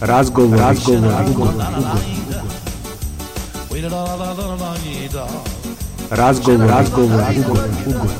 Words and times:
Razgovor, 0.00 0.58
razgovor, 0.58 1.10
ugovor, 1.30 1.52
Razgovor, 6.10 6.68
razgovor, 6.68 7.20
ugovor, 7.40 7.68
ugovor. 7.86 8.14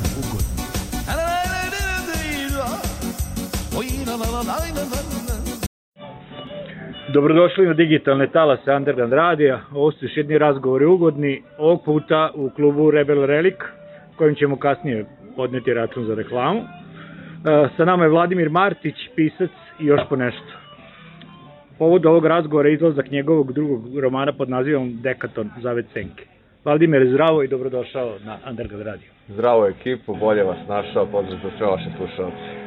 Dobrodošli 7.13 7.67
na 7.67 7.75
digitalne 7.75 8.31
talase 8.31 8.73
Underground 8.73 9.13
radija. 9.13 9.61
Ovo 9.73 9.93
su 9.93 10.05
još 10.05 10.17
jedni 10.17 10.39
razgovori 10.39 10.85
ugodni. 10.85 11.43
Ovog 11.59 11.85
puta 11.85 12.31
u 12.35 12.51
klubu 12.51 12.91
Rebel 12.91 13.27
Relic, 13.27 13.57
kojim 14.17 14.35
ćemo 14.35 14.57
kasnije 14.57 15.07
podneti 15.37 15.75
račun 15.75 16.07
za 16.07 16.15
reklamu. 16.15 16.61
E, 16.61 16.65
Sa 17.77 17.85
nama 17.85 18.05
je 18.05 18.11
Vladimir 18.11 18.51
Martić, 18.51 18.95
pisac 19.17 19.51
i 19.81 19.87
još 19.87 20.01
po 20.09 20.17
nešto. 20.17 20.53
Povod 21.79 22.07
ovog 22.07 22.27
razgovora 22.27 22.69
je 22.69 22.75
izlazak 22.75 23.11
njegovog 23.11 23.53
drugog 23.53 23.99
romana 23.99 24.33
pod 24.33 24.51
nazivom 24.51 24.99
Dekaton, 25.03 25.51
Zavet 25.63 25.87
Senke. 25.93 26.25
Vladimir, 26.65 27.09
zdravo 27.09 27.43
i 27.43 27.49
dobrodošao 27.49 28.15
na 28.25 28.39
Underground 28.49 28.87
radio. 28.87 29.09
Zdravo 29.29 29.67
ekipu, 29.67 30.15
bolje 30.15 30.43
vas 30.43 30.59
našao, 30.69 31.07
pozdrav 31.07 31.39
za 31.43 31.51
sve 31.59 31.67
vaše 31.67 31.91
slušalce. 31.97 32.67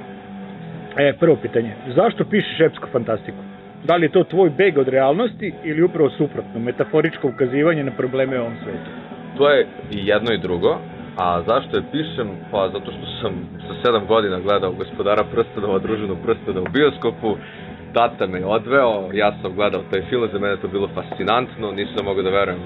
E, 0.97 1.13
prvo 1.19 1.35
pitanje, 1.41 1.73
zašto 1.95 2.25
pišeš 2.25 2.59
epsku 2.59 2.87
fantastiku? 2.91 3.37
Da 3.85 3.95
li 3.95 4.05
je 4.05 4.11
to 4.11 4.23
tvoj 4.23 4.49
beg 4.49 4.77
od 4.77 4.87
realnosti 4.87 5.53
ili 5.63 5.83
upravo 5.83 6.09
suprotno, 6.09 6.59
metaforičko 6.59 7.27
ukazivanje 7.27 7.83
na 7.83 7.91
probleme 7.91 8.39
u 8.39 8.41
ovom 8.41 8.55
svetu? 8.63 8.89
To 9.37 9.49
je 9.49 9.67
i 9.91 10.07
jedno 10.07 10.33
i 10.33 10.37
drugo, 10.37 10.77
a 11.19 11.41
zašto 11.47 11.77
je 11.77 11.89
pišem? 11.91 12.29
Pa 12.51 12.69
zato 12.73 12.91
što 12.91 13.05
sam 13.21 13.33
sa 13.67 13.73
sedam 13.83 14.07
godina 14.07 14.39
gledao 14.39 14.71
gospodara 14.71 15.23
prstenova, 15.33 15.79
družinu 15.79 16.15
prstena 16.25 16.61
u 16.61 16.71
bioskopu, 16.73 17.37
tata 17.93 18.27
me 18.27 18.39
je 18.39 18.45
odveo, 18.45 19.09
ja 19.13 19.31
sam 19.41 19.55
gledao 19.55 19.81
taj 19.91 20.01
film, 20.09 20.29
za 20.33 20.39
mene 20.39 20.57
to 20.57 20.67
bilo 20.67 20.87
fascinantno, 20.95 21.71
nisam 21.71 22.05
mogao 22.05 22.23
da 22.23 22.29
verujem 22.29 22.59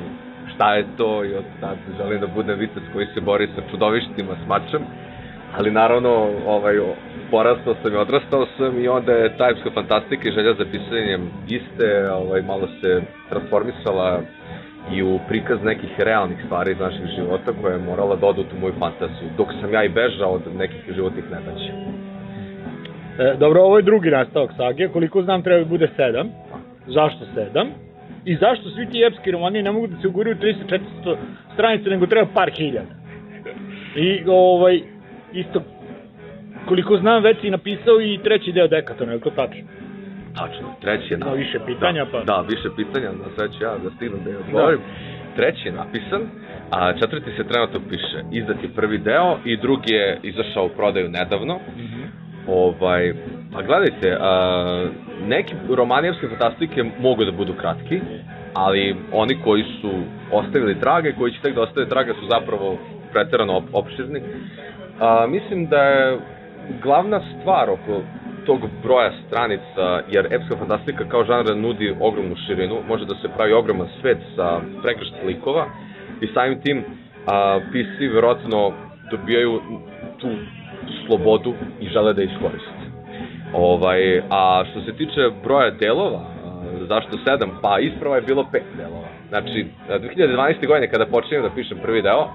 šta 0.55 0.75
je 0.75 0.85
to 0.97 1.25
i 1.25 1.33
od 1.35 1.43
tada 1.61 1.75
želim 1.97 2.21
da 2.21 2.27
budem 2.27 2.59
vitec 2.59 2.83
koji 2.93 3.07
se 3.13 3.21
bori 3.21 3.47
sa 3.55 3.61
čudovištima, 3.71 4.33
s 4.45 4.47
mačem. 4.47 4.81
Ali 5.57 5.71
naravno, 5.71 6.29
ovaj, 6.45 6.75
porastao 7.31 7.75
sam 7.81 7.93
i 7.93 7.97
odrastao 7.97 8.45
sam 8.57 8.83
i 8.83 8.87
onda 8.87 9.11
je 9.11 9.37
ta 9.37 9.49
epska 9.49 9.69
fantastika 9.73 10.29
i 10.29 10.31
želja 10.31 10.53
za 10.53 10.65
pisanjem 10.71 11.29
iste, 11.47 12.11
ovaj, 12.11 12.41
malo 12.41 12.67
se 12.81 13.01
transformisala 13.29 14.21
i 14.91 15.03
u 15.03 15.19
prikaz 15.27 15.63
nekih 15.63 15.99
realnih 15.99 16.37
stvari 16.45 16.71
iz 16.71 16.79
naših 16.79 17.05
života 17.15 17.51
koja 17.61 17.73
je 17.73 17.79
morala 17.79 18.15
da 18.15 18.27
odu 18.27 18.41
u 18.57 18.59
moju 18.59 18.73
fantaziju, 18.79 19.29
dok 19.37 19.47
sam 19.61 19.73
ja 19.73 19.83
i 19.83 19.89
bežao 19.89 20.31
od 20.31 20.41
nekih 20.57 20.93
životnih 20.95 21.23
nedaća. 21.23 21.73
E, 23.19 23.35
dobro, 23.39 23.61
ovo 23.61 23.77
je 23.77 23.83
drugi 23.83 24.09
nastavak 24.09 24.51
sage, 24.57 24.87
koliko 24.87 25.21
znam 25.21 25.43
treba 25.43 25.59
da 25.59 25.69
bude 25.69 25.87
sedam. 25.95 26.29
Zašto 26.87 27.25
sedam? 27.35 27.67
I 28.25 28.35
zašto 28.35 28.69
svi 28.69 28.85
ti 28.85 29.03
epski 29.03 29.31
romani 29.31 29.61
ne 29.61 29.71
mogu 29.71 29.87
da 29.87 30.01
se 30.01 30.07
uguraju 30.07 30.35
300-400 30.35 31.15
stranica, 31.53 31.89
nego 31.89 32.05
treba 32.05 32.27
par 32.33 32.51
hiljada? 32.51 32.95
I 33.95 34.23
ovaj, 34.27 34.81
isto, 35.33 35.61
koliko 36.65 36.97
znam, 36.97 37.23
već 37.23 37.41
si 37.41 37.49
napisao 37.49 38.01
i 38.01 38.19
treći 38.23 38.51
deo 38.51 38.67
Dekatona, 38.67 39.11
je 39.11 39.15
li 39.15 39.21
to 39.21 39.29
tačno? 39.29 39.63
Tačno, 40.35 40.67
treći 40.81 41.13
je 41.13 41.17
Ima 41.17 41.31
više 41.33 41.59
pitanja, 41.65 42.05
da, 42.05 42.11
pa- 42.11 42.23
Da, 42.23 42.45
više 42.49 42.67
pitanja, 42.75 43.09
na 43.11 43.25
sve 43.35 43.47
ću 43.49 43.63
ja 43.63 43.77
da 43.77 43.89
stignem 43.95 44.23
da 44.23 44.29
je 44.29 44.37
odgovorim. 44.37 44.79
Treći 45.35 45.67
je 45.67 45.71
napisan, 45.73 46.21
a 46.71 46.93
četvrti 46.93 47.31
se 47.37 47.43
trenutno 47.43 47.79
piše. 47.89 48.19
Izdat 48.31 48.63
je 48.63 48.69
prvi 48.69 48.97
deo 48.97 49.37
i 49.45 49.57
drugi 49.57 49.93
je 49.93 50.19
izašao 50.23 50.65
u 50.65 50.69
prodaju 50.69 51.09
nedavno. 51.09 51.59
Ovaj, 52.47 53.13
pa 53.53 53.61
gledajte, 53.61 54.17
a, 54.19 54.85
neki 55.27 55.53
romani 55.69 56.07
epske 56.07 56.27
fantastike 56.27 56.83
mogu 56.99 57.25
da 57.25 57.31
budu 57.31 57.53
kratki, 57.53 57.99
ali 58.53 58.95
oni 59.11 59.37
koji 59.43 59.63
su 59.81 59.91
ostavili 60.31 60.79
trage, 60.79 61.11
koji 61.11 61.31
će 61.31 61.41
tek 61.41 61.55
da 61.55 61.61
ostave 61.61 61.89
trage 61.89 62.13
su 62.13 62.27
zapravo 62.29 62.77
preterano 63.11 63.53
op 63.53 63.63
opširni. 63.73 64.21
A, 64.99 65.27
mislim 65.27 65.65
da 65.67 65.77
je 65.77 66.17
glavna 66.83 67.21
stvar 67.31 67.69
oko 67.69 68.01
tog 68.45 68.59
broja 68.83 69.11
stranica, 69.27 70.01
jer 70.11 70.25
epska 70.25 70.57
fantastika 70.57 71.09
kao 71.09 71.23
žanra 71.23 71.55
nudi 71.55 71.95
ogromnu 71.99 72.35
širinu, 72.47 72.77
može 72.87 73.05
da 73.05 73.15
se 73.15 73.33
pravi 73.35 73.53
ogroman 73.53 73.87
svet 74.01 74.17
sa 74.35 74.59
prekršt 74.81 75.13
likova 75.25 75.65
i 76.21 76.27
samim 76.27 76.61
tim 76.61 76.83
a, 77.27 77.59
pisci 77.71 78.07
verovatno 78.07 78.73
dobijaju 79.11 79.61
tu 80.17 80.27
slobodu 81.05 81.53
i 81.79 81.87
žele 81.87 82.13
da 82.13 82.23
iskoriste. 82.23 82.83
Ovaj, 83.53 84.21
a 84.29 84.63
što 84.71 84.81
se 84.81 84.97
tiče 84.97 85.21
broja 85.43 85.71
delova, 85.71 86.25
zašto 86.87 87.17
sedam? 87.17 87.59
Pa 87.61 87.79
isprava 87.79 88.15
je 88.15 88.21
bilo 88.21 88.45
pet 88.51 88.63
delova. 88.77 89.07
Znači, 89.29 89.65
2012. 89.89 90.67
godine 90.67 90.87
kada 90.87 91.05
počinjem 91.05 91.43
da 91.43 91.49
pišem 91.55 91.77
prvi 91.81 92.01
deo, 92.01 92.27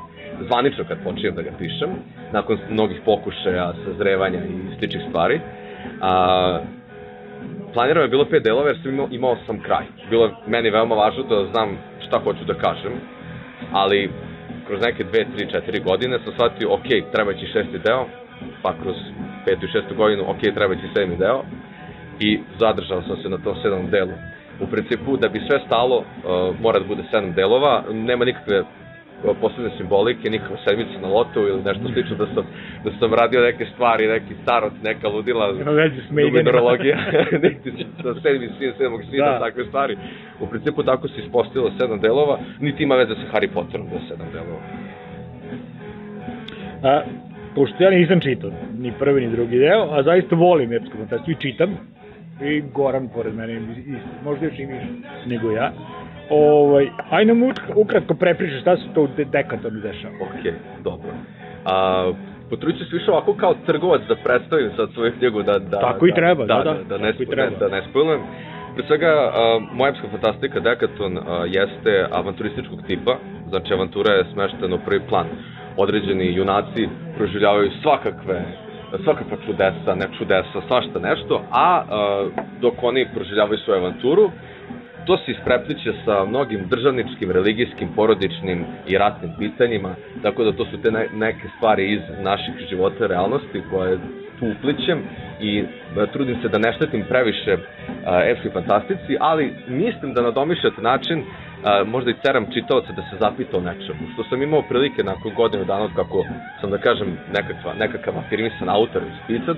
zvanično 0.47 0.85
kad 0.89 0.99
počinjem 1.05 1.35
da 1.35 1.43
ga 1.43 1.51
pišem, 1.59 1.91
nakon 2.33 2.59
mnogih 2.71 3.01
pokušaja, 3.05 3.73
sazrevanja 3.85 4.39
i 4.39 4.79
sličnih 4.79 5.03
stvari, 5.09 5.41
a, 6.01 6.61
planirano 7.73 8.05
je 8.05 8.09
bilo 8.09 8.25
pet 8.25 8.43
delova 8.43 8.69
jer 8.69 8.79
sam 8.83 8.93
imao, 8.93 9.09
imao 9.11 9.37
sam 9.47 9.61
kraj. 9.61 9.85
Bilo 10.11 10.25
je 10.25 10.33
meni 10.47 10.71
veoma 10.71 10.95
važno 10.95 11.23
da 11.23 11.47
znam 11.53 11.79
šta 12.07 12.19
hoću 12.19 12.45
da 12.45 12.55
kažem, 12.55 12.93
ali 13.73 14.11
kroz 14.67 14.81
neke 14.81 15.05
dve, 15.05 15.27
tri, 15.37 15.51
četiri 15.51 15.81
godine 15.81 16.19
sam 16.25 16.33
shvatio, 16.33 16.73
ok, 16.75 17.13
treba 17.13 17.33
će 17.33 17.47
šesti 17.47 17.79
deo, 17.79 18.07
pa 18.63 18.75
kroz 18.83 18.97
petu 19.45 19.67
i 19.67 19.73
šestu 19.73 19.95
godinu, 19.95 20.31
ok, 20.31 20.41
treba 20.55 20.75
će 20.75 20.93
sedmi 20.95 21.17
deo, 21.17 21.43
i 22.21 22.41
zadržao 22.59 23.03
sam 23.03 23.17
se 23.23 23.29
na 23.29 23.39
tom 23.39 23.57
sedam 23.63 23.91
delu. 23.91 24.13
U 24.61 24.67
principu, 24.67 25.17
da 25.17 25.29
bi 25.29 25.41
sve 25.49 25.61
stalo, 25.67 25.99
uh, 25.99 26.05
mora 26.61 26.79
da 26.79 26.87
bude 26.87 27.03
sedam 27.11 27.33
delova, 27.33 27.85
nema 27.93 28.25
nikakve 28.25 28.63
posebne 29.41 29.71
simbolike, 29.77 30.31
nikakva 30.31 30.57
sedmica 30.69 31.01
na 31.03 31.09
lotu 31.09 31.41
ili 31.41 31.63
nešto 31.63 31.89
slično, 31.93 32.17
da 32.17 32.27
sam, 32.35 32.45
da 32.85 32.91
sam 32.99 33.15
radio 33.15 33.41
neke 33.43 33.67
stvari, 33.75 34.07
neki 34.07 34.35
starot, 34.43 34.73
neka 34.83 35.09
ludila, 35.09 35.53
numerologija, 36.11 36.97
niti 37.43 37.87
sa 38.03 38.15
sedmi 38.23 38.49
sin, 38.59 38.73
sedmog 38.79 39.01
sina, 39.11 39.25
Da. 39.25 39.39
takve 39.39 39.65
stvari. 39.65 39.97
U 40.41 40.47
principu 40.47 40.83
tako 40.83 41.09
se 41.09 41.21
ispostavilo 41.21 41.73
sedam 41.81 42.01
delova, 42.01 42.39
niti 42.61 42.83
ima 42.83 42.95
veze 42.95 43.15
sa 43.15 43.39
Harry 43.39 43.49
Potterom 43.55 43.89
da 43.89 43.95
je 43.95 44.03
sedam 44.09 44.27
delova. 44.33 44.61
A, 46.83 47.03
pošto 47.55 47.85
ja 47.85 47.91
nisam 47.91 48.21
čitao 48.21 48.51
ni 48.79 48.93
prvi 48.99 49.21
ni 49.27 49.33
drugi 49.37 49.59
deo, 49.59 49.89
a 49.91 50.03
zaista 50.03 50.37
volim 50.37 50.73
epsku 50.73 50.97
fantastiku 50.97 51.31
i 51.31 51.35
čitam, 51.35 51.77
i 52.43 52.61
Goran 52.75 53.09
pored 53.09 53.35
mene, 53.35 53.53
i, 53.55 53.95
možda 54.25 54.47
još 54.47 54.59
i 54.59 54.67
više 54.67 54.87
nego 55.27 55.51
ja, 55.51 55.73
ovaj, 56.31 56.89
aj 57.11 57.25
nam 57.25 57.43
ukratko 57.75 58.15
prepričaš 58.15 58.61
šta 58.61 58.77
se 58.77 58.83
to 58.95 59.03
u 59.03 59.09
de 59.17 59.25
Dekatonu 59.25 59.81
dešava. 59.81 60.15
Ok, 60.23 60.55
dobro. 60.85 61.11
A, 61.65 62.13
potrudit 62.51 62.79
ću 62.79 62.85
se 62.85 62.97
više 62.97 63.11
ovako 63.11 63.35
kao 63.35 63.55
trgovac 63.67 64.01
da 64.09 64.17
predstavim 64.17 64.71
sad 64.77 64.89
svoju 64.95 65.13
knjigu, 65.19 65.43
da, 65.43 65.59
da, 65.59 65.81
Tako 65.81 66.07
i 66.07 66.15
treba, 66.15 66.47
da, 66.47 66.55
da, 66.55 66.65
da, 66.65 66.85
da, 66.89 66.99
ne, 66.99 67.11
i 67.11 67.13
spo- 67.13 67.31
treba. 67.31 67.51
ne, 67.51 67.57
da 67.57 67.69
ne 67.69 67.83
spojlujem. 67.91 68.21
Pre 68.75 68.87
svega, 68.87 69.33
moja 69.73 69.91
epska 69.91 70.09
fantastika 70.11 70.61
Dekaton 70.61 71.19
a, 71.19 71.45
jeste 71.47 72.07
avanturističkog 72.11 72.79
tipa, 72.87 73.17
znači 73.49 73.73
avantura 73.73 74.15
je 74.15 74.25
smeštena 74.33 74.75
u 74.75 74.85
prvi 74.85 75.01
plan. 75.09 75.27
Određeni 75.77 76.35
junaci 76.35 76.89
proživljavaju 77.17 77.71
svakakve 77.83 78.43
svakakva 79.05 79.37
čudesa, 79.47 79.95
ne 79.95 80.07
čudesa, 80.19 80.61
svašta 80.69 80.99
nešto, 80.99 81.43
a, 81.51 81.83
a 81.91 82.29
dok 82.61 82.75
oni 82.83 83.07
proživljavaju 83.15 83.59
svoju 83.59 83.81
avanturu, 83.81 84.31
to 85.09 85.17
se 85.17 85.33
isprepliče 85.33 85.93
sa 86.05 86.25
mnogim 86.25 86.69
državničkim, 86.69 87.31
religijskim, 87.31 87.89
porodičnim 87.97 88.65
i 88.87 88.99
ratnim 88.99 89.31
pitanjima, 89.39 89.95
tako 90.23 90.45
da 90.45 90.53
to 90.53 90.65
su 90.65 90.83
te 90.83 90.91
ne, 90.91 91.09
neke 91.15 91.49
stvari 91.57 91.93
iz 91.93 92.01
naših 92.21 92.55
života 92.71 93.07
realnosti 93.07 93.63
koje 93.71 93.99
tu 94.39 94.47
uplićem 94.59 94.99
i 95.41 95.59
e, 95.59 96.07
trudim 96.13 96.37
se 96.43 96.49
da 96.49 96.59
ne 96.59 96.73
štetim 96.73 97.05
previše 97.09 97.57
a, 98.07 98.23
epskoj 98.25 98.51
fantastici, 98.51 99.17
ali 99.21 99.53
mislim 99.69 100.15
da 100.15 100.23
na 100.23 100.31
domišljat 100.31 100.77
način 100.79 101.25
a, 101.65 101.85
možda 101.85 102.11
i 102.11 102.21
ceram 102.25 102.47
čitaoca 102.53 102.93
da 102.93 103.03
se 103.03 103.17
zapita 103.21 103.57
o 103.57 103.61
nečemu, 103.61 104.03
što 104.13 104.25
sam 104.25 104.43
imao 104.43 104.63
prilike 104.63 105.05
nakon 105.05 105.35
godinu 105.35 105.65
dana 105.65 105.85
od 105.85 105.91
kako 105.97 106.25
sam 106.61 106.71
da 106.71 106.79
kažem 106.79 107.19
nekakva, 107.33 107.75
nekakav 107.75 108.19
afirmisan 108.19 108.69
autor 108.69 109.03
i 109.03 109.27
pisac, 109.27 109.57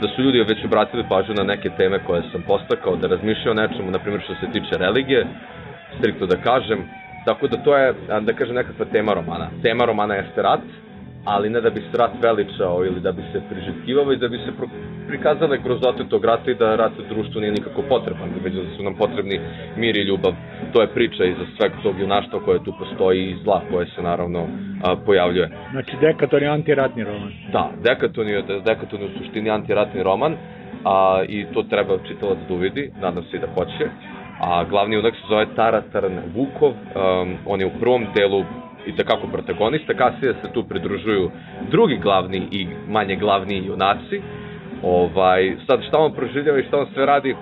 da 0.00 0.08
su 0.08 0.22
ljudi 0.22 0.44
već 0.48 0.64
obratili 0.64 1.04
pažnju 1.08 1.34
na 1.34 1.42
neke 1.42 1.70
teme 1.76 1.98
koje 2.06 2.22
sam 2.32 2.42
postakao, 2.42 2.96
da 2.96 3.06
razmišljaju 3.06 3.50
o 3.50 3.60
nečemu, 3.62 3.90
na 3.90 3.98
primjer 3.98 4.22
što 4.22 4.34
se 4.34 4.52
tiče 4.52 4.78
religije, 4.78 5.26
striktno 5.98 6.26
da 6.26 6.36
kažem, 6.36 6.78
tako 7.24 7.48
da 7.48 7.56
to 7.56 7.76
je, 7.76 7.94
da 8.20 8.32
kažem, 8.32 8.54
nekakva 8.54 8.84
tema 8.84 9.12
romana. 9.14 9.48
Tema 9.62 9.84
romana 9.84 10.14
jeste 10.14 10.42
rat, 10.42 10.60
ali 11.24 11.50
ne 11.50 11.60
da 11.60 11.70
bi 11.70 11.80
se 11.80 11.98
rat 11.98 12.10
veličao 12.22 12.84
ili 12.84 13.00
da 13.00 13.12
bi 13.12 13.22
se 13.32 13.40
prižetkivao, 13.50 14.04
već 14.04 14.20
da 14.20 14.28
bi 14.28 14.38
se 14.38 14.52
prikazale 15.08 15.58
grozote 15.58 16.04
tog 16.08 16.24
rata 16.24 16.50
i 16.50 16.54
da 16.54 16.76
rat 16.76 16.92
društvu 17.08 17.40
nije 17.40 17.52
nikako 17.52 17.82
potreban, 17.82 18.30
već 18.44 18.54
da 18.54 18.76
su 18.76 18.82
nam 18.82 18.94
potrebni 18.94 19.40
mir 19.76 19.96
i 19.96 20.02
ljubav. 20.02 20.32
To 20.72 20.80
je 20.80 20.94
priča 20.94 21.24
iza 21.24 21.44
sveg 21.56 21.72
tog 21.82 22.00
junaštva 22.00 22.40
koje 22.44 22.64
tu 22.64 22.72
postoji 22.78 23.30
i 23.30 23.36
zla 23.44 23.62
koje 23.70 23.86
se 23.86 24.02
naravno 24.02 24.46
a, 24.82 24.96
pojavljuje. 25.06 25.50
Znači, 25.70 25.92
Dekaton 26.00 26.42
je 26.42 26.48
antiratni 26.48 27.04
roman. 27.04 27.32
Da, 27.52 27.70
Dekaton 27.82 28.28
je, 28.28 28.42
Dekaton 28.42 29.00
je 29.00 29.06
u 29.06 29.18
suštini 29.18 29.50
antiratni 29.50 30.02
roman, 30.02 30.36
a, 30.84 31.22
i 31.28 31.46
to 31.54 31.62
treba 31.62 31.98
čitalac 32.08 32.38
da 32.48 32.54
uvidi, 32.54 32.90
nadam 33.00 33.24
se 33.24 33.36
i 33.36 33.40
da 33.40 33.46
hoće. 33.54 33.86
A 34.40 34.64
glavni 34.64 34.94
junak 34.94 35.14
se 35.14 35.22
zove 35.28 35.46
Taratarn 35.56 36.18
Vukov, 36.34 36.70
um, 36.70 37.36
on 37.46 37.60
je 37.60 37.66
u 37.66 37.78
prvom 37.80 38.06
delu 38.16 38.44
i 38.86 38.96
takako 38.96 39.26
protagonista, 39.26 39.94
kasnije 39.94 40.34
se 40.34 40.52
tu 40.52 40.64
pridružuju 40.64 41.30
drugi 41.70 41.96
glavni 41.96 42.48
i 42.50 42.66
manje 42.88 43.16
glavni 43.16 43.66
junaci. 43.66 44.20
Ovaj, 44.82 45.56
sad 45.66 45.80
šta 45.88 45.98
on 45.98 46.12
proživljava 46.12 46.58
i 46.58 46.64
šta 46.64 46.78
on 46.78 46.86
sve 46.94 47.06
radi, 47.06 47.36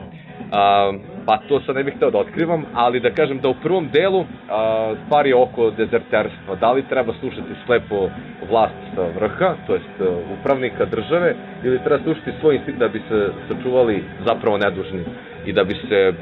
a, 0.52 0.92
pa 1.26 1.38
to 1.48 1.60
sad 1.60 1.76
ne 1.76 1.84
bih 1.84 1.94
hteo 1.96 2.10
da 2.10 2.18
otkrivam, 2.18 2.64
ali 2.74 3.00
da 3.00 3.10
kažem 3.10 3.38
da 3.38 3.48
u 3.48 3.54
prvom 3.62 3.88
delu 3.92 4.24
a, 4.48 4.94
stvar 5.04 5.26
je 5.26 5.36
oko 5.36 5.70
dezerterstva. 5.70 6.54
Da 6.60 6.72
li 6.72 6.88
treba 6.88 7.12
slušati 7.20 7.54
slepo 7.66 8.08
vlast 8.50 8.74
sa 8.94 9.02
vrha, 9.20 9.54
to 9.66 9.74
jest 9.74 9.96
upravnika 10.40 10.84
države, 10.84 11.34
ili 11.64 11.84
treba 11.84 12.02
slušati 12.02 12.32
svoj 12.40 12.54
instinkt 12.54 12.80
da 12.80 12.88
bi 12.88 13.02
se 13.08 13.32
sačuvali 13.48 14.04
zapravo 14.26 14.58
nedužni 14.58 15.04
i 15.46 15.52
da 15.52 15.64
bi 15.64 15.74
se 15.88 16.12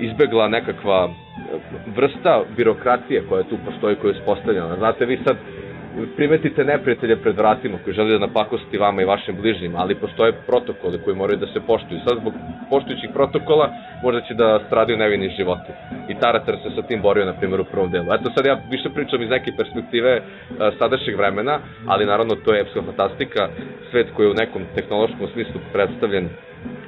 izbegla 0.00 0.48
nekakva 0.48 1.10
vrsta 1.96 2.42
birokratije 2.56 3.22
koja 3.28 3.42
tu 3.42 3.56
postoji, 3.66 3.96
koja 3.96 4.12
je 4.12 4.18
uspostavljena. 4.18 4.76
Znate, 4.76 5.06
vi 5.06 5.18
sad 5.26 5.36
primetite 6.16 6.64
neprijatelje 6.64 7.16
pred 7.16 7.36
vratima 7.36 7.78
koji 7.84 7.94
žele 7.94 8.10
da 8.10 8.26
napakosti 8.26 8.78
vama 8.78 9.02
i 9.02 9.04
vašim 9.04 9.36
bližnjima, 9.36 9.78
ali 9.78 9.94
postoje 9.94 10.32
protokole 10.46 10.98
koji 11.04 11.16
moraju 11.16 11.38
da 11.38 11.46
se 11.46 11.60
poštuju. 11.66 12.00
Sad 12.08 12.18
zbog 12.20 12.32
poštujućih 12.70 13.10
protokola 13.12 13.70
možda 14.02 14.20
će 14.20 14.34
da 14.34 14.60
stradaju 14.66 14.98
nevini 14.98 15.34
životi. 15.38 15.72
I 16.08 16.14
Taratar 16.14 16.56
se 16.62 16.70
sa 16.76 16.82
tim 16.82 17.02
borio, 17.02 17.24
na 17.24 17.32
primjer, 17.32 17.60
u 17.60 17.64
prvom 17.64 17.90
delu. 17.90 18.14
Eto, 18.14 18.30
sad 18.36 18.46
ja 18.46 18.60
više 18.70 18.88
pričam 18.94 19.22
iz 19.22 19.30
neke 19.30 19.52
perspektive 19.56 20.20
a, 20.20 20.70
sadašnjeg 20.78 21.16
vremena, 21.16 21.58
ali 21.86 22.06
naravno 22.06 22.34
to 22.34 22.54
je 22.54 22.60
epska 22.60 22.82
fantastika, 22.82 23.48
svet 23.90 24.06
koji 24.16 24.26
je 24.26 24.30
u 24.30 24.34
nekom 24.34 24.62
tehnološkom 24.74 25.28
smislu 25.32 25.60
predstavljen 25.72 26.28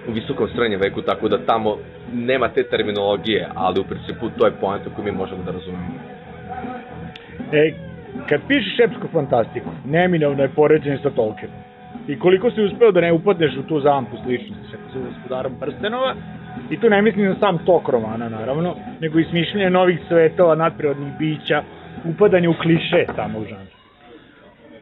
u 0.09 0.13
visokom 0.13 0.49
srednjem 0.49 0.81
veku, 0.81 1.03
tako 1.03 1.29
da 1.29 1.47
tamo 1.47 1.77
nema 2.13 2.49
te 2.49 2.63
terminologije, 2.63 3.49
ali 3.55 3.81
u 3.81 3.85
principu 3.85 4.31
to 4.39 4.47
je 4.47 4.53
poenta 4.61 4.91
koju 4.91 5.05
mi 5.05 5.13
možemo 5.13 5.43
da 5.43 5.53
razumemo. 5.53 5.95
E, 7.53 7.73
kad 8.29 8.41
pišeš 8.49 8.81
epsku 8.81 9.09
fantastiku, 9.13 9.71
neminovno 9.85 10.43
je 10.43 10.49
poređenje 10.49 10.99
sa 11.03 11.11
Tolkienom. 11.11 11.57
I 12.09 12.19
koliko 12.19 12.51
si 12.51 12.63
uspeo 12.63 12.93
da 12.93 13.01
ne 13.01 13.13
upadneš 13.13 13.57
u 13.57 13.63
tu 13.63 13.81
zamku 13.81 14.17
sličnosti 14.25 14.65
sa 14.71 14.99
gospodarom 14.99 15.53
prstenova, 15.61 16.15
i 16.71 16.81
tu 16.81 16.91
ne 16.91 17.03
mislim 17.03 17.27
na 17.27 17.37
sam 17.41 17.59
tok 17.59 17.89
romana, 17.89 18.29
naravno, 18.29 18.77
nego 19.01 19.19
i 19.19 19.25
smišljanje 19.25 19.71
novih 19.71 19.99
svetova, 20.09 20.55
nadprirodnih 20.55 21.13
bića, 21.19 21.63
upadanje 22.05 22.49
u 22.49 22.55
kliše 22.63 23.05
samog 23.17 23.45
žanra. 23.45 23.75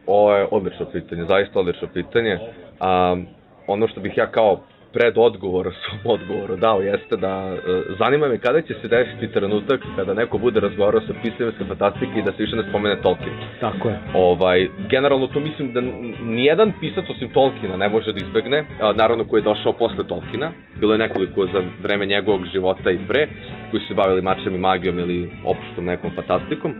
Ovo 0.07 0.35
je 0.35 0.47
odlično 0.51 0.85
pitanje, 0.85 1.25
zaista 1.25 1.59
odlično 1.59 1.87
pitanje. 1.93 2.33
Um, 2.33 3.27
ono 3.67 3.87
što 3.87 4.01
bih 4.01 4.17
ja 4.17 4.27
kao 4.27 4.59
pred 4.93 5.13
odgovor 5.17 5.73
svom 5.83 5.99
odgovoru 6.13 6.55
dao 6.55 6.81
jeste 6.81 7.17
da 7.17 7.55
e, 7.55 7.59
zanima 7.99 8.27
me 8.27 8.37
kada 8.37 8.61
će 8.61 8.73
se 8.81 8.87
desiti 8.87 9.33
trenutak 9.33 9.81
kada 9.95 10.13
neko 10.13 10.37
bude 10.37 10.59
razgovarao 10.59 11.01
sa 11.01 11.13
pisaviske 11.23 11.63
fantastike 11.67 12.19
i 12.19 12.23
da 12.23 12.31
se 12.31 12.43
više 12.43 12.55
ne 12.55 12.63
spomene 12.69 13.01
Tolkien. 13.01 13.35
Tako 13.59 13.89
je. 13.89 13.99
Ovaj, 14.13 14.67
generalno 14.89 15.27
to 15.27 15.39
mislim 15.39 15.73
da 15.73 15.81
nijedan 16.23 16.73
pisac 16.79 17.05
osim 17.09 17.29
Tolkiena 17.29 17.77
ne 17.77 17.89
može 17.89 18.13
da 18.13 18.25
izbegne, 18.25 18.65
naravno 18.95 19.23
koji 19.23 19.39
je 19.39 19.43
došao 19.43 19.73
posle 19.73 20.07
Tolkiena, 20.07 20.51
bilo 20.79 20.93
je 20.93 20.97
nekoliko 20.97 21.45
za 21.45 21.63
vreme 21.83 22.05
njegovog 22.05 22.45
života 22.53 22.91
i 22.91 22.99
pre, 23.07 23.27
koji 23.71 23.81
su 23.81 23.87
se 23.87 23.93
bavili 23.93 24.21
mačem 24.21 24.55
i 24.55 24.57
magijom 24.57 24.99
ili 24.99 25.31
opuštom 25.45 25.85
nekom 25.85 26.11
fantastikom. 26.15 26.73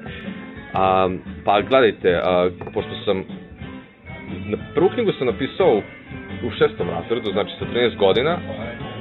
A, 0.74 1.10
pa 1.46 1.62
gledajte, 1.62 2.22
a, 2.24 2.50
pošto 2.74 2.92
sam 3.06 3.24
na 4.46 4.58
prvu 4.76 4.90
knjigu 4.90 5.12
sam 5.12 5.28
napisao 5.28 5.82
u 6.44 6.52
šestom 6.52 6.90
razredu, 6.90 7.32
znači 7.32 7.52
sa 7.60 7.66
13 7.66 7.98
godina 7.98 8.38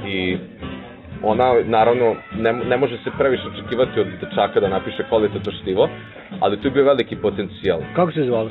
i 0.07 0.37
ona 1.23 1.53
naravno 1.65 2.15
ne, 2.37 2.53
ne 2.53 2.77
može 2.77 2.97
se 2.97 3.11
previše 3.17 3.43
očekivati 3.47 3.99
od 3.99 4.07
dečaka 4.21 4.59
da 4.59 4.67
napiše 4.67 5.03
kvalitetno 5.09 5.51
štivo, 5.51 5.89
ali 6.39 6.57
tu 6.57 6.67
je 6.67 6.71
bio 6.71 6.83
veliki 6.83 7.15
potencijal. 7.15 7.79
Kako 7.95 8.11
se 8.11 8.23
zvala? 8.23 8.49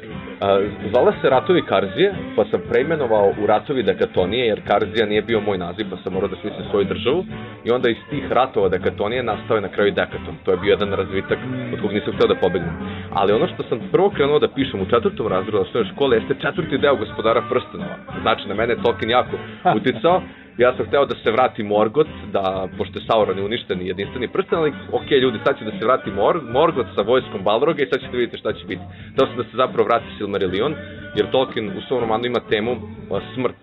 Zvala 0.91 1.13
se 1.21 1.31
Ratovi 1.31 1.63
Karzije, 1.63 2.15
pa 2.37 2.45
sam 2.45 2.61
preimenovao 2.71 3.33
u 3.43 3.47
Ratovi 3.47 3.83
Dekatonije, 3.83 4.47
jer 4.47 4.61
Karzija 4.67 5.07
nije 5.07 5.23
bio 5.23 5.41
moj 5.41 5.59
naziv, 5.59 5.87
pa 5.91 5.97
sam 5.97 6.13
morao 6.13 6.29
da 6.29 6.37
smislim 6.37 6.65
svoju 6.71 6.85
državu. 6.85 7.25
I 7.65 7.71
onda 7.71 7.89
iz 7.89 7.97
tih 8.11 8.33
ratova 8.33 8.69
Dekatonije 8.69 9.23
nastao 9.23 9.55
je 9.57 9.61
na 9.61 9.69
kraju 9.69 9.91
Dekaton. 9.91 10.35
To 10.45 10.51
je 10.51 10.57
bio 10.57 10.71
jedan 10.71 10.93
razvitak 10.93 11.39
od 11.73 11.81
kog 11.81 11.93
nisam 11.93 12.13
hteo 12.15 12.29
da 12.29 12.35
pobegnem. 12.35 12.75
Ali 13.13 13.33
ono 13.33 13.47
što 13.47 13.63
sam 13.63 13.81
prvo 13.93 14.11
krenuo 14.11 14.39
da 14.39 14.49
pišem 14.49 14.81
u 14.81 14.87
četvrtom 14.87 15.27
razredu 15.27 15.59
osnovne 15.59 15.91
škole 15.91 16.17
jeste 16.17 16.35
četvrti 16.43 16.79
deo 16.79 16.97
gospodara 16.97 17.43
prstenova. 17.51 17.97
Znači, 18.23 18.49
na 18.49 18.55
mene 18.55 18.73
je 18.73 18.83
Tolkien 18.83 19.11
jako 19.11 19.37
uticao 19.77 20.23
ja 20.59 20.77
sam 20.77 20.87
hteo 20.87 21.07
da 21.07 21.15
se 21.15 21.31
vrati 21.31 21.63
Morgoth, 21.63 22.11
da, 22.33 22.69
pošto 22.79 22.99
je 22.99 23.05
Sauron 23.07 23.39
je 23.39 23.45
uništen 23.45 23.83
i 23.83 23.87
jedinstveni 23.87 24.29
prsten, 24.29 24.59
ali 24.59 24.73
ok, 24.93 25.11
ljudi, 25.11 25.39
sad 25.45 25.59
će 25.59 25.65
da 25.65 25.71
se 25.71 25.85
vrati 25.85 26.11
Mor, 26.11 26.41
Morgoth 26.43 26.91
sa 26.95 27.03
vojskom 27.03 27.43
Balroga 27.45 27.83
i 27.83 27.87
sad 27.87 28.01
ćete 28.01 28.17
vidjeti 28.17 28.39
šta 28.39 28.53
će 28.53 28.65
biti. 28.67 28.83
Hteo 29.13 29.27
sam 29.27 29.37
da 29.37 29.45
se 29.45 29.57
zapravo 29.57 29.85
vrati 29.85 30.07
Silmarillion, 30.19 30.75
jer 31.17 31.31
Tolkien 31.31 31.69
u 31.69 31.81
svom 31.89 32.01
romanu 32.01 32.27
ima 32.27 32.41
temu 32.51 32.73
a, 33.11 33.21
smrt, 33.35 33.57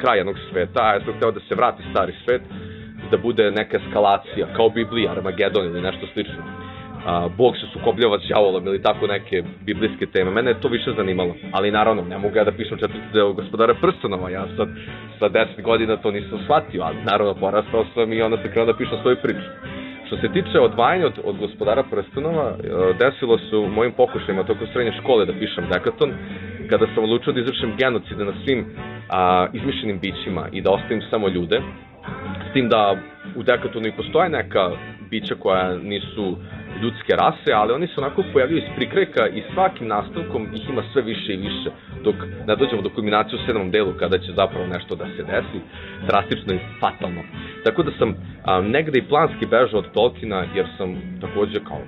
kraj 0.00 0.18
jednog 0.18 0.36
sveta, 0.50 0.80
a 0.82 0.94
ja 0.94 1.00
sam 1.04 1.14
hteo 1.16 1.30
da 1.30 1.40
se 1.40 1.54
vrati 1.54 1.82
stari 1.90 2.12
svet, 2.24 2.42
da 3.10 3.16
bude 3.16 3.50
neka 3.50 3.76
eskalacija, 3.76 4.54
kao 4.56 4.68
Biblija, 4.68 5.12
Armagedon 5.12 5.64
ili 5.64 5.80
nešto 5.80 6.06
slično 6.12 6.69
a, 7.06 7.28
Bog 7.36 7.56
se 7.56 7.66
sukobljava 7.72 8.18
s 8.18 8.26
djavolom 8.26 8.66
ili 8.66 8.82
tako 8.82 9.06
neke 9.06 9.42
biblijske 9.66 10.06
teme. 10.06 10.30
Mene 10.30 10.50
je 10.50 10.60
to 10.60 10.68
više 10.68 10.90
zanimalo. 10.96 11.34
Ali 11.52 11.70
naravno, 11.70 12.02
ne 12.02 12.18
mogu 12.18 12.36
ja 12.36 12.44
da 12.44 12.52
pišem 12.52 12.78
četvrti 12.78 13.12
deo 13.12 13.32
gospodara 13.32 13.74
prstenova. 13.74 14.30
Ja 14.30 14.46
sad 14.56 14.68
sa 15.18 15.28
10 15.28 15.62
godina 15.62 15.96
to 15.96 16.10
nisam 16.10 16.38
shvatio, 16.44 16.82
ali 16.82 16.96
naravno 17.04 17.34
porastao 17.34 17.84
sam 17.94 18.12
i 18.12 18.22
onda 18.22 18.36
sam 18.36 18.50
krenuo 18.50 18.72
da 18.72 18.78
pišem 18.78 18.98
svoju 19.02 19.16
priču. 19.22 19.50
Što 20.06 20.16
se 20.16 20.28
tiče 20.32 20.58
odvajanja 20.60 21.06
od, 21.06 21.18
od 21.24 21.36
gospodara 21.38 21.82
prstenova, 21.90 22.46
e, 22.50 22.94
desilo 22.98 23.38
se 23.38 23.56
u 23.56 23.68
mojim 23.68 23.92
pokušajima 23.92 24.44
toko 24.44 24.66
srednje 24.72 24.92
škole 25.00 25.26
da 25.26 25.32
pišem 25.32 25.64
dekaton, 25.72 26.12
kada 26.70 26.86
sam 26.94 27.04
odlučio 27.04 27.32
da 27.32 27.40
izvršim 27.40 27.76
genocide 27.78 28.24
na 28.24 28.32
svim 28.44 28.64
a, 29.08 29.46
izmišljenim 29.52 29.98
bićima 30.00 30.48
i 30.52 30.60
da 30.60 30.70
ostavim 30.70 31.02
samo 31.10 31.28
ljude, 31.28 31.60
s 32.50 32.52
tim 32.52 32.68
da 32.68 32.96
u 33.36 33.42
dekatonu 33.42 33.86
i 33.86 33.92
postoje 33.92 34.28
neka 34.28 34.70
bića 35.10 35.34
koja 35.34 35.76
nisu 35.76 36.36
ljudske 36.82 37.12
rase, 37.16 37.52
ali 37.54 37.72
oni 37.72 37.86
se 37.86 37.94
onako 37.96 38.24
pojavljaju 38.32 38.62
iz 38.62 38.68
prikreka 38.76 39.28
i 39.28 39.42
svakim 39.54 39.86
nastavkom 39.88 40.48
ih 40.54 40.70
ima 40.70 40.82
sve 40.92 41.02
više 41.02 41.34
i 41.34 41.36
više, 41.36 41.70
dok 42.04 42.14
ne 42.46 42.56
dođemo 42.56 42.82
do 42.82 42.90
kulminacije 42.90 43.38
u 43.38 43.46
sedmom 43.46 43.70
delu 43.70 43.92
kada 43.98 44.18
će 44.18 44.32
zapravo 44.36 44.66
nešto 44.66 44.94
da 44.94 45.04
se 45.04 45.22
desi, 45.22 45.58
drastično 46.06 46.54
i 46.54 46.58
fatalno. 46.80 47.22
Tako 47.64 47.82
da 47.82 47.90
sam 47.98 48.14
a, 48.44 48.60
negde 48.60 48.98
i 48.98 49.08
planski 49.08 49.46
bežao 49.46 49.78
od 49.78 49.92
Tolkiena, 49.92 50.44
jer 50.54 50.66
sam 50.76 50.96
takođe 51.20 51.60
kao 51.68 51.80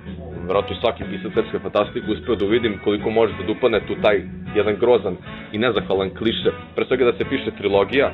verovatno 0.47 0.75
svaki 0.81 1.03
pisac 1.03 1.61
fantastike 1.61 2.11
uspeo 2.11 2.35
da 2.35 2.45
uvidim 2.45 2.79
koliko 2.83 3.09
može 3.09 3.33
da 3.33 3.47
dupane 3.53 3.79
tu 3.87 3.95
taj 4.01 4.21
jedan 4.55 4.75
grozan 4.79 5.15
i 5.51 5.57
nezahvalan 5.57 6.09
kliše. 6.09 6.51
Pre 6.75 6.85
svega 6.85 7.05
da 7.05 7.17
se 7.17 7.29
piše 7.29 7.51
trilogija, 7.57 8.11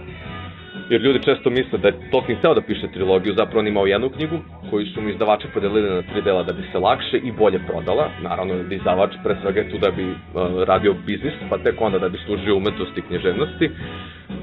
jer 0.90 1.02
ljudi 1.02 1.24
često 1.24 1.50
misle 1.50 1.80
da 1.80 1.88
je 1.88 2.10
Tolkien 2.12 2.38
hteo 2.38 2.54
da 2.54 2.62
piše 2.62 2.88
trilogiju, 2.94 3.34
zapravo 3.38 3.60
on 3.60 3.68
imao 3.68 3.86
jednu 3.86 4.10
knjigu 4.10 4.38
koju 4.70 4.86
su 4.86 5.02
mu 5.02 5.10
izdavači 5.10 5.48
podelili 5.54 5.90
na 5.90 6.02
tri 6.02 6.22
dela 6.22 6.44
da 6.44 6.54
bi 6.54 6.64
se 6.72 6.80
lakše 6.80 7.18
i 7.18 7.32
bolje 7.32 7.60
prodala. 7.68 8.10
Naravno 8.22 8.64
da 8.64 8.76
izdavač 8.76 9.12
pre 9.24 9.36
svega 9.42 9.60
je 9.60 9.70
tu 9.70 9.78
da 9.78 9.92
bi 9.92 10.04
uh, 10.12 10.18
radio 10.64 10.96
biznis, 11.06 11.34
pa 11.50 11.58
tek 11.58 11.82
onda 11.82 12.00
da 12.00 12.10
bi 12.10 12.18
služio 12.26 12.58
umetnosti 12.58 13.00
i 13.00 13.08
književnosti. 13.08 13.70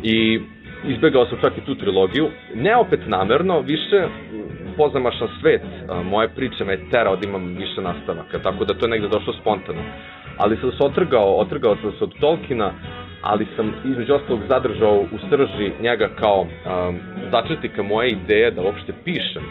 I 0.03 0.41
izbegao 0.89 1.27
sam 1.27 1.39
čak 1.41 1.59
i 1.59 1.67
tu 1.67 1.75
trilogiju. 1.75 2.29
Ne 2.55 2.77
opet 2.77 3.01
namerno, 3.07 3.61
više 3.61 4.09
pozamašan 4.77 5.29
svet 5.41 5.63
uh, 5.63 6.07
moje 6.07 6.29
priče 6.29 6.65
me 6.65 6.73
je 6.73 6.91
terao 6.91 7.17
da 7.17 7.29
imam 7.29 7.57
više 7.59 7.81
nastavaka, 7.81 8.39
tako 8.39 8.65
da 8.65 8.75
to 8.75 8.87
je 8.87 8.91
negde 8.91 9.09
došlo 9.09 9.33
spontano. 9.41 9.83
Ali 10.37 10.57
sam 10.57 10.71
se 10.71 10.85
otrgao, 10.85 11.37
otrgao 11.37 11.77
sam 11.77 11.93
se 11.93 12.05
od 12.05 12.13
Tolkiena, 12.21 12.73
ali 13.29 13.47
sam 13.57 13.73
između 13.85 14.15
ostalog 14.15 14.41
zadržao 14.49 14.97
u 15.01 15.19
srži 15.31 15.73
njega 15.81 16.09
kao 16.21 16.41
um, 16.41 16.99
začetnika 17.31 17.83
moje 17.83 18.11
ideje 18.11 18.51
da 18.51 18.63
uopšte 18.63 18.93
pišem. 19.05 19.43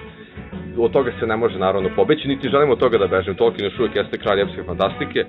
Od 0.78 0.92
toga 0.92 1.12
se 1.20 1.28
ne 1.28 1.36
može 1.36 1.60
naravno 1.60 1.90
pobeći, 1.96 2.28
niti 2.28 2.50
želim 2.50 2.72
od 2.72 2.80
toga 2.80 2.98
da 2.98 3.08
bežem. 3.08 3.36
Tolkien 3.36 3.66
još 3.66 3.80
uvijek 3.80 3.96
jeste 3.96 4.18
kralj 4.18 4.42
epske 4.42 4.64
fantastike 4.64 5.26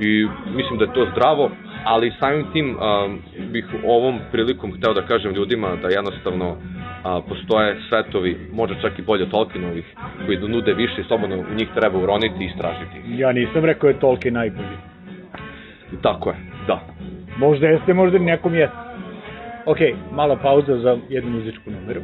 i 0.00 0.26
mislim 0.54 0.78
da 0.78 0.84
je 0.84 0.92
to 0.92 1.06
zdravo, 1.12 1.50
ali 1.84 2.12
samim 2.20 2.46
tim 2.52 2.76
um, 2.76 3.18
bih 3.52 3.64
ovom 3.84 4.18
prilikom 4.32 4.72
hteo 4.72 4.94
da 4.94 5.02
kažem 5.02 5.34
ljudima 5.34 5.76
da 5.82 5.88
jednostavno 5.88 6.56
a, 7.04 7.20
postoje 7.28 7.76
svetovi, 7.88 8.36
možda 8.52 8.80
čak 8.80 8.98
i 8.98 9.02
bolje 9.02 9.22
od 9.22 9.30
Tolkienovih, 9.30 9.84
koji 10.26 10.38
da 10.38 10.48
nude 10.48 10.74
više 10.74 11.00
i 11.00 11.04
slobodno 11.04 11.36
u 11.36 11.54
njih 11.54 11.68
treba 11.74 11.98
uroniti 11.98 12.44
i 12.44 12.46
istražiti. 12.46 12.96
Ja 13.06 13.32
nisam 13.32 13.64
rekao 13.64 13.88
je 13.88 14.00
Tolkien 14.00 14.34
najbolji. 14.34 14.76
Tako 16.02 16.30
je, 16.30 16.36
da. 16.66 16.80
Možda 17.38 17.68
jeste, 17.68 17.94
možda 17.94 18.18
nekom 18.18 18.54
jeste. 18.54 18.76
Ok, 19.66 19.78
mala 20.12 20.36
pauza 20.36 20.78
za 20.78 20.98
jednu 21.08 21.30
muzičku 21.30 21.70
numeru. 21.70 22.00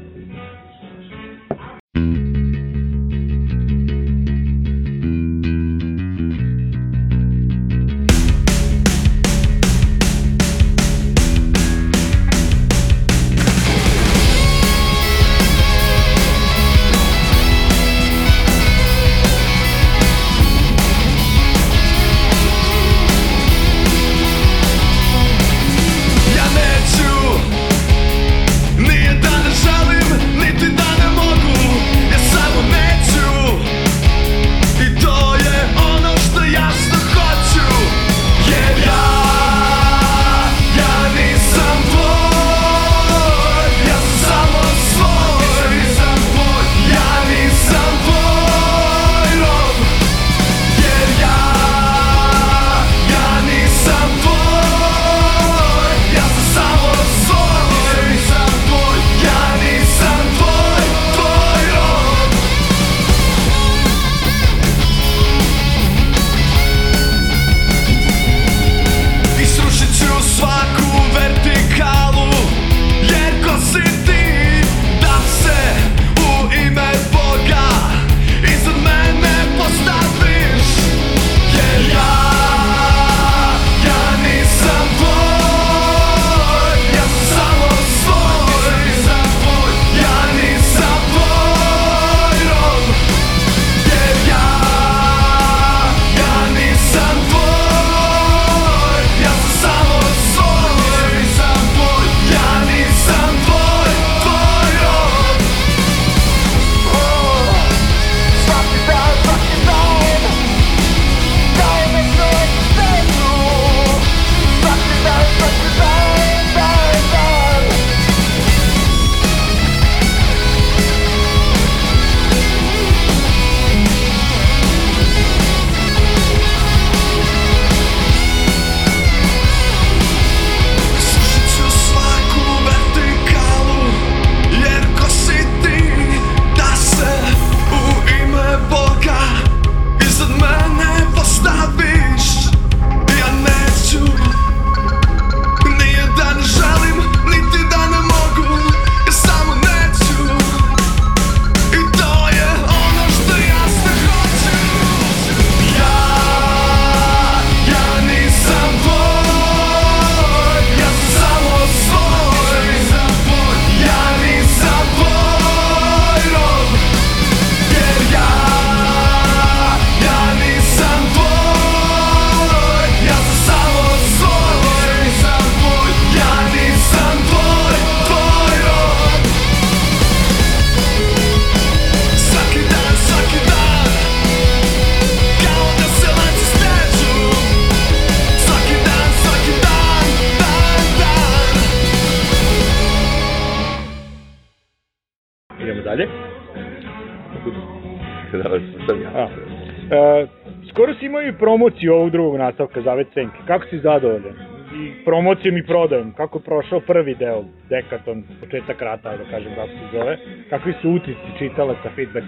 Promociju 201.43 201.95
ovog 201.95 202.11
drugog 202.11 202.37
nastavka 202.37 202.83
Zavet 202.83 203.09
Senke. 203.15 203.39
Kako 203.47 203.65
si 203.71 203.79
zadovoljan? 203.79 204.35
I 204.81 205.05
promocijom 205.05 205.57
i 205.57 205.67
prodajom. 205.67 206.13
Kako 206.13 206.39
je 206.39 206.43
prošao 206.43 206.81
prvi 206.81 207.15
deo, 207.15 207.45
Dekaton, 207.69 208.23
početak 208.41 208.83
rata, 208.83 209.17
da 209.17 209.25
kažem 209.31 209.53
kako 209.55 209.69
se 209.69 209.87
zove. 209.93 210.19
Kakvi 210.51 210.73
su 210.83 210.91
utisci 210.91 211.29
čitalaca, 211.39 211.89
feedback? 211.97 212.27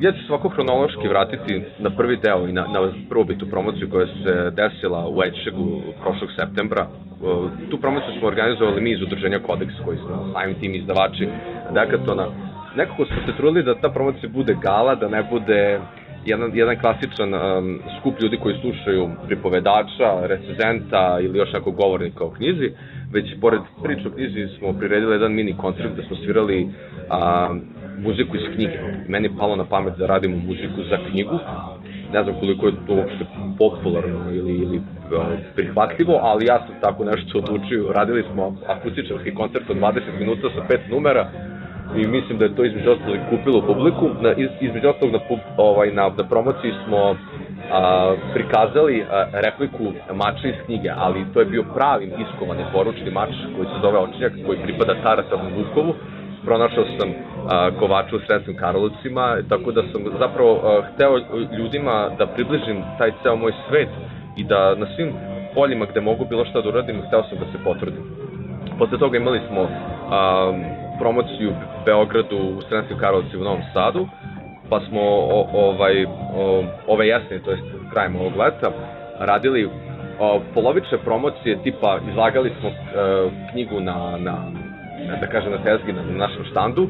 Ja 0.00 0.12
ću 0.12 0.18
svako 0.26 0.48
hronološki 0.48 1.08
vratiti 1.08 1.62
na 1.78 1.90
prvi 1.90 2.16
deo 2.16 2.48
i 2.48 2.52
na, 2.52 2.62
na 2.74 2.92
prvobitu 3.08 3.50
promociju 3.50 3.90
koja 3.90 4.06
se 4.06 4.50
desila 4.50 5.08
u 5.08 5.22
Edšegu 5.22 5.66
prošlog 6.02 6.30
septembra. 6.38 6.86
Tu 7.70 7.80
promociju 7.80 8.12
smo 8.18 8.28
organizovali 8.28 8.80
mi 8.80 8.90
iz 8.92 9.02
udruženja 9.02 9.38
Kodeks 9.38 9.74
koji 9.84 9.98
smo 9.98 10.30
samim 10.32 10.54
tim 10.60 10.74
izdavači 10.74 11.28
Dekatona. 11.74 12.26
Nekako 12.76 13.04
smo 13.04 13.16
se 13.26 13.36
trudili 13.36 13.64
da 13.64 13.80
ta 13.80 13.88
promocija 13.88 14.28
bude 14.28 14.54
gala, 14.62 14.94
da 14.94 15.08
ne 15.08 15.22
bude 15.30 15.80
jedan, 16.26 16.50
jedan 16.54 16.78
klasičan 16.80 17.34
um, 17.34 17.80
skup 18.00 18.20
ljudi 18.20 18.36
koji 18.36 18.54
slušaju 18.60 19.10
pripovedača, 19.26 20.08
recenzenta 20.22 21.18
ili 21.22 21.38
još 21.38 21.54
ako 21.54 21.70
govornika 21.70 22.24
o 22.24 22.30
knjizi, 22.30 22.70
već 23.12 23.26
pored 23.40 23.60
priče 23.82 24.08
o 24.08 24.10
knjizi 24.10 24.48
smo 24.58 24.72
priredili 24.72 25.12
jedan 25.12 25.32
mini 25.32 25.56
koncert 25.56 25.92
gde 25.92 26.02
smo 26.02 26.16
svirali 26.16 26.62
um, 26.64 27.60
muziku 27.98 28.36
iz 28.36 28.54
knjige. 28.54 28.78
Meni 29.08 29.26
je 29.28 29.36
palo 29.38 29.56
na 29.56 29.64
pamet 29.64 29.94
da 29.98 30.06
radimo 30.06 30.36
muziku 30.36 30.82
za 30.90 30.98
knjigu, 31.10 31.38
ne 32.12 32.22
znam 32.22 32.34
koliko 32.40 32.66
je 32.66 32.72
to 32.86 32.94
uopšte 32.94 33.24
popularno 33.58 34.32
ili, 34.32 34.54
ili 34.54 34.76
uh, 34.76 34.82
prihvatljivo, 35.54 36.18
ali 36.22 36.46
ja 36.46 36.58
sam 36.66 36.74
tako 36.80 37.04
nešto 37.04 37.38
odlučio. 37.38 37.92
Radili 37.92 38.24
smo 38.32 38.56
akustičarski 38.66 39.34
koncert 39.34 39.70
od 39.70 39.76
20 39.76 40.00
minuta 40.18 40.48
sa 40.54 40.64
pet 40.68 40.80
numera, 40.90 41.30
i 41.94 42.06
mislim 42.06 42.38
da 42.38 42.44
je 42.44 42.54
to 42.56 42.64
između 42.64 42.90
ostalog 42.90 43.18
kupilo 43.30 43.60
publiku. 43.62 44.10
Na, 44.20 44.32
iz, 44.32 44.50
između 44.60 44.88
ostalog 44.88 45.12
na, 45.12 45.20
pub, 45.28 45.38
ovaj, 45.56 45.92
na, 45.92 46.10
na 46.16 46.24
promociji 46.28 46.72
smo 46.84 47.16
a, 47.72 48.14
prikazali 48.34 49.02
a, 49.10 49.24
repliku 49.32 49.84
mača 50.14 50.48
iz 50.48 50.54
knjige, 50.64 50.90
ali 50.96 51.26
to 51.34 51.40
je 51.40 51.46
bio 51.46 51.64
pravi 51.74 52.12
iskovani 52.24 52.64
poručni 52.72 53.10
mač 53.10 53.30
koji 53.56 53.66
se 53.68 53.78
zove 53.82 53.98
Očinjak, 53.98 54.32
koji 54.46 54.58
pripada 54.62 54.94
Taratavu 55.02 55.42
Vukovu. 55.56 55.94
Pronašao 56.44 56.84
sam 56.98 57.08
a, 57.48 57.70
kovača 57.78 58.16
u 58.16 58.20
Sremskim 58.26 58.56
Karlovcima, 58.56 59.36
tako 59.48 59.72
da 59.72 59.82
sam 59.92 60.00
zapravo 60.18 60.52
a, 60.64 60.82
hteo 60.88 61.18
ljudima 61.58 62.10
da 62.18 62.26
približim 62.26 62.82
taj 62.98 63.10
ceo 63.22 63.36
moj 63.36 63.52
svet 63.68 63.88
i 64.36 64.44
da 64.44 64.74
na 64.74 64.86
svim 64.96 65.12
poljima 65.54 65.86
gde 65.90 66.00
mogu 66.00 66.24
bilo 66.24 66.44
šta 66.44 66.60
da 66.60 66.68
uradim, 66.68 67.02
hteo 67.06 67.22
sam 67.22 67.38
da 67.38 67.44
se 67.52 67.64
potrudim. 67.64 68.02
Posle 68.78 68.98
toga 68.98 69.16
imali 69.16 69.40
smo 69.48 69.68
a, 70.10 70.52
promociju 70.98 71.50
u 71.50 71.84
Beogradu, 71.84 72.36
u 72.36 72.62
Sremskim 72.68 72.98
Karlovci 72.98 73.36
u 73.36 73.44
Novom 73.44 73.62
Sadu, 73.72 74.08
pa 74.70 74.80
smo 74.88 75.00
o, 75.02 75.46
ovaj, 75.52 76.04
o, 76.04 76.64
ove 76.86 77.06
jesne, 77.08 77.38
to 77.38 77.50
jest 77.50 77.62
krajem 77.92 78.16
ovog 78.16 78.36
leta, 78.36 78.70
radili 79.18 79.68
o, 80.18 80.40
polovične 80.54 80.98
promocije, 80.98 81.62
tipa 81.62 81.98
izlagali 82.10 82.52
smo 82.60 82.68
e, 82.68 82.74
knjigu 83.52 83.80
na, 83.80 84.16
na, 84.18 84.34
da 85.20 85.26
kažem, 85.26 85.52
na 85.52 85.58
tezgi, 85.58 85.92
na, 85.92 86.02
na 86.02 86.18
našem 86.26 86.44
štandu, 86.50 86.88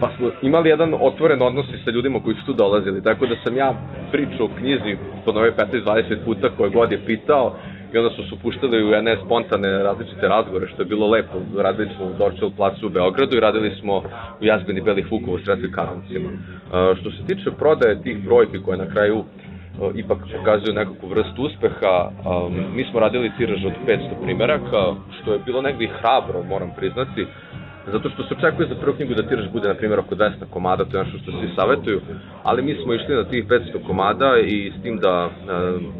pa 0.00 0.10
smo 0.16 0.30
imali 0.42 0.68
jedan 0.68 0.94
otvoren 1.00 1.42
odnos 1.42 1.66
sa 1.84 1.90
ljudima 1.90 2.20
koji 2.24 2.36
su 2.36 2.46
tu 2.46 2.52
dolazili, 2.52 3.02
tako 3.02 3.26
da 3.26 3.34
sam 3.44 3.56
ja 3.56 3.74
pričao 4.12 4.46
o 4.46 4.50
knjizi 4.58 4.96
ponovio 5.24 5.52
15-20 5.52 6.24
puta 6.24 6.48
koje 6.56 6.70
god 6.70 6.92
je 6.92 7.06
pitao 7.06 7.56
i 7.92 7.98
onda 7.98 8.10
su 8.10 8.22
se 8.22 8.42
puštali 8.42 8.84
u 8.84 8.90
jedne 8.90 9.16
spontane 9.24 9.68
različite 9.82 10.28
razgovore, 10.28 10.68
što 10.68 10.82
je 10.82 10.86
bilo 10.86 11.06
lepo. 11.06 11.38
Radili 11.56 11.88
smo 11.96 12.06
u 12.06 12.12
Dorčel 12.18 12.50
placu 12.56 12.86
u 12.86 12.90
Beogradu 12.90 13.36
i 13.36 13.40
radili 13.40 13.70
smo 13.80 13.96
u 14.40 14.44
Jazbeni 14.44 14.80
Belih 14.80 15.06
Vukova 15.12 15.36
u 15.36 15.38
Sredskoj 15.44 15.72
Karlovcima. 15.72 16.28
Uh, 16.28 16.98
što 17.00 17.10
se 17.10 17.26
tiče 17.26 17.50
prodaje 17.50 18.02
tih 18.02 18.24
brojki 18.24 18.62
koje 18.64 18.78
na 18.78 18.90
kraju 18.90 19.18
uh, 19.18 19.24
ipak 19.94 20.18
pokazuju 20.36 20.74
nekakvu 20.74 21.08
vrstu 21.08 21.42
uspeha, 21.42 22.08
um, 22.08 22.76
mi 22.76 22.84
smo 22.84 23.00
radili 23.00 23.32
tiraž 23.38 23.64
od 23.64 23.72
500 23.86 24.00
primeraka, 24.24 24.82
što 25.20 25.32
je 25.32 25.38
bilo 25.46 25.62
negdje 25.62 25.88
hrabro, 26.00 26.42
moram 26.42 26.70
priznati, 26.76 27.26
zato 27.92 28.10
što 28.10 28.22
se 28.22 28.34
očekuje 28.34 28.68
za 28.68 28.74
prvu 28.74 28.94
knjigu 28.94 29.14
da 29.14 29.28
tiraž 29.28 29.46
bude, 29.52 29.68
na 29.68 29.74
primjer, 29.74 29.98
oko 29.98 30.14
200 30.14 30.32
komada, 30.50 30.84
to 30.84 30.96
je 30.96 31.04
nešto 31.04 31.18
što 31.18 31.30
svi 31.32 31.48
savjetuju, 31.56 32.00
ali 32.42 32.62
mi 32.62 32.74
smo 32.82 32.94
išli 32.94 33.14
na 33.16 33.24
tih 33.24 33.46
500 33.46 33.86
komada 33.86 34.38
i 34.38 34.72
s 34.78 34.82
tim 34.82 34.98
da 34.98 35.28
e, 35.28 35.30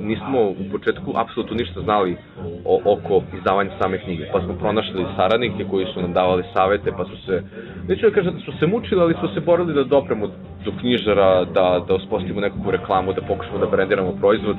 nismo 0.01 0.41
u 0.43 0.65
početku 0.73 1.13
apsolutno 1.17 1.57
ništa 1.57 1.81
znali 1.81 2.17
o, 2.65 2.81
oko 2.85 3.23
izdavanja 3.39 3.71
same 3.83 3.99
knjige, 3.99 4.25
pa 4.33 4.41
smo 4.41 4.55
pronašli 4.55 5.07
saradnike 5.17 5.65
koji 5.71 5.87
su 5.95 6.03
nam 6.03 6.13
davali 6.13 6.45
savete, 6.55 6.93
pa 6.97 7.05
su 7.05 7.17
se, 7.27 7.43
neću 7.89 8.03
da 8.07 8.15
kažem 8.15 8.35
da 8.35 8.41
su 8.41 8.53
se 8.59 8.67
mučili, 8.67 9.01
ali 9.01 9.15
su 9.21 9.29
se 9.35 9.41
borili 9.41 9.75
da 9.75 9.85
dopremo 9.85 10.27
do 10.65 10.73
knjižara, 10.81 11.45
da, 11.45 11.85
da 11.89 11.95
uspostavimo 11.95 12.41
nekakvu 12.41 12.71
reklamu, 12.71 13.13
da 13.13 13.23
pokušamo 13.23 13.59
da 13.59 13.67
brendiramo 13.67 14.13
proizvod, 14.21 14.57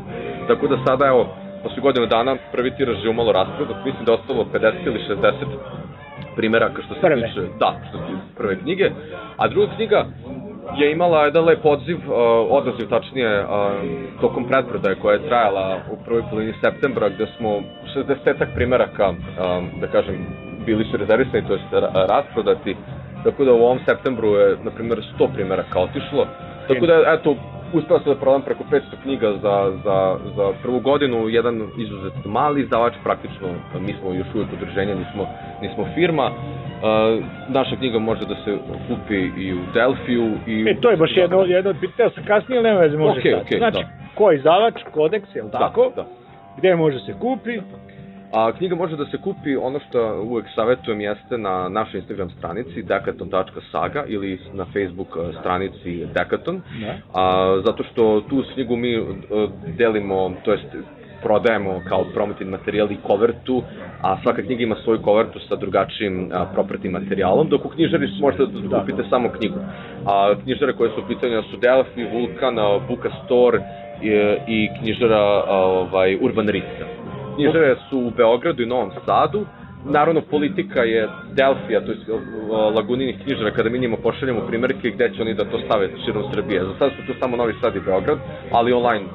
tako 0.48 0.68
da 0.68 0.78
sada, 0.86 1.08
evo, 1.08 1.36
posle 1.64 1.82
godinu 1.82 2.06
dana 2.06 2.38
prvi 2.52 2.72
tiraž 2.78 3.04
je 3.04 3.10
umalo 3.10 3.32
raspredat, 3.32 3.86
mislim 3.86 4.06
da 4.06 4.12
je 4.12 4.18
ostalo 4.18 4.46
50 4.54 4.74
ili 4.86 5.00
60 5.10 5.99
primeraka 6.40 6.82
što 6.82 6.94
se 6.94 7.02
Prve. 7.02 7.28
tiče, 7.28 7.42
da, 7.60 7.70
što 7.90 7.98
se 7.98 8.06
tiče 8.08 8.28
prve 8.38 8.56
knjige, 8.60 8.88
a 9.38 9.48
druga 9.48 9.76
knjiga 9.76 10.06
je 10.80 10.92
imala 10.92 11.26
jedan 11.26 11.46
lep 11.46 11.66
odziv, 11.66 11.98
uh, 11.98 12.14
odaziv 12.50 12.90
tačnije, 12.90 13.32
uh, 13.42 13.48
tokom 14.22 14.48
predprodaje 14.48 14.96
koja 14.96 15.14
je 15.14 15.28
trajala 15.28 15.78
u 15.92 15.96
prvoj 16.06 16.24
polovini 16.30 16.54
septembra, 16.62 17.10
gde 17.10 17.26
smo 17.38 17.50
60 17.96 18.46
primeraka, 18.56 19.10
um, 19.10 19.70
da 19.82 19.88
kažem, 19.88 20.16
bili 20.66 20.86
su 20.92 20.98
rezervisani, 20.98 21.48
to 21.48 21.54
je 21.54 21.60
rasprodati, 22.14 22.76
tako 23.24 23.46
da 23.46 23.54
u 23.54 23.64
ovom 23.68 23.80
septembru 23.86 24.36
je, 24.36 24.58
na 24.64 24.72
primjer, 24.72 25.00
100 25.20 25.28
primeraka 25.34 25.80
otišlo, 25.80 26.28
tako 26.68 26.86
da, 26.86 26.94
eto, 27.14 27.36
uspeo 27.74 28.00
sam 28.00 28.14
da 28.14 28.20
prodam 28.20 28.42
preko 28.42 28.64
500 28.72 28.82
knjiga 29.04 29.32
za, 29.42 29.72
za, 29.84 30.18
za 30.36 30.54
prvu 30.64 30.80
godinu, 30.80 31.30
jedan 31.30 31.68
izuzetno 31.78 32.32
mali 32.32 32.62
izdavač, 32.62 32.94
praktično 33.04 33.48
mi 33.80 33.94
smo 33.94 34.14
još 34.14 34.28
uvijek 34.34 34.54
udruženje, 34.54 34.96
nismo, 34.96 35.28
nismo 35.62 35.86
firma. 35.96 36.26
Uh, 36.32 37.24
naša 37.50 37.76
knjiga 37.76 38.00
može 38.00 38.26
da 38.26 38.36
se 38.36 38.58
kupi 38.88 39.32
i 39.38 39.54
u 39.54 39.60
Delfiju 39.74 40.38
i... 40.48 40.66
E, 40.70 40.76
to 40.82 40.90
je 40.90 40.98
baš 40.98 41.12
jedno, 41.18 41.42
jedno 41.42 41.70
od 41.70 41.78
pitanja, 41.80 42.10
sam 42.10 42.24
kasnije, 42.26 42.62
nema 42.62 42.80
veze, 42.80 42.98
može 42.98 43.20
Okej, 43.20 43.32
sad. 43.32 43.42
okej, 43.42 43.58
znači, 43.58 43.78
da. 43.78 43.90
ko 44.16 44.32
je 44.32 44.38
izdavač, 44.38 44.74
kodeks, 44.94 45.36
je 45.36 45.44
li 45.44 45.50
Da, 45.52 45.58
tako? 45.58 45.92
da. 45.96 46.06
Gde 46.58 46.76
može 46.76 47.00
se 47.00 47.14
kupi? 47.20 47.60
A 48.32 48.52
knjiga 48.52 48.76
može 48.76 48.96
da 48.96 49.06
se 49.06 49.18
kupi, 49.18 49.56
ono 49.56 49.80
što 49.80 50.22
uvek 50.22 50.46
savjetujem 50.56 51.02
jeste 51.02 51.38
na 51.38 51.70
našoj 51.70 51.98
Instagram 52.00 52.30
stranici 52.30 52.84
dekaton.saga 52.84 54.04
ili 54.08 54.40
na 54.54 54.66
Facebook 54.66 55.08
eh, 55.18 55.34
stranici 55.40 56.06
Dekaton. 56.14 56.62
Da. 56.82 57.20
A, 57.22 57.62
zato 57.66 57.84
što 57.84 58.22
tu 58.30 58.44
knjigu 58.54 58.76
mi 58.76 58.96
eh, 58.96 59.04
delimo, 59.78 60.34
to 60.46 60.52
jest 60.52 60.68
prodajemo 61.24 61.82
kao 61.90 62.06
promotivni 62.14 62.52
materijal 62.52 62.92
i 62.92 62.98
kovertu, 63.08 63.64
a 64.02 64.18
svaka 64.24 64.42
knjiga 64.42 64.64
ima 64.64 64.76
svoju 64.84 65.02
kovertu 65.02 65.40
sa 65.40 65.56
drugačijim 65.56 66.30
a, 66.34 66.46
propratnim 66.54 66.92
materijalom, 66.92 67.50
dok 67.50 67.66
u 67.66 67.70
knjižari 67.70 68.08
možete 68.22 68.44
da 68.46 68.80
kupite 68.80 69.04
samo 69.10 69.30
knjigu. 69.30 69.60
A 70.06 70.36
knjižare 70.44 70.74
koje 70.74 70.90
su 70.90 71.02
u 71.02 71.08
pitanju 71.08 71.44
su 71.44 71.58
Delphi, 71.58 72.04
Vulkan, 72.14 72.56
Buka 72.88 73.10
Store 73.26 73.60
i, 74.02 74.10
i 74.48 74.70
knjižara 74.80 75.44
ovaj, 75.48 76.18
Urban 76.22 76.48
Ritza. 76.48 76.99
Knjižare 77.36 77.76
su 77.90 78.00
u 78.00 78.12
Beogradu 78.12 78.64
i 78.64 78.66
Novom 78.66 78.92
Sadu, 79.06 79.46
Naravno, 79.86 80.22
politika 80.22 80.84
je 80.84 81.08
Delfija, 81.32 81.82
to 81.86 81.92
je 81.92 81.98
Laguninih 82.76 83.16
knjižara, 83.24 83.52
kada 83.52 83.70
mi 83.70 83.80
njima 83.80 83.98
pošaljamo 84.04 84.42
primjerke 84.48 84.90
gde 84.90 85.12
će 85.16 85.22
oni 85.22 85.34
da 85.34 85.46
to 85.46 85.60
stave 85.60 85.90
širom 86.06 86.24
Srbije. 86.34 86.64
Za 86.66 86.74
sad 86.80 86.92
su 86.92 87.14
to 87.14 87.20
samo 87.20 87.38
Novi 87.38 87.54
Sad 87.62 87.76
i 87.76 87.80
Beograd, 87.80 88.18
ali 88.52 88.74
online 88.74 89.06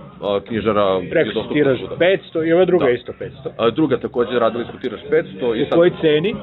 knjižara 0.46 0.82
je 0.82 1.10
Rekao 1.12 1.30
si 1.30 1.34
dostupna 1.34 1.54
tiraž 1.54 1.78
svuda. 1.78 1.96
500 1.96 2.48
i 2.48 2.52
ova 2.52 2.64
druga 2.64 2.84
Da. 2.84 2.90
isto 2.90 3.12
500. 3.12 3.30
A, 3.58 3.70
druga 3.70 3.96
takođe 3.96 4.38
radili 4.38 4.64
smo 4.64 4.80
tiraž 4.80 5.00
500 5.10 5.56
i 5.58 5.62
U 5.62 5.64
sad... 5.64 5.78
kojoj 5.78 5.92
ceni? 6.00 6.34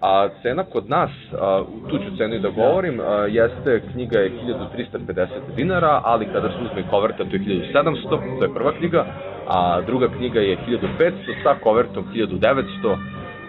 A 0.00 0.28
cena 0.42 0.64
kod 0.64 0.88
nas, 0.90 1.10
a, 1.32 1.62
tu 1.90 1.98
ću 1.98 2.16
cenu 2.16 2.34
i 2.34 2.40
da 2.40 2.48
govorim, 2.48 3.00
a, 3.00 3.26
jeste 3.26 3.82
knjiga 3.92 4.18
je 4.18 4.30
1350 4.30 5.26
dinara, 5.56 6.00
ali 6.04 6.26
kada 6.26 6.48
se 6.48 6.56
uzme 6.64 6.90
koverta 6.90 7.24
to 7.24 7.36
je 7.36 7.40
1700, 7.40 8.38
to 8.38 8.44
je 8.44 8.54
prva 8.54 8.72
knjiga, 8.72 9.06
a 9.48 9.80
druga 9.86 10.08
knjiga 10.16 10.40
je 10.40 10.56
1500 10.68 11.42
sa 11.42 11.54
kovertom 11.62 12.04
1900, 12.14 12.96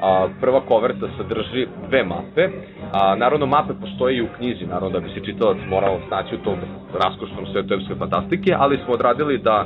a, 0.01 0.27
prva 0.41 0.61
koverta 0.61 1.07
sadrži 1.17 1.67
dve 1.87 2.03
mape, 2.03 2.49
a 2.91 3.15
naravno 3.15 3.45
mape 3.45 3.73
postoje 3.81 4.17
i 4.17 4.21
u 4.21 4.27
knjizi, 4.37 4.65
naravno 4.65 4.89
da 4.89 4.99
bi 4.99 5.09
se 5.09 5.25
čitalac 5.25 5.57
morao 5.69 5.99
snaći 6.07 6.35
u 6.35 6.43
tom 6.43 6.57
raskošnom 7.03 7.45
svetu 7.51 7.95
fantastike, 7.99 8.55
ali 8.57 8.79
smo 8.85 8.93
odradili 8.93 9.37
da 9.37 9.65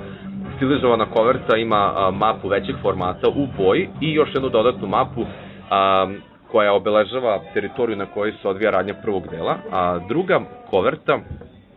stilizovana 0.56 1.06
koverta 1.06 1.58
ima 1.58 1.92
a, 1.96 2.12
mapu 2.12 2.48
većeg 2.48 2.76
formata 2.82 3.28
u 3.30 3.48
boji 3.58 3.90
i 4.02 4.14
još 4.14 4.30
jednu 4.34 4.50
dodatnu 4.50 4.88
mapu 4.88 5.26
a, 5.70 6.08
koja 6.52 6.74
obeležava 6.74 7.40
teritoriju 7.54 7.98
na 7.98 8.06
kojoj 8.06 8.34
se 8.42 8.48
odvija 8.48 8.72
radnja 8.72 8.94
prvog 9.04 9.28
dela, 9.28 9.58
a 9.72 10.00
druga 10.08 10.42
koverta 10.70 11.20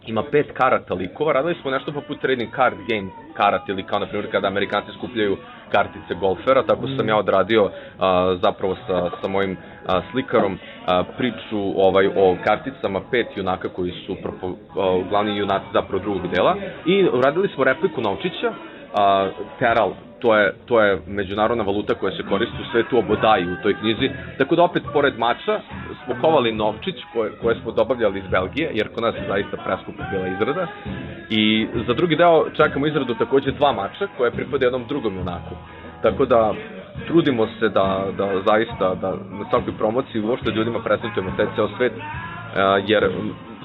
ima 0.06 0.22
pet 0.22 0.52
karata 0.52 0.94
likova, 0.94 1.32
radili 1.32 1.54
smo 1.62 1.70
nešto 1.70 1.92
poput 1.92 2.20
trading 2.20 2.50
card 2.56 2.76
game 2.88 3.08
karat 3.34 3.68
ili 3.68 3.82
kao 3.82 3.98
na 3.98 4.06
primjer 4.06 4.30
kada 4.30 4.46
Amerikanci 4.48 4.92
skupljaju 4.98 5.36
kartice 5.72 6.14
golfera, 6.20 6.62
tako 6.62 6.88
sam 6.96 7.08
ja 7.08 7.16
odradio 7.16 7.70
a, 7.98 8.36
zapravo 8.42 8.76
sa, 8.86 9.10
sa 9.22 9.28
mojim 9.28 9.56
a, 9.86 10.00
slikarom 10.10 10.58
a, 10.86 11.04
priču 11.18 11.58
ovaj 11.76 12.06
o 12.06 12.36
karticama 12.44 13.00
pet 13.10 13.26
junaka 13.36 13.68
koji 13.68 13.92
su 14.06 14.16
propo, 14.22 14.46
a, 14.48 15.02
glavni 15.08 15.36
junaci 15.36 15.66
zapravo 15.72 16.02
drugog 16.02 16.28
dela. 16.34 16.56
I 16.86 17.08
uradili 17.12 17.48
smo 17.54 17.64
repliku 17.64 18.00
Novčića, 18.00 18.52
a, 18.96 19.28
Teral, 19.58 19.92
to 20.20 20.36
je, 20.36 20.52
to 20.66 20.80
je 20.80 20.98
međunarodna 21.06 21.64
valuta 21.64 21.94
koja 21.94 22.16
se 22.16 22.22
koristi 22.28 22.56
u 22.62 22.70
svetu 22.72 22.98
obodaju 22.98 23.52
u 23.52 23.62
toj 23.62 23.74
knjizi. 23.80 24.10
Tako 24.38 24.56
da 24.56 24.62
opet, 24.62 24.82
pored 24.92 25.18
mača, 25.18 25.60
smo 26.04 26.14
kovali 26.20 26.52
novčić 26.52 26.94
koje, 27.12 27.30
koje 27.42 27.56
smo 27.62 27.72
dobavljali 27.72 28.18
iz 28.18 28.24
Belgije, 28.30 28.70
jer 28.74 28.88
kod 28.94 29.02
nas 29.02 29.14
je 29.14 29.28
zaista 29.28 29.56
preskupa 29.56 30.02
bila 30.12 30.26
izrada. 30.26 30.66
I 31.30 31.66
za 31.86 31.94
drugi 31.94 32.16
deo 32.16 32.50
čekamo 32.56 32.86
izradu 32.86 33.14
takođe 33.14 33.50
dva 33.52 33.72
mača 33.72 34.06
koje 34.16 34.30
pripade 34.30 34.66
jednom 34.66 34.84
drugom 34.88 35.16
junaku. 35.16 35.54
Tako 36.02 36.24
da 36.24 36.54
trudimo 37.06 37.46
se 37.46 37.68
da, 37.68 38.06
da 38.18 38.28
zaista 38.46 38.94
da 38.94 39.10
na 39.10 39.44
svakoj 39.50 39.72
promociji 39.78 40.22
uopšte 40.22 40.50
ljudima 40.50 40.78
prezentujemo 40.84 41.32
taj 41.36 41.46
ceo 41.56 41.68
svet, 41.76 41.92
jer 42.86 43.10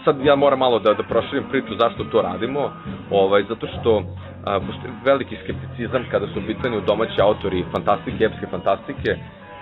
sad 0.06 0.26
ja 0.26 0.36
moram 0.36 0.60
malo 0.60 0.80
da, 0.80 0.94
da 0.94 1.04
proširim 1.04 1.44
priču 1.50 1.76
zašto 1.76 2.04
to 2.04 2.22
radimo, 2.22 2.72
ovaj, 3.12 3.44
zato 3.44 3.68
što 3.68 4.04
a, 4.46 4.60
postoji 4.60 4.94
veliki 5.04 5.38
skepticizam 5.44 6.04
kada 6.12 6.28
su 6.28 6.40
u 6.40 6.48
pitanju 6.48 6.82
domaći 6.82 7.22
autori 7.22 7.66
fantastike, 7.72 8.24
epske 8.26 8.48
fantastike, 8.48 9.16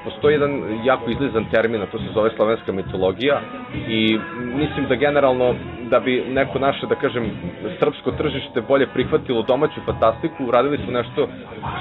postoji 0.03 0.33
jedan 0.33 0.51
jako 0.83 1.09
izlizan 1.11 1.45
termin, 1.51 1.81
a 1.81 1.85
to 1.85 1.97
se 1.97 2.05
zove 2.13 2.29
slovenska 2.35 2.71
mitologija 2.71 3.41
i 3.87 4.19
mislim 4.35 4.85
da 4.87 4.95
generalno 4.95 5.55
da 5.89 5.99
bi 5.99 6.23
neko 6.29 6.59
naše, 6.59 6.87
da 6.87 6.95
kažem, 6.95 7.31
srpsko 7.79 8.11
tržište 8.11 8.61
bolje 8.61 8.87
prihvatilo 8.87 9.41
domaću 9.41 9.81
fantastiku, 9.85 10.45
uradili 10.45 10.77
su 10.85 10.91
nešto 10.91 11.27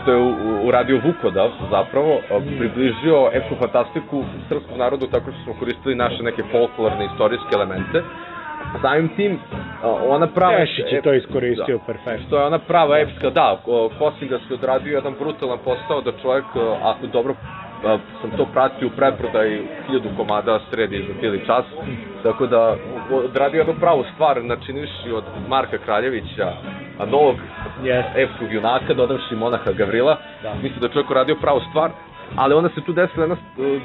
što 0.02 0.12
je 0.12 0.18
uradio 0.64 1.00
Vukodav 1.04 1.50
zapravo, 1.70 2.20
približio 2.58 3.30
epsku 3.32 3.54
fantastiku 3.58 4.24
srpskom 4.48 4.78
narodu 4.78 5.06
tako 5.06 5.30
što 5.32 5.42
smo 5.44 5.54
koristili 5.58 5.94
naše 5.94 6.22
neke 6.22 6.42
folklorne 6.52 7.04
istorijske 7.12 7.48
elemente 7.54 8.02
samim 8.82 9.08
tim, 9.16 9.38
ona 10.08 10.26
prava... 10.26 10.56
Tešić 10.56 10.92
je 10.92 11.02
to 11.02 11.14
iskoristio 11.14 11.78
da, 11.78 11.84
perfektno. 11.84 12.26
Što 12.26 12.38
je 12.38 12.44
ona 12.44 12.58
prava 12.58 12.98
epska, 12.98 13.30
da, 13.30 13.58
Kosinga 13.98 14.38
se 14.48 14.54
odradio 14.54 14.94
jedan 14.94 15.14
brutalan 15.20 15.58
posao 15.64 16.00
da 16.00 16.12
čovjek, 16.22 16.44
ako 16.82 17.06
dobro 17.06 17.34
sam 18.20 18.30
to 18.36 18.46
pratio 18.52 18.88
u 18.88 18.90
predprodaji 18.90 19.62
hiljadu 19.86 20.08
komada 20.16 20.60
sredi 20.70 21.04
za 21.08 21.20
bili 21.20 21.46
čas, 21.46 21.64
tako 22.22 22.46
da 22.46 22.76
odradio 23.12 23.58
jednu 23.58 23.74
pravu 23.80 24.04
stvar, 24.14 24.44
načinivši 24.44 25.12
od 25.12 25.24
Marka 25.48 25.78
Kraljevića, 25.78 26.52
a 26.98 27.06
novog 27.06 27.36
yes. 27.82 28.04
epskog 28.16 28.52
junaka, 28.52 28.94
dodavši 28.94 29.34
monaha 29.36 29.72
Gavrila, 29.72 30.16
da. 30.42 30.54
mislim 30.54 30.80
da 30.80 30.88
čovjek 30.88 31.10
uradio 31.10 31.36
pravu 31.40 31.60
stvar, 31.70 31.90
ali 32.36 32.54
onda 32.54 32.68
se 32.68 32.80
tu 32.80 32.92
desila 32.92 33.24
jedna, 33.24 33.36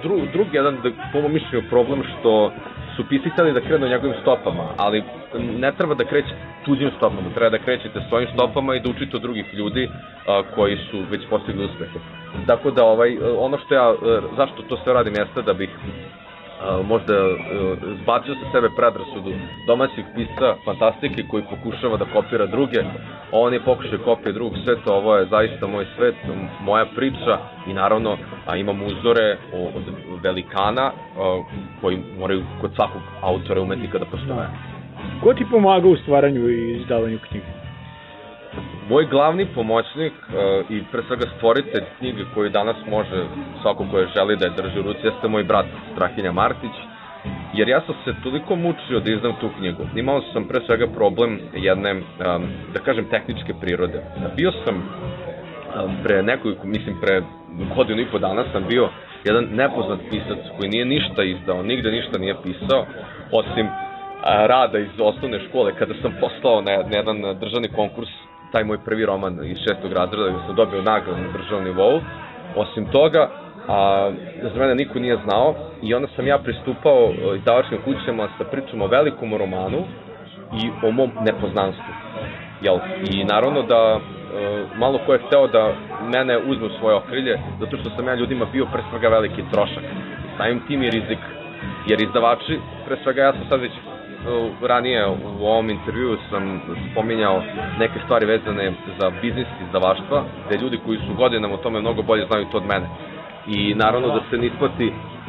dru, 0.03 0.15
drugi 0.33 0.57
jedan, 0.57 0.77
da, 0.83 0.89
po 1.13 1.27
mišljenju, 1.27 1.69
problem 1.69 2.03
što 2.03 2.51
su 2.95 3.03
pisali 3.09 3.53
da 3.53 3.61
krenu 3.61 3.87
njegovim 3.87 4.15
stopama, 4.21 4.63
ali 4.77 5.03
ne 5.59 5.71
treba 5.71 5.93
da 5.93 6.05
kreće 6.05 6.33
tuđim 6.65 6.91
stopama, 6.97 7.33
treba 7.35 7.49
da 7.49 7.63
krećete 7.63 7.99
svojim 8.09 8.29
stopama 8.33 8.75
i 8.75 8.79
da 8.79 8.89
učite 8.89 9.15
od 9.15 9.21
drugih 9.21 9.53
ljudi 9.53 9.89
a, 10.27 10.41
koji 10.55 10.77
su 10.77 10.97
već 11.11 11.21
postigli 11.29 11.65
uspehe. 11.65 11.99
Tako 12.47 12.71
da 12.71 12.83
ovaj, 12.85 13.17
ono 13.37 13.57
što 13.57 13.75
ja, 13.75 13.93
zašto 14.37 14.61
to 14.61 14.77
sve 14.83 14.93
radim 14.93 15.13
jeste 15.15 15.41
da 15.41 15.53
bih 15.53 15.69
možda 16.83 17.13
zbacio 18.03 18.35
sa 18.35 18.51
sebe 18.51 18.69
predrasudu 18.77 19.31
domaćih 19.67 20.05
pisa 20.15 20.55
fantastike 20.65 21.23
koji 21.27 21.43
pokušava 21.43 21.97
da 21.97 22.05
kopira 22.05 22.45
druge. 22.45 22.79
On 23.31 23.53
je 23.53 23.59
pokušaj 23.59 23.97
kopije 23.97 24.33
drugog 24.33 24.57
sveta, 24.65 24.93
ovo 24.93 25.15
je 25.17 25.25
zaista 25.25 25.67
moj 25.67 25.85
svet, 25.95 26.15
moja 26.61 26.85
priča 26.95 27.37
i 27.67 27.73
naravno 27.73 28.17
a, 28.45 28.55
imam 28.57 28.81
uzore 28.81 29.37
od 29.53 29.83
velikana 30.23 30.91
koji 31.81 31.97
moraju 32.19 32.43
kod 32.61 32.71
svakog 32.75 33.01
autora 33.21 33.61
umetnika 33.61 33.97
da 33.99 34.05
postoje. 34.05 34.47
Ko 35.23 35.33
ti 35.33 35.45
pomaga 35.51 35.87
u 35.87 35.95
stvaranju 35.95 36.49
i 36.49 36.77
izdavanju 36.81 37.19
knjige? 37.29 37.62
Moj 38.89 39.05
glavni 39.05 39.45
pomoćnik 39.45 40.13
uh, 40.13 40.69
i 40.69 40.83
pre 40.91 41.01
svega 41.07 41.25
stvoritelj 41.37 41.83
knjige 41.97 42.23
koju 42.33 42.49
danas 42.49 42.75
može 42.89 43.25
svako 43.61 43.85
ko 43.91 43.97
je 43.97 44.07
želi 44.15 44.37
da 44.37 44.45
je 44.45 44.51
drži 44.57 44.79
u 44.79 44.83
ruci 44.83 44.99
jeste 45.03 45.27
moj 45.27 45.43
brat 45.43 45.65
Strahinja 45.91 46.31
Martić, 46.31 46.75
jer 47.53 47.69
ja 47.69 47.81
sam 47.81 47.95
se 48.05 48.21
toliko 48.23 48.55
mučio 48.55 48.99
da 48.99 49.11
izdam 49.11 49.33
tu 49.41 49.49
knjigu. 49.57 49.83
Imao 49.95 50.21
sam 50.33 50.47
pre 50.47 50.59
svega 50.65 50.87
problem 50.87 51.39
jedne, 51.53 51.91
um, 51.93 52.01
da 52.73 52.79
kažem, 52.79 53.05
tehničke 53.05 53.53
prirode. 53.61 54.03
Bio 54.35 54.51
sam 54.65 54.75
um, 54.75 55.95
pre 56.03 56.23
nekoliko, 56.23 56.67
mislim 56.67 56.95
pre 57.01 57.21
godinu 57.75 58.01
i 58.01 58.11
po 58.11 58.19
dana 58.19 58.43
sam 58.51 58.63
bio 58.69 58.89
jedan 59.23 59.47
nepoznat 59.51 59.99
pisac 60.09 60.39
koji 60.57 60.69
nije 60.69 60.85
ništa 60.85 61.23
izdao, 61.23 61.63
nigde 61.63 61.91
ništa 61.91 62.19
nije 62.19 62.35
pisao, 62.43 62.85
osim 63.31 63.67
rada 64.23 64.79
iz 64.79 64.89
osnovne 64.99 65.39
škole, 65.47 65.73
kada 65.79 65.93
sam 66.01 66.13
poslao 66.19 66.61
na, 66.61 66.71
na 66.71 66.97
jedan 66.97 67.39
državni 67.39 67.67
konkurs 67.67 68.09
taj 68.53 68.63
moj 68.63 68.77
prvi 68.85 69.05
roman 69.05 69.33
iz 69.45 69.57
šestog 69.57 69.91
razreda 69.93 70.29
gde 70.29 70.39
sam 70.45 70.55
dobio 70.55 70.81
nagradu 70.81 71.21
na 71.21 71.31
državnom 71.37 71.63
nivou. 71.63 72.01
Osim 72.55 72.85
toga, 72.85 73.29
a, 73.67 74.11
za 74.53 74.59
mene 74.59 74.75
niko 74.75 74.99
nije 74.99 75.17
znao 75.25 75.55
i 75.81 75.93
onda 75.93 76.07
sam 76.15 76.27
ja 76.27 76.37
pristupao 76.37 77.01
e, 77.09 77.37
izdavačkim 77.37 77.79
kućama 77.85 78.27
sa 78.37 78.43
pričom 78.43 78.81
o 78.81 78.87
velikom 78.87 79.33
romanu 79.33 79.81
i 80.61 80.87
o 80.87 80.91
mom 80.91 81.11
nepoznanstvu. 81.21 81.93
Jel? 82.61 82.77
I 83.11 83.23
naravno 83.23 83.61
da 83.61 83.81
e, 83.97 83.99
malo 84.75 84.99
ko 85.05 85.13
je 85.13 85.23
hteo 85.27 85.47
da 85.47 85.73
mene 86.13 86.37
uzme 86.37 86.65
u 86.65 86.77
svoje 86.79 86.95
okrilje, 86.95 87.39
zato 87.59 87.77
što 87.77 87.89
sam 87.89 88.07
ja 88.07 88.15
ljudima 88.15 88.45
bio 88.45 88.65
pre 88.73 88.81
svega 88.89 89.07
veliki 89.07 89.43
trošak. 89.51 89.83
Samim 90.37 90.61
tim 90.67 90.83
je 90.83 90.91
rizik, 90.91 91.19
jer 91.87 92.01
izdavači, 92.01 92.59
pre 92.85 92.97
svega 93.03 93.21
ja 93.21 93.33
sam 93.33 93.45
sad 93.49 93.61
već 93.61 93.71
ranije 94.61 95.07
u 95.39 95.45
ovom 95.45 95.69
intervju 95.69 96.17
sam 96.29 96.61
spominjao 96.91 97.43
neke 97.79 97.99
stvari 98.05 98.25
vezane 98.25 98.73
za 98.99 99.11
biznis 99.21 99.47
izdavaštva, 99.67 100.23
gde 100.45 100.57
ljudi 100.57 100.79
koji 100.85 100.97
su 100.97 101.13
godinama 101.17 101.53
o 101.53 101.57
tome 101.57 101.79
mnogo 101.79 102.01
bolje 102.01 102.25
znaju 102.25 102.45
to 102.51 102.57
od 102.57 102.65
mene. 102.65 102.87
I 103.47 103.73
naravno 103.75 104.07
da 104.07 104.21
se 104.29 104.37
ne 104.37 104.49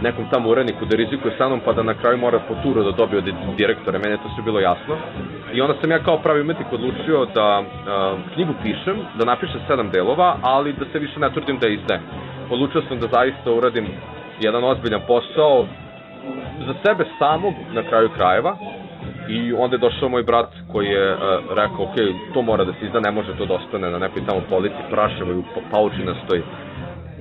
nekom 0.03 0.25
tamo 0.31 0.49
uredniku 0.49 0.85
da 0.85 0.97
rizikuje 0.97 1.35
sa 1.39 1.49
mnom 1.49 1.61
pa 1.65 1.73
da 1.73 1.83
na 1.83 1.95
kraju 1.95 2.19
mora 2.19 2.39
po 2.49 2.55
turu 2.63 2.83
da 2.83 2.91
dobije 2.91 3.19
od 3.19 3.57
direktora, 3.57 3.99
meni 3.99 4.15
je 4.15 4.23
to 4.23 4.29
sve 4.35 4.43
bilo 4.45 4.61
jasno. 4.61 4.97
I 5.53 5.61
onda 5.61 5.75
sam 5.81 5.91
ja 5.91 5.99
kao 5.99 6.19
pravi 6.19 6.41
umetnik 6.41 6.73
odlučio 6.73 7.27
da 7.35 7.61
uh, 7.61 7.67
knjigu 8.35 8.53
pišem, 8.63 8.97
da 9.19 9.25
napišem 9.25 9.61
sedam 9.69 9.91
delova, 9.91 10.37
ali 10.43 10.73
da 10.73 10.85
se 10.93 10.99
više 10.99 11.21
ne 11.21 11.31
trudim 11.31 11.59
da 11.59 11.69
izdajem. 11.69 12.03
Odlučio 12.51 12.83
sam 12.89 13.01
da 13.01 13.09
zaista 13.13 13.53
uradim 13.53 13.87
jedan 14.41 14.65
ozbiljan 14.65 15.01
posao 15.07 15.67
za 16.67 16.75
sebe 16.87 17.05
samog 17.19 17.55
na 17.73 17.83
kraju 17.83 18.09
krajeva 18.17 18.57
I 19.29 19.53
onda 19.53 19.77
je 19.77 19.81
došao 19.81 20.09
moj 20.09 20.23
brat 20.23 20.51
koji 20.73 20.87
je 20.87 21.15
uh, 21.15 21.21
rekao, 21.51 21.85
ok, 21.85 21.95
to 22.35 22.43
mora 22.43 22.65
da 22.65 22.73
se 22.73 22.87
izda, 22.87 23.01
ne 23.01 23.11
može 23.11 23.37
to 23.39 23.47
da 23.47 23.55
ostane 23.55 23.91
na 23.91 23.99
nekoj 23.99 24.27
tamo 24.27 24.41
polici, 24.51 24.77
praševo 24.91 25.33
i 25.33 25.43
pa, 25.55 25.61
paučina 25.71 26.15
stoji. 26.25 26.43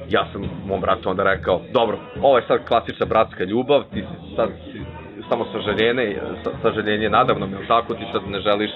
Ja 0.10 0.26
sam 0.32 0.42
mom 0.68 0.82
bratu 0.82 1.10
onda 1.10 1.24
rekao, 1.24 1.62
dobro, 1.74 1.98
ovo 2.22 2.38
je 2.38 2.44
sad 2.48 2.68
klasična 2.68 3.06
bratska 3.06 3.44
ljubav, 3.44 3.84
ti 3.94 4.02
si 4.02 4.36
sad 4.36 4.50
si, 4.72 4.82
samo 5.30 5.46
sažaljenje, 5.52 6.18
sa, 6.44 6.52
sažaljenje 6.62 7.10
nadavno 7.10 7.48
mi, 7.48 7.68
tako 7.68 7.94
ti 7.94 8.06
sad 8.12 8.22
ne 8.28 8.40
želiš 8.40 8.72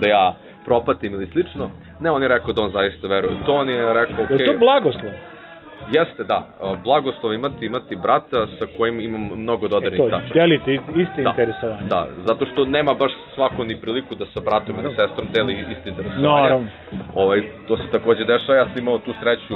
da 0.00 0.08
ja 0.08 0.34
propatim 0.64 1.14
ili 1.14 1.26
slično. 1.32 1.70
Ne, 2.00 2.10
on 2.10 2.22
je 2.22 2.28
rekao 2.28 2.52
da 2.52 2.62
on 2.62 2.70
zaista 2.70 3.08
veruje. 3.08 3.36
To 3.46 3.52
on 3.52 3.68
je 3.68 3.92
rekao, 3.92 4.24
ok. 4.24 4.30
Je 4.30 4.46
to 4.46 4.58
blagoslov? 4.58 5.12
Jeste, 5.92 6.24
da. 6.24 6.46
Blagoslov 6.84 7.34
imati, 7.34 7.66
imati 7.66 7.96
brata 7.96 8.46
sa 8.58 8.66
kojim 8.76 9.00
imam 9.00 9.30
mnogo 9.36 9.68
dodirnih 9.68 10.00
e 10.00 10.10
tačaka. 10.10 10.34
Delite 10.34 10.74
isti 10.74 11.22
da, 11.22 11.30
interesovanje. 11.30 11.88
Da, 11.88 12.06
zato 12.26 12.46
što 12.46 12.64
nema 12.64 12.94
baš 12.94 13.12
svako 13.34 13.64
ni 13.64 13.80
priliku 13.80 14.14
da 14.14 14.26
sa 14.34 14.40
bratom 14.40 14.74
ili 14.78 14.94
sestrom 14.94 15.26
deli 15.34 15.52
isti 15.52 15.88
interesovanje. 15.88 16.28
Naravno. 16.28 16.68
Ovaj, 17.14 17.42
to 17.68 17.76
se 17.76 17.82
takođe 17.92 18.24
dešava, 18.24 18.58
ja 18.58 18.66
sam 18.68 18.78
imao 18.78 18.98
tu 18.98 19.12
sreću, 19.20 19.54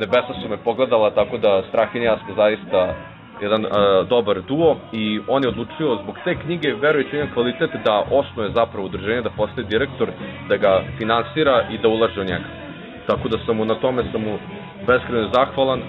nebesa 0.00 0.32
su 0.42 0.48
me 0.48 0.56
pogledala, 0.56 1.10
tako 1.10 1.38
da 1.38 1.62
Strahin 1.68 2.02
i 2.02 2.04
ja 2.04 2.18
smo 2.18 2.34
zaista 2.34 2.94
jedan 3.40 3.64
uh, 3.64 3.70
dobar 4.08 4.40
duo 4.42 4.76
i 4.92 5.20
on 5.28 5.42
je 5.42 5.48
odlučio 5.48 5.98
zbog 6.02 6.16
te 6.24 6.34
knjige, 6.34 6.74
verujte 6.74 7.16
imam 7.16 7.34
kvalitet 7.34 7.70
da 7.84 8.04
osnuje 8.10 8.50
zapravo 8.54 8.86
udruženje, 8.86 9.22
da 9.22 9.30
postane 9.30 9.68
direktor, 9.68 10.08
da 10.48 10.56
ga 10.56 10.82
finansira 10.98 11.64
i 11.70 11.78
da 11.78 11.88
ulaže 11.88 12.20
u 12.20 12.24
njega. 12.24 12.63
Tako 13.06 13.28
da 13.28 13.38
sam 13.46 13.56
mu 13.56 13.64
na 13.64 13.74
tome 13.74 14.04
sam 14.12 14.20
mu 14.20 14.38
beskreno 14.86 15.30
zahvalan 15.34 15.82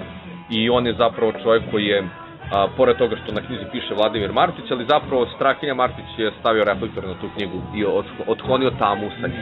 i 0.51 0.69
on 0.69 0.87
je 0.87 0.93
zapravo 0.93 1.31
čovjek 1.43 1.63
koji 1.71 1.85
je 1.85 2.03
a, 2.51 2.67
pored 2.77 2.97
toga 2.97 3.15
što 3.15 3.33
na 3.33 3.41
knjizi 3.41 3.63
piše 3.71 3.93
Vladimir 3.93 4.31
Martić, 4.33 4.71
ali 4.71 4.85
zapravo 4.89 5.25
Strahinja 5.35 5.73
Martić 5.73 6.05
je 6.17 6.31
stavio 6.39 6.63
reflektor 6.63 7.03
na 7.07 7.13
tu 7.13 7.29
knjigu 7.35 7.61
i 7.75 7.85
otklonio 8.27 8.71
tamu 8.79 9.09
sa 9.21 9.27
njim. 9.27 9.41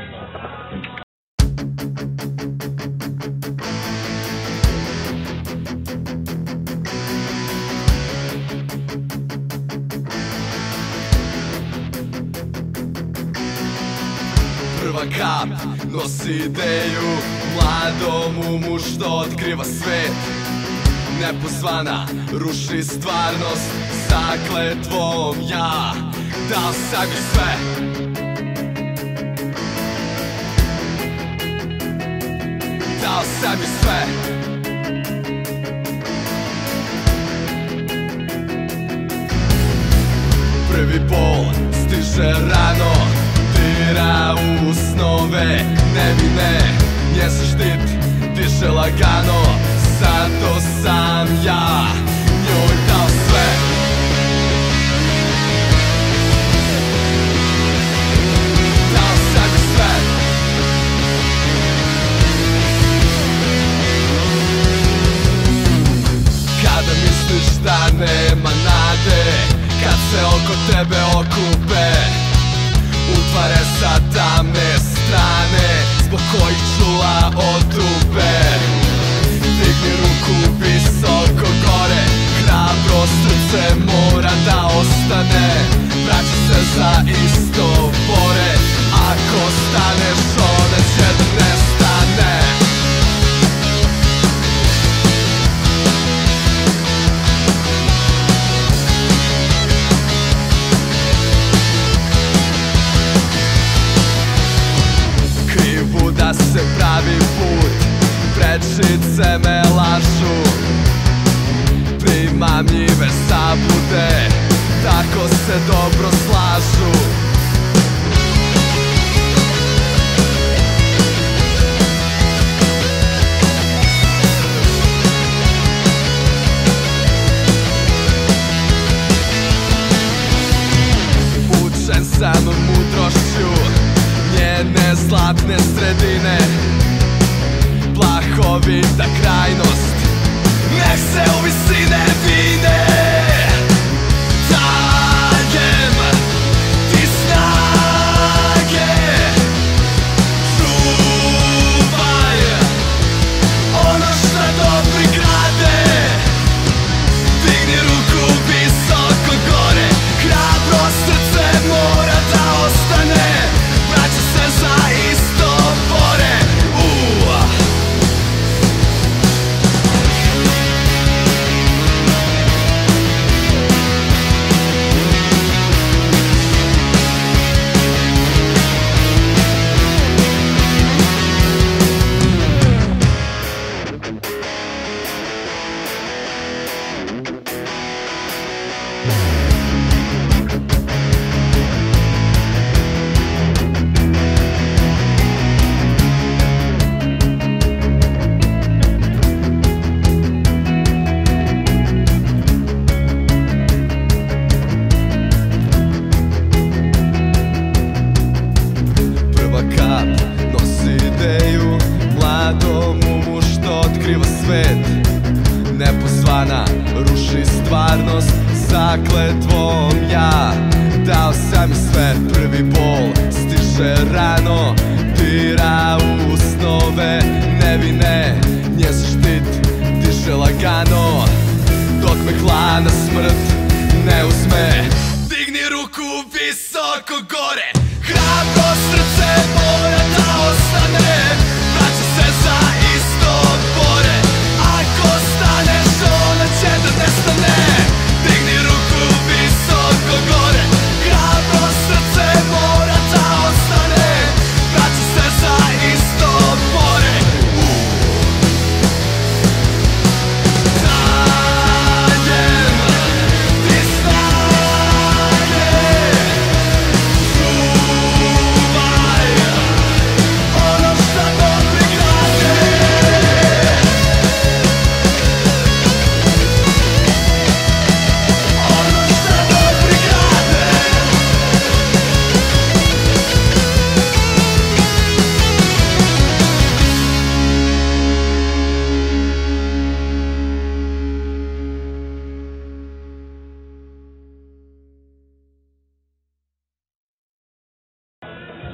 Prva 14.81 15.03
kap 15.17 15.72
nosi 15.93 16.31
ideju 16.31 17.17
Mladom 17.55 18.55
umu 18.55 18.79
što 18.79 18.99
da 18.99 19.09
otkriva 19.09 19.63
svet. 19.63 20.11
Nepozvana 21.21 22.07
ruši 22.31 22.83
stvarnost 22.83 23.71
Sakle 24.09 24.39
kletvom 24.49 25.35
ja 25.49 25.93
da 26.49 26.73
sebi 26.73 27.15
sve. 27.33 27.55
Dao 33.01 33.23
sebi 33.41 33.65
sve. 33.81 34.05
Prvi 40.71 40.99
bol 41.09 41.53
stiže 41.73 42.31
rano 42.31 43.22
tera 43.93 44.35
u 44.69 44.73
snove 44.73 45.59
Nevine, 45.95 47.29
se 47.29 47.45
štit, 47.45 47.99
diše 48.35 48.67
lagano 48.67 49.43
Zato 49.99 50.61
sam 50.83 51.27
ja. 51.45 51.87
Njoj 52.45 52.75
dao 52.87 53.07
sam 53.09 53.32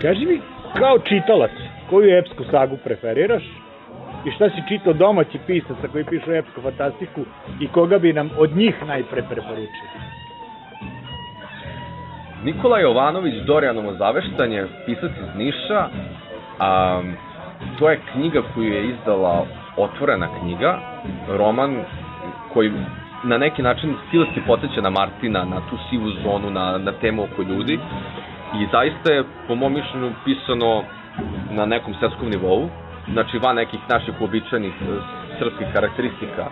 Kaži 0.02 0.26
mi, 0.26 0.42
kao 0.78 1.00
čitalac, 1.00 1.52
koju 1.90 2.18
epsku 2.18 2.44
sagu 2.52 2.78
preferiraš? 2.84 3.44
I 4.26 4.32
šta 4.32 4.50
si 4.50 4.68
čitao 4.68 4.94
domaći 4.94 5.40
pisaca 5.48 5.88
koji 5.92 6.04
pišu 6.04 6.32
epsku 6.32 6.62
fantastiku 6.62 7.22
i 7.60 7.68
koga 7.68 8.00
bi 8.00 8.14
nam 8.14 8.30
od 8.38 8.56
njih 8.56 8.76
najpre 8.88 9.24
preporučio? 9.30 9.90
Nikola 12.44 12.80
Jovanović, 12.80 13.34
Dorijanovo 13.36 13.94
zaveštanje, 13.94 14.66
pisac 14.86 15.12
iz 15.12 15.36
Niša. 15.38 15.88
A, 16.60 17.02
to 17.80 17.90
je 17.90 18.00
knjiga 18.12 18.42
koju 18.54 18.74
je 18.74 18.90
izdala 18.90 19.46
otvorena 19.78 20.28
knjiga, 20.40 20.80
roman 21.28 21.84
koji 22.54 22.72
na 23.24 23.38
neki 23.38 23.62
način 23.62 23.96
stilski 24.08 24.42
poteće 24.48 24.82
na 24.82 24.90
Martina, 24.90 25.46
na 25.46 25.62
tu 25.70 25.78
sivu 25.90 26.10
zonu, 26.24 26.50
na, 26.50 26.78
na 26.78 26.92
temu 26.92 27.24
oko 27.24 27.42
ljudi 27.42 27.80
i 28.54 28.68
zaista 28.72 29.14
je 29.14 29.24
po 29.48 29.56
mom 29.56 29.74
mišljenju 29.74 30.12
pisano 30.26 30.84
na 31.52 31.66
nekom 31.66 31.94
svetskom 32.00 32.30
nivou, 32.30 32.70
znači 33.14 33.38
van 33.38 33.56
nekih 33.56 33.80
naših 33.90 34.22
uobičajenih 34.22 34.74
e, 34.82 34.86
srpskih 35.40 35.68
karakteristika. 35.74 36.46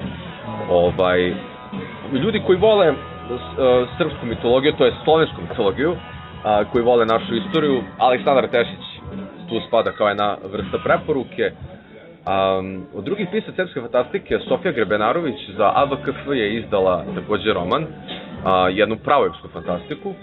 Ovaj, 0.70 1.36
ljudi 2.14 2.42
koji 2.46 2.58
vole 2.58 2.88
e, 2.88 2.94
srpsku 3.98 4.26
mitologiju, 4.26 4.74
to 4.78 4.86
je 4.86 4.94
slovensku 5.04 5.42
mitologiju, 5.50 5.96
a, 6.44 6.64
koji 6.72 6.84
vole 6.84 7.06
našu 7.06 7.36
istoriju, 7.36 7.84
Aleksandar 7.98 8.48
Tešić 8.48 8.86
tu 9.50 9.62
spada 9.68 9.92
kao 9.92 10.08
jedna 10.08 10.38
vrsta 10.52 10.78
preporuke. 10.84 11.52
Um, 12.28 12.86
od 12.94 13.04
drugih 13.04 13.28
pisa 13.32 13.52
srpske 13.56 13.82
fantastike, 13.82 14.40
Sofija 14.48 14.72
Grebenarović 14.72 15.50
za 15.58 15.72
AVKF 15.76 16.28
je 16.34 16.56
izdala 16.56 17.06
takođe 17.16 17.54
roman, 17.54 17.86
a, 18.46 18.70
jednu 18.70 18.96
pravu 18.96 19.26
epsku 19.26 19.48
fantastiku, 19.54 20.14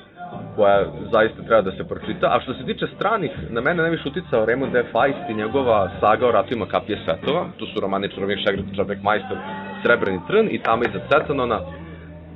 koja 0.57 0.85
zaista 1.13 1.43
treba 1.43 1.63
da 1.63 1.73
se 1.73 1.89
pročita. 1.89 2.27
A 2.27 2.41
što 2.41 2.55
se 2.55 2.65
tiče 2.67 2.87
stranih, 2.97 3.31
na 3.51 3.61
mene 3.61 3.83
najviše 3.83 4.09
uticao 4.09 4.47
Raymond 4.47 4.81
F. 4.81 4.93
Feist 4.93 5.31
i 5.31 5.35
njegova 5.35 5.91
saga 6.01 6.29
o 6.29 6.33
ratovima 6.33 6.67
kapije 6.67 6.99
svetova. 7.05 7.47
Tu 7.59 7.67
su 7.67 7.81
romani 7.81 8.09
Čarobnik 8.09 8.39
Šegret, 8.39 8.65
Čarobnik 8.75 9.03
Majstor, 9.03 9.39
Srebrni 9.83 10.21
trn 10.29 10.49
i 10.51 10.59
tamo 10.59 10.83
iza 10.83 11.01
Cetanona. 11.11 11.61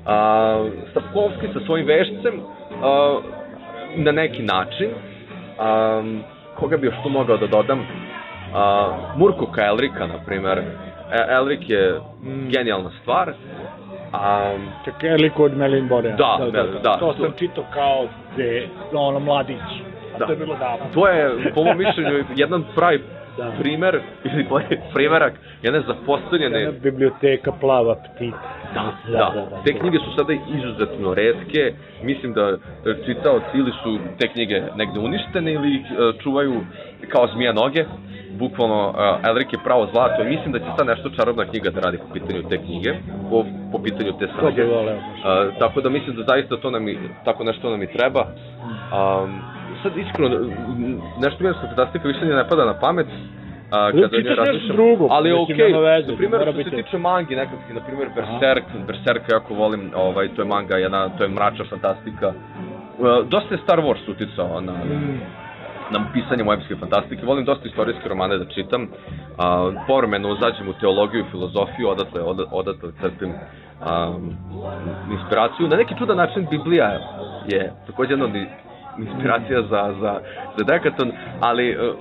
A, 0.06 0.68
Sapkovski 0.94 1.46
sa 1.52 1.60
svojim 1.66 1.86
vešcem 1.86 2.40
a, 2.82 3.20
na 3.96 4.12
neki 4.12 4.42
način. 4.42 4.90
A, 5.58 6.02
koga 6.56 6.76
bi 6.76 6.86
još 6.86 6.96
tu 7.02 7.08
mogao 7.08 7.36
da 7.36 7.46
dodam? 7.46 7.86
A, 8.54 8.90
Murkuka 9.16 9.66
Elrika, 9.66 10.06
na 10.06 10.18
primer. 10.26 10.58
E, 10.58 10.64
Elrik 11.28 11.70
je 11.70 12.00
genijalna 12.48 12.90
stvar. 13.02 13.32
A, 14.12 14.52
Čak 14.84 15.04
Erliko 15.04 15.44
od 15.44 15.56
Melin 15.56 15.88
Borea. 15.88 16.16
Da, 16.16 16.38
da, 16.52 16.62
da. 16.62 16.98
To 16.98 17.12
Tu- 17.12 17.22
sam 17.22 17.32
čitao 17.38 17.64
kao 17.74 18.06
de, 18.36 18.68
ono, 18.92 19.18
mladić. 19.20 19.60
A 20.14 20.18
Da. 20.18 20.26
to 20.26 20.32
je 20.32 20.38
bilo 20.38 20.56
davno. 20.56 20.84
to 20.94 21.08
je, 21.08 21.52
po 21.54 21.64
mom 21.64 21.78
mišljenju, 21.78 22.24
jedan 22.36 22.64
pravi 22.74 23.02
Da. 23.36 23.52
primer, 23.58 24.00
ili 24.24 24.44
bolje, 24.44 24.80
primerak 24.94 25.32
jedne 25.62 25.80
zapostavljene... 25.80 26.58
Jedna 26.58 26.78
biblioteka 26.82 27.52
plava 27.52 27.94
ptica. 27.94 28.36
Da, 28.74 28.92
da, 29.12 29.34
Te 29.64 29.72
knjige 29.72 29.98
su 29.98 30.12
sada 30.16 30.32
izuzetno 30.32 31.14
redke. 31.14 31.72
Mislim 32.02 32.32
da 32.32 32.50
da 32.84 32.94
čitaoci 33.06 33.46
ili 33.54 33.72
su 33.82 33.98
te 34.18 34.28
knjige 34.28 34.62
negde 34.76 35.00
uništene 35.00 35.52
ili 35.52 35.74
e, 35.74 35.82
čuvaju 36.22 36.60
kao 37.08 37.26
zmija 37.26 37.52
noge. 37.52 37.84
Bukvalno, 38.30 38.88
uh, 38.88 39.28
Elric 39.28 39.52
je 39.52 39.58
pravo 39.64 39.88
zlato 39.92 40.22
i 40.22 40.28
mislim 40.28 40.52
da 40.52 40.58
će 40.58 40.64
sad 40.76 40.86
nešto 40.86 41.10
čarobna 41.10 41.44
knjiga 41.44 41.70
da 41.70 41.80
radi 41.80 41.98
po 41.98 42.12
pitanju 42.12 42.42
te 42.48 42.58
knjige, 42.58 42.94
po, 43.30 43.44
po 43.72 43.78
pitanju 43.82 44.12
te 44.18 44.28
sage. 44.40 44.64
Uh, 44.64 44.74
tako 45.58 45.80
da 45.80 45.88
mislim 45.88 46.16
da 46.16 46.22
zaista 46.22 46.56
to 46.56 46.70
nam 46.70 46.88
i, 46.88 46.98
tako 47.24 47.44
nešto 47.44 47.70
nam 47.70 47.82
i 47.82 47.92
treba. 47.92 48.20
Um, 48.20 49.40
sad 49.82 49.92
iskreno, 49.96 50.36
nešto 51.24 51.44
mi 51.44 51.52
fantastika 51.52 52.08
više 52.08 52.24
ne 52.24 52.48
pada 52.48 52.64
na 52.64 52.78
pamet. 52.80 53.06
A, 53.70 53.90
kada 53.92 54.16
nešto 54.16 54.34
razmišljam. 54.34 54.76
drugo, 54.76 55.06
ali 55.10 55.32
okej, 55.32 55.72
na 55.72 56.16
primjer, 56.16 56.42
što 56.52 56.70
se 56.70 56.82
tiče 56.82 56.98
mangi 56.98 57.36
nekakvih, 57.36 57.74
na 57.74 57.80
primjer 57.80 58.08
Berserk, 58.14 58.64
Berserk 58.86 59.22
jako 59.32 59.54
volim, 59.54 59.90
ovaj, 59.94 60.28
to 60.28 60.42
je 60.42 60.48
manga, 60.48 60.76
jedna, 60.76 61.08
to 61.08 61.24
je 61.24 61.28
mračna 61.28 61.64
fantastika. 61.70 62.28
Uh, 62.28 63.28
dosta 63.28 63.54
je 63.54 63.60
Star 63.64 63.78
Wars 63.78 64.10
uticao 64.10 64.60
na, 64.60 64.72
Mm. 64.72 65.20
Na 65.90 66.04
pisanje 66.12 66.44
epske 66.54 66.76
fantastike. 66.76 67.26
Volim 67.26 67.44
dosta 67.44 67.68
istorijske 67.68 68.08
romane 68.08 68.38
da 68.38 68.44
čitam. 68.44 68.88
A, 69.38 69.72
povremeno 69.86 70.36
zađem 70.40 70.68
u 70.68 70.72
teologiju 70.80 71.20
i 71.20 71.30
filozofiju, 71.30 71.88
odatle, 71.88 72.22
od, 72.22 72.46
odatle 72.50 72.90
crpim 73.00 73.30
um, 73.30 74.32
inspiraciju. 75.12 75.68
Na 75.68 75.76
neki 75.76 75.94
čudan 75.98 76.16
način 76.16 76.46
Biblija 76.50 76.98
je 77.48 77.72
takođe 77.86 78.12
jedna 78.12 78.24
od 78.24 78.34
inspiracija 78.98 79.62
za, 79.62 79.94
za, 80.00 80.20
za 80.56 80.64
Dekaton, 80.64 81.12
ali 81.40 81.76
uh, 81.76 81.94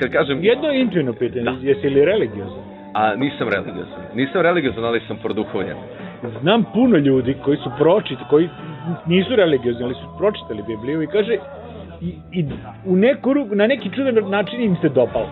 kad 0.00 0.12
kažem, 0.12 0.44
Jedno 0.44 0.68
je 0.68 0.80
intimno 0.80 1.12
pitanje, 1.12 1.44
Da. 1.44 1.56
jesi 1.60 1.88
li 1.88 2.04
religiozan? 2.04 2.74
a 2.94 3.14
nisam 3.16 3.48
religiozan. 3.48 4.02
Nisam 4.14 4.40
religiozan, 4.42 4.84
ali 4.84 5.00
sam 5.08 5.16
produhovljen. 5.16 5.76
Znam 6.40 6.64
puno 6.74 6.96
ljudi 6.96 7.36
koji 7.44 7.56
su 7.56 7.70
pročit, 7.78 8.18
koji 8.30 8.48
nisu 9.06 9.36
religiozni, 9.36 9.84
ali 9.84 9.94
su 9.94 10.06
pročitali 10.18 10.62
Bibliju 10.62 11.02
i 11.02 11.06
kaže 11.06 11.36
i, 12.04 12.14
i 12.32 12.44
u 12.84 12.96
neku, 12.96 13.34
na 13.52 13.66
neki 13.66 13.90
čudan 13.90 14.30
način 14.30 14.62
im 14.62 14.76
se 14.82 14.88
dopalo. 14.88 15.28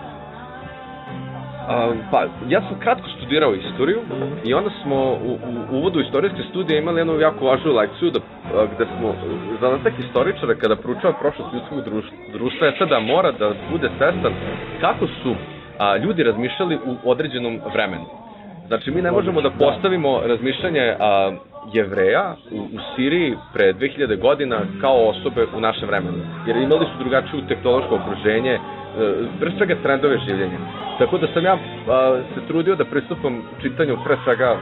A, 1.69 1.95
pa, 2.11 2.27
ja 2.49 2.61
sam 2.61 2.81
kratko 2.81 3.09
studirao 3.17 3.55
istoriju 3.55 4.01
i 4.45 4.55
onda 4.55 4.71
smo 4.83 4.97
u, 5.13 5.39
u 5.73 5.77
uvodu 5.79 6.01
istorijske 6.01 6.43
studije 6.51 6.79
imali 6.79 7.01
jednu 7.01 7.21
jako 7.21 7.45
važnu 7.45 7.73
lekciju 7.73 8.11
da, 8.11 8.19
a, 8.19 8.67
gde 8.75 8.87
smo, 8.99 9.15
zadatak 9.61 9.93
istoričara 9.99 10.55
kada 10.55 10.77
proučava 10.77 11.15
prošlost 11.21 11.55
ljudskog 11.55 11.79
društva, 12.33 12.67
je 12.67 12.87
da 12.87 13.01
mora 13.01 13.33
da 13.33 13.53
bude 13.71 13.89
svestan 13.99 14.33
kako 14.81 15.07
su 15.07 15.35
a, 15.79 15.97
ljudi 15.97 16.23
razmišljali 16.23 16.77
u 16.77 17.11
određenom 17.11 17.61
vremenu. 17.73 18.05
Znači, 18.67 18.91
mi 18.91 19.03
ne 19.03 19.11
možemo 19.11 19.41
da 19.41 19.51
postavimo 19.51 20.21
razmišljanje 20.27 20.97
a, 21.01 21.33
jevreja 21.73 22.37
u, 22.51 22.59
u 22.59 22.79
Siriji 22.97 23.37
pre 23.53 23.73
2000 23.73 24.21
godina 24.21 24.61
kao 24.81 25.09
osobe 25.09 25.47
u 25.57 25.61
našem 25.61 25.89
vremenu. 25.89 26.19
Jer 26.47 26.57
imali 26.57 26.87
su 26.87 26.99
drugačiju 26.99 27.47
tehnološko 27.49 27.95
okruženje, 27.95 28.59
pre 29.41 29.51
svega 29.57 29.77
trendove 29.83 30.19
življenja. 30.27 30.59
Tako 30.99 31.19
da 31.19 31.27
sam 31.35 31.45
ja 31.45 31.57
a, 31.89 32.21
se 32.35 32.47
trudio 32.49 32.77
da 32.77 32.85
pristupam 32.85 33.43
čitanju 33.63 33.97
pre 34.05 34.17
svega 34.25 34.57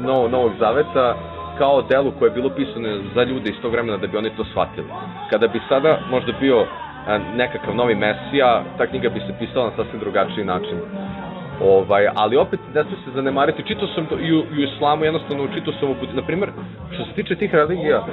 Novo, 0.00 0.28
Novog 0.28 0.52
Zaveta 0.58 1.16
kao 1.58 1.82
delu 1.82 2.12
koje 2.18 2.28
je 2.28 2.34
bilo 2.34 2.50
pisano 2.50 2.88
za 3.14 3.22
ljude 3.22 3.50
iz 3.50 3.56
tog 3.62 3.72
vremena 3.72 3.96
da 3.96 4.06
bi 4.06 4.16
oni 4.16 4.30
to 4.36 4.44
shvatili. 4.44 4.86
Kada 5.30 5.48
bi 5.48 5.60
sada 5.68 5.98
možda 6.10 6.32
bio 6.40 6.66
nekakav 7.36 7.74
novi 7.74 7.94
mesija, 7.94 8.62
ta 8.78 8.86
knjiga 8.86 9.08
bi 9.08 9.20
se 9.20 9.34
pisala 9.38 9.66
na 9.66 9.76
sasvim 9.76 10.00
drugačiji 10.00 10.44
način. 10.44 10.78
Ovaj, 11.60 12.08
ali 12.14 12.36
opet 12.36 12.60
ne 12.74 12.84
se 12.84 13.10
zanemariti, 13.14 13.62
čitao 13.66 13.88
sam 13.94 14.06
to 14.06 14.18
i 14.18 14.32
u, 14.32 14.38
i 14.38 14.58
u 14.58 14.62
islamu, 14.62 15.04
jednostavno 15.04 15.48
čitao 15.54 15.74
sam, 15.80 15.90
u 15.90 15.94
budi- 15.94 16.16
na 16.16 16.22
primer, 16.22 16.50
što 16.94 17.04
se 17.04 17.12
tiče 17.12 17.34
tih 17.36 17.54
religija, 17.54 17.98
uh, 17.98 18.06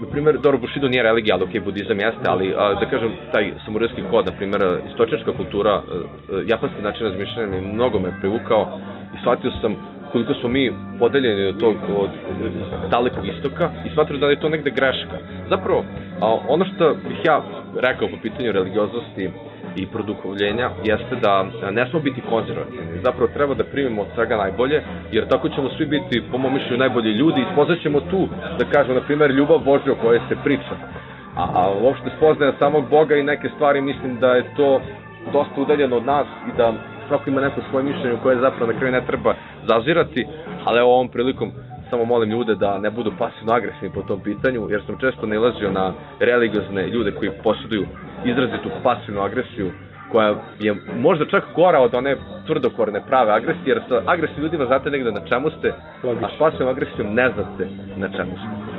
na 0.00 0.06
primer, 0.10 0.38
dobro, 0.38 0.58
Bushido 0.58 0.88
nije 0.88 1.02
religija, 1.02 1.34
ali 1.34 1.44
okej, 1.44 1.60
budizam 1.60 2.00
jeste, 2.00 2.24
ali, 2.28 2.48
uh, 2.48 2.80
da 2.80 2.86
kažem, 2.90 3.12
taj 3.32 3.52
samurajski 3.64 4.02
kod, 4.10 4.26
na 4.26 4.32
primer, 4.32 4.60
istočnička 4.90 5.32
kultura, 5.32 5.74
uh, 5.76 5.82
japanski 6.46 6.82
način 6.82 7.06
razmišljanja 7.06 7.48
mi 7.50 7.60
mnogo 7.60 7.98
me 7.98 8.20
privukao 8.20 8.78
i 9.14 9.20
shvatio 9.22 9.50
sam 9.60 9.76
koliko 10.12 10.34
smo 10.34 10.48
mi 10.48 10.72
podeljeni 10.98 11.46
od 11.46 11.60
tog 11.60 11.76
od, 11.96 12.10
dalekog 12.90 13.26
istoka 13.28 13.70
i 13.86 13.90
smatram 13.94 14.20
da 14.20 14.26
je 14.26 14.40
to 14.40 14.48
negde 14.48 14.70
greška. 14.70 15.18
Zapravo, 15.48 15.84
ono 16.48 16.64
što 16.64 16.94
bih 17.08 17.18
ja 17.24 17.42
rekao 17.76 18.08
po 18.08 18.16
pitanju 18.22 18.52
religioznosti 18.52 19.30
i 19.82 19.86
produhovljenja 19.86 20.70
jeste 20.84 21.16
da 21.16 21.44
ne 21.70 21.86
smo 21.90 22.00
biti 22.00 22.20
konzervativni. 22.30 23.00
Zapravo 23.04 23.28
treba 23.34 23.54
da 23.54 23.64
primimo 23.64 24.02
od 24.02 24.08
svega 24.14 24.36
najbolje, 24.36 24.82
jer 25.12 25.28
tako 25.28 25.48
ćemo 25.48 25.68
svi 25.76 25.86
biti, 25.86 26.22
po 26.30 26.38
mom 26.38 26.54
mišljenju, 26.54 26.78
najbolji 26.78 27.10
ljudi 27.12 27.40
i 27.40 27.52
spoznaćemo 27.52 28.00
tu, 28.00 28.28
da 28.58 28.64
kažemo, 28.64 28.94
na 28.94 29.06
primjer, 29.06 29.30
ljubav 29.30 29.58
Božja 29.58 29.92
o 29.92 30.00
kojoj 30.02 30.20
se 30.28 30.36
priča. 30.44 30.74
A, 31.36 31.42
a 31.54 31.72
uopšte 31.82 32.10
spoznaja 32.16 32.52
samog 32.58 32.88
Boga 32.90 33.16
i 33.16 33.22
neke 33.22 33.48
stvari, 33.54 33.80
mislim 33.80 34.18
da 34.20 34.28
je 34.34 34.44
to 34.56 34.80
dosta 35.32 35.60
udaljeno 35.60 35.96
od 35.96 36.06
nas 36.06 36.26
i 36.48 36.56
da 36.56 36.72
svako 37.08 37.30
ima 37.30 37.40
neko 37.40 37.60
svoje 37.70 37.84
mišljenje 37.84 38.18
koje 38.22 38.40
zapravo 38.40 38.72
na 38.72 38.78
kraju 38.78 38.92
ne 38.92 39.06
treba 39.06 39.34
zazirati, 39.66 40.26
ali 40.64 40.80
ovom 40.80 41.08
prilikom 41.08 41.52
samo 41.90 42.04
molim 42.04 42.30
ljude 42.30 42.54
da 42.54 42.78
ne 42.78 42.90
budu 42.90 43.12
pasivno 43.18 43.52
agresivni 43.52 43.94
po 43.94 44.02
tom 44.02 44.20
pitanju, 44.20 44.66
jer 44.70 44.82
sam 44.86 44.98
često 45.00 45.26
nailazio 45.26 45.70
na 45.70 45.92
religiozne 46.20 46.86
ljude 46.86 47.10
koji 47.12 47.30
posjeduju 47.42 47.86
izrazitu 48.24 48.68
pasivnu 48.82 49.20
agresiju, 49.20 49.70
koja 50.12 50.34
je 50.60 50.74
možda 51.00 51.26
čak 51.26 51.44
gora 51.56 51.80
od 51.80 51.94
one 51.94 52.16
tvrdokorne 52.46 53.00
prave 53.06 53.32
agresije, 53.32 53.66
jer 53.66 53.82
sa 53.88 54.02
agresivnim 54.06 54.44
ljudima 54.44 54.66
znate 54.66 54.90
negde 54.90 55.12
na 55.12 55.20
čemu 55.28 55.50
ste, 55.50 55.68
a 56.22 56.28
s 56.34 56.38
pasivnom 56.38 56.68
agresijom 56.68 57.14
ne 57.14 57.30
znate 57.30 57.68
na 57.96 58.08
čemu 58.16 58.32
ste. 58.32 58.78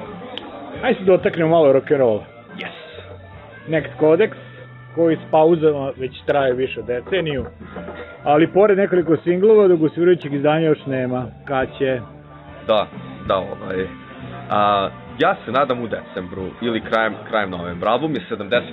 Ajde 0.84 1.00
se 1.00 1.06
dotaknemo 1.06 1.50
malo 1.50 1.74
rock'n'rolla. 1.74 2.22
Yes! 2.58 2.76
Next 3.70 4.00
Codex, 4.00 4.32
koji 4.96 5.16
s 5.16 5.32
pauzama 5.32 5.92
već 5.98 6.12
traje 6.26 6.54
više 6.54 6.82
deceniju, 6.82 7.46
ali 8.24 8.48
pored 8.48 8.78
nekoliko 8.78 9.18
singlova, 9.18 9.68
dok 9.68 9.82
osvirajućeg 9.82 10.34
izdanja 10.34 10.68
još 10.68 10.86
nema. 10.86 11.26
Kad 11.46 11.68
će? 11.78 12.02
Da, 12.70 12.88
da, 13.28 13.38
ovaj. 13.38 13.88
A, 14.50 14.90
ja 15.20 15.36
se 15.46 15.52
nadam 15.52 15.82
u 15.84 15.88
decembru 15.88 16.46
ili 16.62 16.82
krajem, 16.82 17.14
krajem 17.30 17.50
novembra. 17.50 17.92
Album 17.92 18.16
je 18.16 18.22
70% 18.30 18.64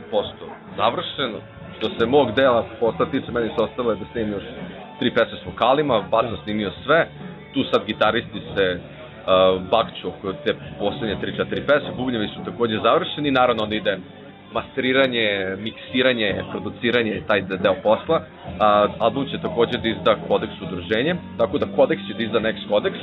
završen. 0.76 1.32
Što 1.78 1.88
se 1.98 2.06
mog 2.06 2.32
dela 2.32 2.66
posla 2.80 3.06
tiče, 3.10 3.32
meni 3.32 3.48
se 3.48 3.62
ostalo 3.62 3.90
je 3.90 3.96
da 3.96 4.04
snimim 4.12 4.32
još 4.32 4.44
tri 4.98 5.14
pesme 5.14 5.38
s 5.42 5.46
vokalima, 5.46 6.04
bas 6.10 6.24
sam 6.26 6.36
snimio 6.44 6.70
sve. 6.84 7.08
Tu 7.54 7.64
sad 7.64 7.86
gitaristi 7.86 8.40
se 8.54 8.80
uh, 8.80 9.62
bakću 9.70 10.08
oko 10.08 10.32
te 10.32 10.54
poslednje 10.78 11.16
3-4 11.22 11.66
pesme, 11.66 11.90
bubnjevi 11.96 12.28
su 12.28 12.44
takođe 12.44 12.78
završeni, 12.82 13.30
naravno 13.30 13.62
onda 13.62 13.74
ide 13.74 13.98
masteriranje, 14.56 15.26
miksiranje, 15.66 16.28
produciranje, 16.50 17.22
taj 17.28 17.40
deo 17.64 17.74
posla. 17.82 18.16
A, 18.60 18.88
album 18.98 19.24
će 19.30 19.36
takođe 19.46 19.78
da 19.82 19.88
izda 19.88 20.12
kodeks 20.28 20.56
udruženje, 20.66 21.12
tako 21.40 21.58
da 21.58 21.66
kodeks 21.76 22.02
će 22.08 22.12
da 22.18 22.22
izda 22.22 22.40
next 22.40 22.64
kodeks, 22.68 22.98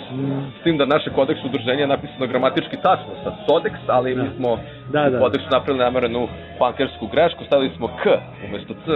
s 0.59 0.63
tim 0.63 0.77
da 0.77 0.85
naše 0.85 1.09
kodeks 1.09 1.41
udruženja 1.45 1.81
je 1.85 1.93
napisano 1.95 2.27
gramatički 2.27 2.77
tačno 2.87 3.13
sa 3.23 3.31
sodeks, 3.45 3.81
ali 3.87 4.15
mi 4.15 4.27
smo 4.37 4.49
Da, 4.91 5.07
u 5.07 5.11
da. 5.11 5.19
kodeksu 5.19 5.47
napravili 5.51 5.83
namerenu 5.85 6.27
pankersku 6.59 7.07
grešku, 7.13 7.43
stavili 7.45 7.71
smo 7.77 7.87
k 7.87 8.03
umesto 8.47 8.73
c 8.85 8.87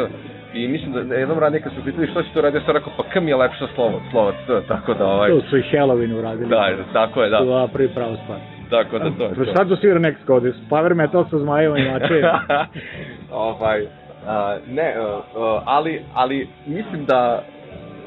i 0.54 0.68
mislim 0.68 0.90
da 0.94 1.16
jednom 1.16 1.40
ranije 1.40 1.62
kad 1.62 1.72
su 1.74 1.84
pitali 1.86 2.08
što 2.12 2.24
će 2.24 2.30
to 2.34 2.42
raditi, 2.42 2.62
ja 2.62 2.66
sam 2.66 2.76
rekao 2.76 2.94
pa 2.98 3.04
k 3.04 3.22
mi 3.22 3.32
je 3.32 3.36
lepše 3.36 3.66
slovo, 3.76 4.02
slovo 4.12 4.32
c, 4.32 4.68
tako 4.68 4.94
da 4.94 5.06
ovaj... 5.06 5.30
To 5.30 5.42
su 5.50 5.58
i 5.58 5.62
Halloween 5.72 6.20
uradili. 6.20 6.50
Da, 6.50 6.70
tako 6.94 7.24
je, 7.24 7.30
da. 7.30 7.38
To 7.38 7.62
je 7.62 7.68
prvi 7.68 7.90
pravu 7.90 8.16
stvar. 8.24 8.57
Tako 8.70 9.00
da 9.00 9.10
to 9.18 9.24
je 9.24 9.36
to. 9.36 9.52
Šta 9.52 9.66
to 9.66 9.76
svira 9.76 10.00
Next 10.00 10.26
Codex? 10.28 10.54
Power 10.70 10.94
metal 10.96 11.26
sa 11.30 11.38
zmajeva 11.40 11.78
i 11.78 11.92
mače. 11.92 12.22
ovaj, 13.32 13.86
a, 14.28 14.58
ne, 14.68 14.94
a, 14.98 15.02
a, 15.36 15.62
ali, 15.66 16.02
ali 16.14 16.48
mislim 16.68 17.06
da, 17.06 17.44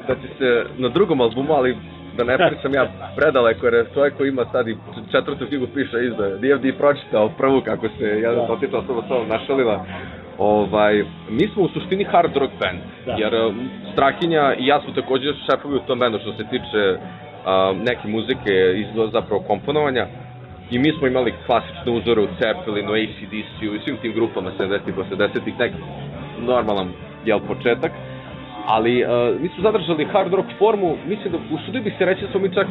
da 0.07 0.15
će 0.15 0.27
se 0.37 0.65
na 0.77 0.89
drugom 0.89 1.21
albumu, 1.21 1.53
ali 1.53 1.77
da 2.17 2.23
ne 2.23 2.37
pričam 2.37 2.73
ja 2.73 2.87
predaleko, 3.17 3.65
jer 3.65 3.73
je 3.73 3.85
čovjek 3.93 4.17
koji 4.17 4.29
ima 4.29 4.45
sad 4.51 4.67
i 4.67 4.77
četvrtu 5.11 5.45
knjigu 5.47 5.67
piše 5.73 5.97
izda, 6.05 6.29
DFD 6.29 6.77
pročitao 6.77 7.29
prvu 7.29 7.61
kako 7.61 7.87
se 7.97 8.03
jedan 8.05 8.35
Da. 8.35 8.45
dotična 8.47 8.79
osoba 8.79 9.01
sa 9.07 9.15
ovom 9.15 9.27
našalila. 9.27 9.85
Ovaj, 10.37 11.03
mi 11.29 11.47
smo 11.47 11.63
u 11.63 11.69
suštini 11.69 12.03
hard 12.03 12.35
rock 12.37 12.53
band, 12.59 12.79
Da. 13.05 13.15
jer 13.17 13.35
a, 13.35 13.51
Strahinja 13.93 14.55
i 14.59 14.65
ja 14.67 14.81
su 14.81 14.93
takođe 14.93 15.33
šefovi 15.51 15.75
u 15.75 15.79
tom 15.79 15.99
bandu 15.99 16.19
što 16.19 16.33
se 16.33 16.43
tiče 16.49 16.97
a, 17.45 17.73
neke 17.87 18.07
muzike 18.07 18.53
i 18.75 18.85
zapravo 19.11 19.41
komponovanja. 19.47 20.05
I 20.71 20.79
mi 20.79 20.91
smo 20.97 21.07
imali 21.07 21.33
klasične 21.45 21.91
uzore 21.91 22.21
u 22.21 22.27
Zeppelinu, 22.39 22.93
ACDC-u 22.93 23.75
i 23.75 23.79
svim 23.83 23.97
tim 24.01 24.13
grupama 24.13 24.51
70-ih, 24.59 24.95
80-ih, 24.95 25.59
nek 25.59 25.71
normalan, 26.39 26.89
jel, 27.25 27.39
početak. 27.39 27.91
Ali 28.65 29.03
uh, 29.03 29.41
mi 29.41 29.49
smo 29.49 29.63
zadržali 29.63 30.05
hard 30.05 30.33
rock 30.33 30.47
formu, 30.59 30.97
mislim 31.07 31.31
da 31.31 31.37
usudio 31.55 31.81
bi 31.81 31.93
se 31.97 32.05
reći 32.05 32.21
da 32.21 32.31
smo 32.31 32.39
mi 32.39 32.53
čak 32.53 32.67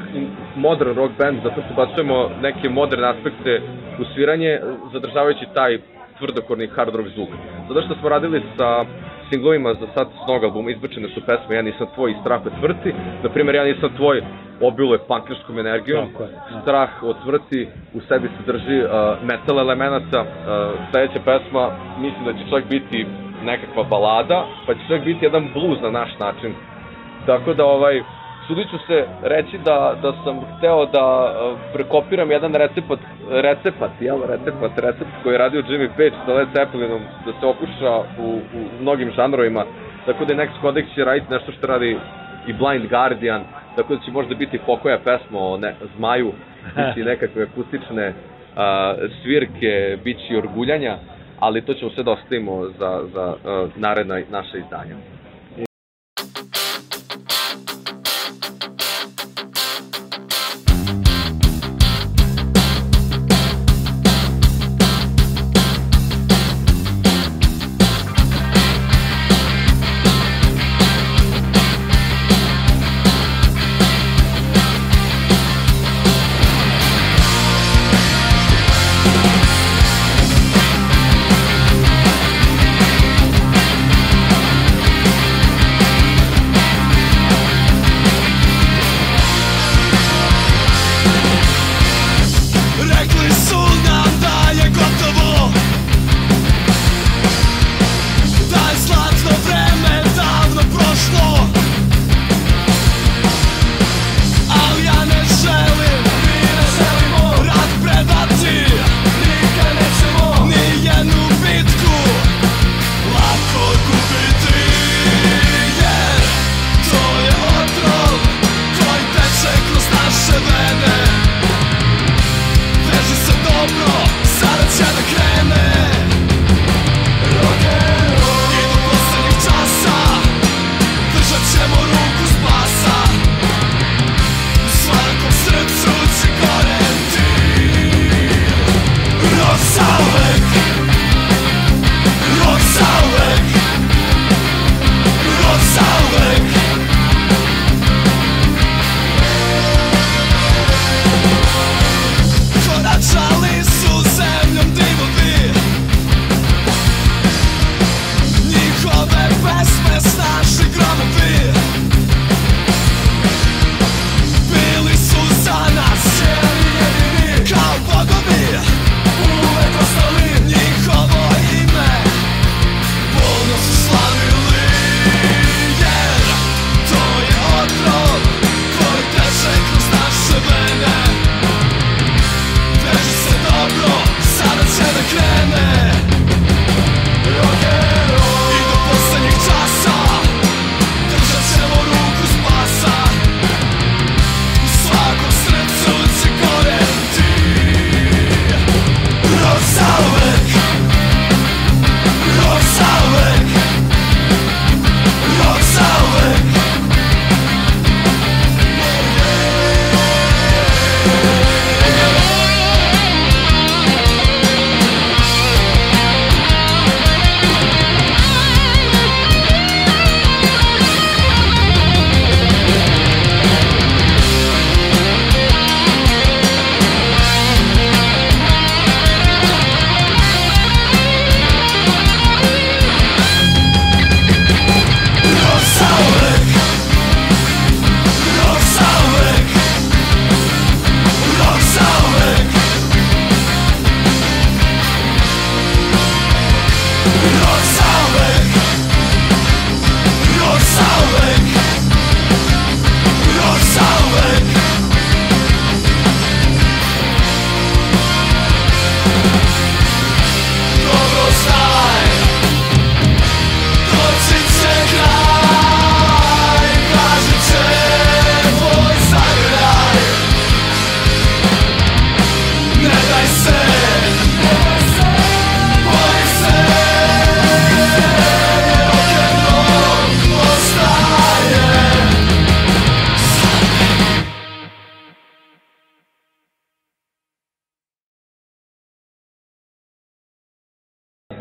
modern 0.56 0.94
rock 0.94 1.12
band, 1.18 1.38
zato 1.42 1.62
što 1.62 1.74
bacujemo 1.74 2.30
neke 2.42 2.68
moderne 2.68 3.08
aspekte 3.08 3.62
u 4.00 4.04
sviranje, 4.14 4.60
zadržavajući 4.92 5.46
taj 5.54 5.78
tvrdokorni 6.18 6.66
hard 6.66 6.94
rock 6.94 7.08
zvuk. 7.08 7.28
Zato 7.68 7.82
što 7.82 7.94
smo 7.94 8.08
radili 8.08 8.42
sa 8.58 8.84
singlovima 9.30 9.74
za 9.74 9.86
sad 9.94 10.08
s 10.24 10.26
novog 10.28 10.44
albuma, 10.44 10.70
izbačene 10.70 11.08
su 11.08 11.20
pesme 11.26 11.56
Ja 11.56 11.62
nisam 11.62 11.86
tvoj 11.94 12.10
i 12.10 12.20
Strah 12.20 12.46
od 12.46 12.52
tvrti, 12.60 12.92
na 13.22 13.28
primjer 13.28 13.54
Ja 13.54 13.64
nisam 13.64 13.90
tvoj 13.96 14.22
obilo 14.60 14.94
je 14.94 15.06
punkerskom 15.08 15.58
energijom, 15.58 16.08
Tako 16.12 16.22
je, 16.22 16.30
da. 16.30 16.60
strah 16.62 17.02
od 17.02 17.16
tvrti 17.24 17.68
u 17.94 18.00
sebi 18.00 18.28
sadrži 18.36 18.78
uh, 18.82 18.90
metal 19.22 19.58
elemenata. 19.58 20.20
Uh, 20.20 20.26
sledeća 20.90 21.20
pesma 21.24 21.70
mislim 21.98 22.24
da 22.24 22.32
će 22.32 22.50
čak 22.50 22.64
biti 22.70 23.06
nekakva 23.44 23.82
balada, 23.84 24.46
pa 24.66 24.74
će 24.74 24.80
čak 24.88 25.04
biti 25.04 25.24
jedan 25.24 25.48
bluz 25.54 25.78
na 25.82 25.90
naš 25.90 26.18
način. 26.18 26.54
Tako 27.26 27.54
da 27.54 27.64
ovaj 27.64 28.02
sudit 28.50 28.70
ću 28.70 28.78
se 28.86 29.06
reći 29.22 29.58
da, 29.58 29.94
da 30.02 30.12
sam 30.24 30.40
hteo 30.56 30.86
da 30.86 31.06
uh, 31.24 31.58
prekopiram 31.72 32.30
jedan 32.30 32.54
recept, 32.54 33.02
recept, 33.30 34.00
jel, 34.00 34.18
recept, 34.26 34.78
recept 34.78 35.10
koji 35.22 35.34
je 35.34 35.38
radio 35.38 35.62
Jimmy 35.62 35.88
Page 35.88 36.16
sa 36.26 36.32
Led 36.32 36.48
Zeppelinom, 36.54 37.00
da 37.26 37.32
se 37.40 37.46
okuša 37.46 37.92
u, 38.18 38.28
u 38.28 38.82
mnogim 38.82 39.10
žanrovima, 39.16 39.64
tako 40.06 40.24
da 40.24 40.32
je 40.32 40.38
Next 40.38 40.62
Codex 40.62 40.94
će 40.94 41.04
raditi 41.04 41.32
nešto 41.32 41.52
što 41.52 41.66
radi 41.66 41.98
i 42.46 42.52
Blind 42.52 42.88
Guardian, 42.90 43.42
tako 43.76 43.94
da 43.94 44.00
će 44.04 44.10
možda 44.10 44.34
biti 44.34 44.58
pokoja 44.66 44.98
pesma 44.98 45.38
o 45.38 45.56
ne, 45.56 45.74
zmaju, 45.96 46.32
biti 46.76 47.04
nekakve 47.04 47.42
akustične 47.42 48.12
a, 48.56 48.94
svirke, 49.22 49.98
bit 50.04 50.18
će 50.18 50.34
i 50.34 50.38
orguljanja, 50.38 50.96
ali 51.40 51.62
to 51.62 51.74
ćemo 51.74 51.90
sve 51.90 52.02
da 52.02 52.10
ostavimo 52.10 52.64
za, 52.78 53.00
za 53.14 53.34
a, 53.44 53.66
naredna 53.76 54.20
naša 54.30 54.58
izdanja. 54.58 55.19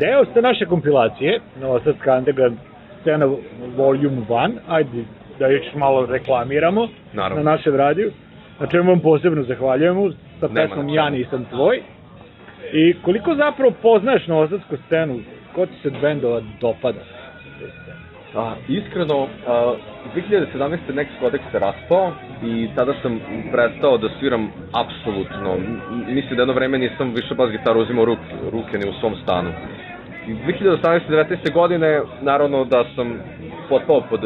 Deo 0.00 0.24
ste 0.24 0.42
naše 0.42 0.66
kompilacije, 0.66 1.40
Novosadska 1.60 2.16
underground 2.18 2.56
scena 3.00 3.26
volume 3.76 4.22
1, 4.28 4.52
ajde 4.68 5.04
da 5.38 5.46
još 5.46 5.74
malo 5.74 6.06
reklamiramo 6.06 6.88
Naravno. 7.12 7.44
na 7.44 7.50
našem 7.50 7.76
radiju, 7.76 8.12
na 8.60 8.66
čemu 8.66 8.90
vam 8.90 9.00
posebno 9.00 9.42
zahvaljujemo 9.42 10.10
sa 10.40 10.48
pesmom 10.48 10.88
Ja 10.88 11.10
nisam 11.10 11.44
tvoj. 11.44 11.82
I 12.72 12.94
koliko 13.02 13.34
zapravo 13.34 13.72
poznaješ 13.82 14.26
Novosadsku 14.26 14.76
scenu, 14.86 15.20
ko 15.54 15.66
ti 15.66 15.72
se 15.82 15.88
od 15.88 15.94
bendova 16.00 16.40
dopada? 16.60 17.00
A, 18.34 18.54
iskreno, 18.68 19.28
a, 19.46 19.74
2017. 20.14 20.78
Next 20.94 21.14
Codex 21.20 21.40
se 21.52 21.58
raspao 21.58 22.12
i 22.44 22.68
tada 22.76 22.94
sam 23.02 23.20
prestao 23.52 23.98
da 23.98 24.08
sviram 24.20 24.52
apsolutno. 24.72 25.56
Mislim 26.06 26.36
da 26.36 26.42
jedno 26.42 26.54
vreme 26.54 26.78
nisam 26.78 27.14
više 27.16 27.34
bas 27.34 27.50
gitaru 27.50 27.80
uzimao 27.80 28.02
u 28.02 28.06
ruke, 28.06 28.22
ruke 28.52 28.78
ni 28.78 28.90
u 28.90 28.92
svom 29.00 29.14
stanu. 29.22 29.50
I 30.26 30.32
2018. 30.34 31.00
19. 31.08 31.52
godine, 31.52 32.02
naravno 32.20 32.64
da 32.64 32.84
sam 32.96 33.18
potpao 33.68 34.00
pod 34.10 34.20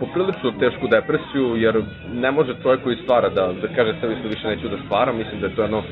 poprilično 0.00 0.50
tešku 0.60 0.88
depresiju, 0.88 1.56
jer 1.56 1.82
ne 2.14 2.30
može 2.30 2.54
čovjek 2.62 2.82
koji 2.82 2.96
stvara 2.96 3.28
da, 3.28 3.52
da 3.62 3.68
kaže 3.76 3.94
sebi 4.00 4.14
što 4.20 4.28
više 4.28 4.48
neću 4.48 4.68
da 4.68 4.76
stvaram, 4.86 5.16
mislim 5.16 5.40
da 5.40 5.46
je 5.46 5.54
to 5.56 5.62
jedno 5.62 5.82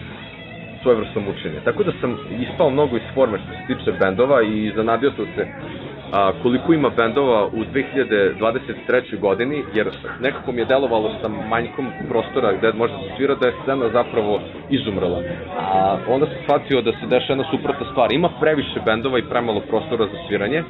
svojevrsno 0.83 1.21
mučenje. 1.21 1.61
Tako 1.65 1.83
da 1.83 1.93
sam 2.01 2.17
ispao 2.31 2.71
mnogo 2.71 2.97
iz 2.97 3.03
forme 3.15 3.39
što 3.39 3.53
se 3.53 3.63
tiče 3.67 3.93
bendova 3.93 4.43
i 4.43 4.73
zanadio 4.77 5.11
sam 5.17 5.27
se 5.35 5.47
a, 6.13 6.33
koliko 6.43 6.73
ima 6.73 6.91
bendova 6.97 7.47
u 7.47 7.65
2023. 7.75 9.19
godini, 9.21 9.65
jer 9.75 9.87
nekako 10.21 10.53
mi 10.53 10.59
je 10.61 10.65
delovalo 10.65 11.11
sa 11.23 11.29
manjkom 11.29 11.87
prostora 12.09 12.53
gde 12.53 12.73
može 12.73 12.93
se 12.93 13.17
svira 13.17 13.35
da 13.35 13.47
je 13.47 13.55
scena 13.63 13.89
zapravo 13.89 14.41
izumrla. 14.71 15.23
A 15.59 15.99
onda 16.09 16.27
sam 16.27 16.37
shvatio 16.45 16.83
da 16.83 16.93
se 16.93 17.07
deša 17.07 17.33
jedna 17.33 17.45
suprotna 17.51 17.87
stvar. 17.91 18.13
Ima 18.13 18.29
previše 18.41 18.81
bendova 18.87 19.19
i 19.19 19.29
premalo 19.31 19.61
prostora 19.61 20.05
za 20.05 20.19
sviranje. 20.29 20.63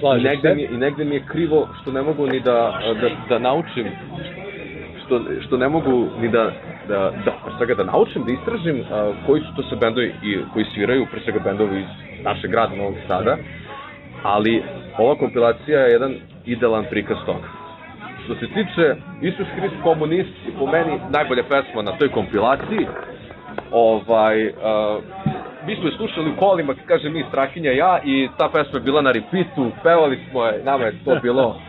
Slažem 0.00 0.24
negde, 0.24 0.48
se. 0.48 0.54
mi, 0.54 0.62
I 0.62 0.76
negde 0.76 1.04
mi 1.04 1.14
je 1.14 1.26
krivo 1.26 1.68
što 1.82 1.92
ne 1.92 2.02
mogu 2.02 2.26
ni 2.26 2.40
da, 2.40 2.80
da, 3.00 3.08
da 3.28 3.38
naučim 3.38 3.86
što, 5.10 5.20
što 5.46 5.56
ne 5.56 5.68
mogu 5.68 6.06
ni 6.20 6.28
da, 6.28 6.52
da, 6.88 6.98
da, 7.24 7.32
pre 7.44 7.52
svega 7.58 7.74
da 7.74 7.84
naučim, 7.84 8.24
da 8.24 8.32
istražim 8.32 8.84
a, 8.92 9.12
koji 9.26 9.40
su 9.42 9.48
to 9.56 9.62
sve 9.62 9.76
bendovi 9.80 10.12
i, 10.22 10.38
koji 10.52 10.64
sviraju, 10.74 11.06
pre 11.10 11.20
svega 11.20 11.38
bendovi 11.44 11.80
iz 11.80 12.24
našeg 12.24 12.50
grada 12.50 12.76
Novog 12.76 12.94
Sada, 13.08 13.36
ali 14.22 14.62
ova 14.98 15.14
kompilacija 15.14 15.80
je 15.80 15.92
jedan 15.92 16.14
idealan 16.46 16.84
prikaz 16.90 17.16
toga. 17.26 17.48
Što 18.24 18.34
se 18.34 18.46
tiče 18.46 18.94
Isus 19.20 19.46
Hrist 19.56 19.74
komunist, 19.82 20.30
po 20.58 20.66
meni 20.66 21.00
najbolja 21.10 21.42
pesma 21.42 21.82
na 21.82 21.92
toj 21.98 22.08
kompilaciji, 22.08 22.86
ovaj, 23.72 24.46
uh, 24.46 24.52
mi 25.66 25.76
smo 25.76 25.88
je 25.88 25.96
slušali 25.96 26.30
u 26.30 26.36
kolima, 26.36 26.74
kaže 26.86 27.10
mi 27.10 27.24
Strahinja 27.28 27.72
ja, 27.72 28.00
i 28.04 28.28
ta 28.38 28.48
pesma 28.48 28.78
je 28.78 28.84
bila 28.84 29.02
na 29.02 29.12
repeatu, 29.12 29.70
pevali 29.82 30.18
smo 30.30 30.44
je, 30.44 30.64
nama 30.64 30.84
je 30.84 31.04
to 31.04 31.16
bilo 31.22 31.60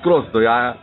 skroz 0.00 0.24
do 0.32 0.40
jaja. 0.40 0.74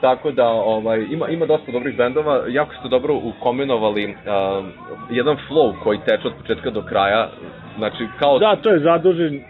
Tako 0.00 0.30
da 0.30 0.48
ovaj 0.48 1.06
ima 1.10 1.28
ima 1.28 1.46
dosta 1.46 1.72
dobrih 1.72 1.96
bendova, 1.96 2.42
jako 2.48 2.74
ste 2.74 2.88
dobro 2.88 3.14
ukombinovali 3.14 4.04
uh, 4.06 4.64
jedan 5.10 5.36
flow 5.48 5.74
koji 5.82 5.98
teče 5.98 6.28
od 6.28 6.34
početka 6.40 6.70
do 6.70 6.82
kraja. 6.82 7.28
Znači 7.78 8.06
kao 8.18 8.38
Da, 8.38 8.56
to 8.56 8.70
je 8.70 8.78
zadužen 8.78 9.42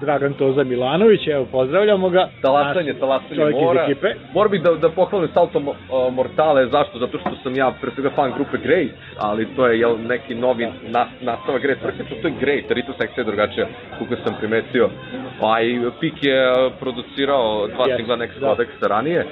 Dragan 0.00 0.34
Toza 0.34 0.64
Milanović, 0.64 1.26
evo 1.26 1.46
pozdravljamo 1.52 2.08
ga. 2.10 2.28
talasanje, 2.42 2.94
talasanje 2.94 3.50
mora. 3.50 3.84
iz 3.84 3.90
ekipe. 3.90 4.08
Moram 4.34 4.50
bih 4.50 4.62
da, 4.62 4.74
da 4.74 4.88
pohvalim 4.88 5.28
Salto 5.34 5.60
Mo- 5.60 6.10
Mortale, 6.10 6.66
zašto? 6.66 6.98
Zato 6.98 7.18
što 7.18 7.30
sam 7.42 7.56
ja 7.56 7.72
pre 7.80 7.90
svega 7.94 8.10
fan 8.10 8.32
grupe 8.36 8.58
Great, 8.58 8.90
ali 9.18 9.46
to 9.56 9.66
je 9.66 9.80
jel, 9.80 9.96
neki 10.08 10.34
novi 10.34 10.66
nas, 10.88 11.08
nastavak 11.20 11.62
Great. 11.62 11.78
Praktično 11.80 12.16
to 12.22 12.28
je 12.28 12.34
Great, 12.40 12.70
ritmo 12.70 12.94
sekcija 13.00 13.22
je 13.22 13.26
drugačija, 13.26 13.66
kako 13.98 14.16
sam 14.24 14.34
primetio. 14.38 14.90
A 15.42 15.62
i 15.62 15.80
Pik 16.00 16.14
je 16.22 16.52
producirao 16.80 17.66
dva 17.66 17.84
Yes, 17.86 17.96
singla 17.96 18.16
Next 18.16 18.40
da. 18.80 18.88
Ranije. 18.88 19.26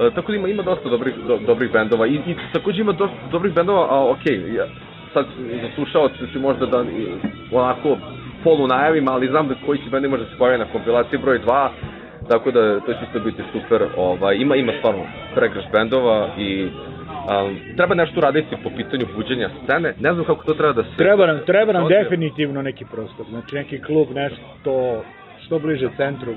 E, 0.00 0.10
tako 0.14 0.32
da 0.32 0.38
ima, 0.38 0.48
ima 0.48 0.62
dosta 0.62 0.88
dobrih, 0.88 1.14
do, 1.26 1.38
dobrih 1.46 1.72
bendova 1.72 2.06
i, 2.06 2.14
i 2.14 2.34
takođe 2.52 2.80
ima 2.80 2.92
dosta 2.92 3.16
dobrih 3.30 3.54
bendova, 3.54 3.86
a 3.90 4.10
okej, 4.10 4.54
ja, 4.54 4.66
sad 5.12 5.26
za 5.62 5.68
slušaoce 5.74 6.14
ću 6.32 6.40
možda 6.40 6.66
da 6.66 6.84
onako 7.52 7.96
polu 8.44 8.66
najavim, 8.66 9.08
ali 9.08 9.28
znam 9.28 9.48
da 9.48 9.54
koji 9.66 9.78
će 9.78 9.90
bend 9.90 10.06
može 10.06 10.24
da 10.24 10.30
se 10.30 10.38
pojavi 10.38 10.58
na 10.58 10.72
kompilaciji 10.72 11.18
broj 11.18 11.40
2, 11.40 11.68
tako 12.28 12.50
da 12.50 12.80
to 12.80 12.92
će 12.92 12.98
isto 13.06 13.20
biti 13.20 13.42
super. 13.52 13.82
Ovaj, 13.96 14.36
ima, 14.36 14.56
ima 14.56 14.72
stvarno 14.78 15.04
pregraš 15.34 15.64
bendova 15.72 16.28
i 16.38 16.64
um, 16.64 17.56
treba 17.76 17.94
nešto 17.94 18.20
raditi 18.20 18.56
po 18.64 18.70
pitanju 18.76 19.06
buđenja 19.16 19.48
scene. 19.62 19.94
Ne 20.00 20.12
znam 20.12 20.24
kako 20.24 20.44
to 20.44 20.54
treba 20.54 20.72
da 20.72 20.82
se... 20.82 20.96
Treba 20.96 21.26
nam, 21.26 21.40
treba 21.46 21.72
nam 21.72 21.88
definitivno 21.88 22.62
neki 22.62 22.84
prostor, 22.84 23.26
znači 23.30 23.54
neki 23.54 23.80
klub, 23.80 24.08
nešto 24.14 25.04
što 25.52 25.58
bliže 25.58 25.88
centru. 25.96 26.32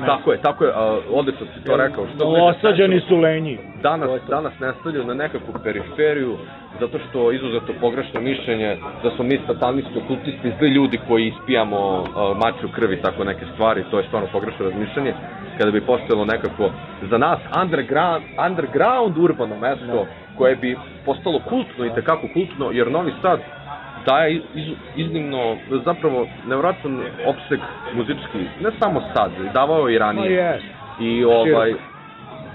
Ne. 0.00 0.06
Tako 0.06 0.32
je, 0.32 0.38
tako 0.38 0.64
je, 0.64 0.72
a, 0.74 0.98
odlično 1.12 1.46
si 1.46 1.64
to 1.64 1.76
rekao. 1.76 2.06
Što 2.14 2.24
bliže 2.24 2.42
Osađeni 2.42 3.00
su 3.00 3.16
lenji. 3.16 3.58
danas, 3.82 4.10
danas 4.28 4.52
ne 4.60 4.72
stavljaju 4.80 5.06
na 5.06 5.14
nekakvu 5.14 5.54
periferiju, 5.64 6.36
zato 6.80 6.98
što 6.98 7.32
izuzetno 7.32 7.74
pogrešno 7.80 8.20
mišljenje 8.20 8.76
da 9.02 9.10
smo 9.10 9.24
mi 9.24 9.40
satanisti, 9.46 9.98
okultisti, 10.04 10.52
zli 10.58 10.68
ljudi 10.68 10.98
koji 11.08 11.26
ispijamo 11.26 12.04
maču 12.42 12.68
krvi, 12.74 13.02
tako 13.02 13.24
neke 13.24 13.44
stvari, 13.54 13.84
to 13.90 13.98
je 13.98 14.06
stvarno 14.06 14.28
pogrešno 14.32 14.64
razmišljanje, 14.64 15.14
kada 15.58 15.70
bi 15.70 15.80
postojalo 15.80 16.24
nekako 16.24 16.70
za 17.10 17.18
nas 17.18 17.38
underground, 17.62 18.24
underground 18.48 19.18
urbano 19.18 19.56
mesto 19.56 20.06
koje 20.38 20.56
bi 20.56 20.76
postalo 21.04 21.38
kultno 21.48 21.86
i 21.86 21.94
tekako 21.94 22.26
kultno, 22.28 22.70
jer 22.72 22.90
Novi 22.90 23.12
Sad 23.22 23.40
daje 24.06 24.34
iz, 24.54 24.66
iznimno, 24.96 25.56
zapravo, 25.84 26.26
nevjerojatan 26.48 27.00
opseg 27.26 27.60
muzički, 27.96 28.38
ne 28.64 28.70
samo 28.78 29.02
sad, 29.14 29.30
davao 29.54 29.88
je 29.88 29.94
i 29.94 29.98
ranije. 29.98 30.32
jes. 30.32 30.62
I 31.00 31.24
ovaj, 31.24 31.74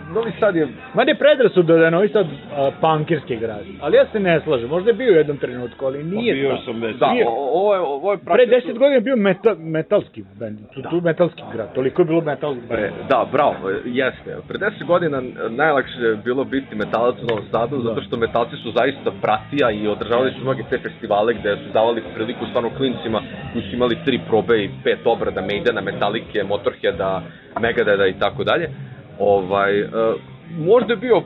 Novi 0.08 0.32
Sad 0.40 0.56
je 0.56 0.68
Mada 0.94 1.12
je 1.12 1.18
predrasud 1.18 1.66
da 1.66 1.74
je 1.76 1.92
Novi 1.92 2.10
Sad 2.10 2.26
a, 2.52 2.72
punkirski 2.82 3.36
grad, 3.36 3.62
ali 3.82 3.98
ja 3.98 4.06
se 4.06 4.20
ne 4.20 4.42
slažem, 4.42 4.70
možda 4.70 4.90
je 4.90 4.94
bio 4.94 5.14
u 5.14 5.16
jednom 5.16 5.38
trenutku, 5.38 5.86
ali 5.86 6.04
nije 6.06 6.34
bio 6.34 6.50
tako. 6.50 6.62
sam 6.64 6.82
već. 6.82 6.96
Da, 6.96 7.12
Bio. 7.16 7.28
o- 7.28 7.50
ovo 7.54 7.74
je, 7.74 7.80
ovo 7.80 8.12
je 8.12 8.18
Pre 8.18 8.26
praktično... 8.26 8.72
10 8.72 8.74
godina 8.74 8.96
je 8.96 9.02
bio 9.02 9.16
meta, 9.18 9.56
metalski 9.56 10.24
band, 10.34 10.58
tu, 10.74 10.82
tu 10.82 11.02
metalski 11.02 11.44
grad, 11.54 11.74
toliko 11.74 12.02
je 12.02 12.06
bilo 12.06 12.22
metalski 12.22 12.68
Pre, 12.68 12.82
band. 12.82 13.10
da, 13.10 13.26
bravo, 13.32 13.56
jeste. 13.86 14.36
Pre 14.48 14.58
10 14.60 14.86
godina 14.86 15.22
najlakše 15.52 16.00
je 16.02 16.16
bilo 16.18 16.44
biti 16.46 16.76
metalac 16.76 17.16
u 17.16 17.26
Novom 17.26 17.44
Sadu, 17.52 17.82
zato 17.82 18.02
što 18.02 18.18
metalci 18.18 18.56
su 18.56 18.72
zaista 18.72 19.12
pratija 19.22 19.72
i 19.72 19.88
održavali 19.88 20.32
su 20.32 20.42
mnoge 20.42 20.64
te 20.70 20.78
festivale 20.80 21.34
gde 21.34 21.56
su 21.58 21.74
davali 21.74 22.02
priliku 22.16 22.46
stvarno 22.46 22.70
klincima 22.70 23.22
koji 23.54 23.64
su 23.64 23.76
imali 23.76 23.98
tri 24.06 24.20
probe 24.28 24.64
i 24.64 24.70
pet 24.84 25.00
obrada 25.06 25.42
Maidena, 25.42 25.82
Metalike, 25.82 26.44
Motorheada, 26.44 27.22
Megadeda 27.62 28.08
i 28.08 28.20
tako 28.20 28.44
dalje. 28.44 28.70
Ovaj, 29.20 29.80
e, 29.80 29.88
možda 30.58 30.94
je 30.94 30.98
bio 30.98 31.22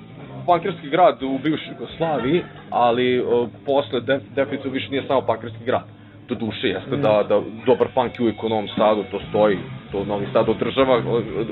pankerski 0.45 0.89
grad 0.89 1.23
u 1.23 1.39
bivšoj 1.43 1.73
Jugoslaviji, 1.73 2.43
ali 2.69 3.17
e, 3.17 3.23
posle 3.65 4.01
def, 4.01 4.21
definitivno 4.35 4.73
više 4.73 4.89
nije 4.89 5.03
samo 5.07 5.21
pankerski 5.21 5.63
grad. 5.65 5.83
Do 6.29 6.35
duše 6.35 6.67
jeste 6.67 6.95
da, 6.95 7.23
da 7.29 7.41
dobar 7.65 7.87
punk 7.95 8.19
je 8.19 8.23
uvijek 8.23 8.43
u 8.43 8.49
Novom 8.49 8.67
Sadu, 8.77 9.03
to 9.11 9.19
stoji, 9.29 9.57
to 9.91 10.05
Novi 10.05 10.27
Sad 10.33 10.49
održava 10.49 10.95
e, 10.97 11.01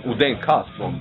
u 0.09 0.13
DNK 0.13 0.47
svom, 0.75 0.93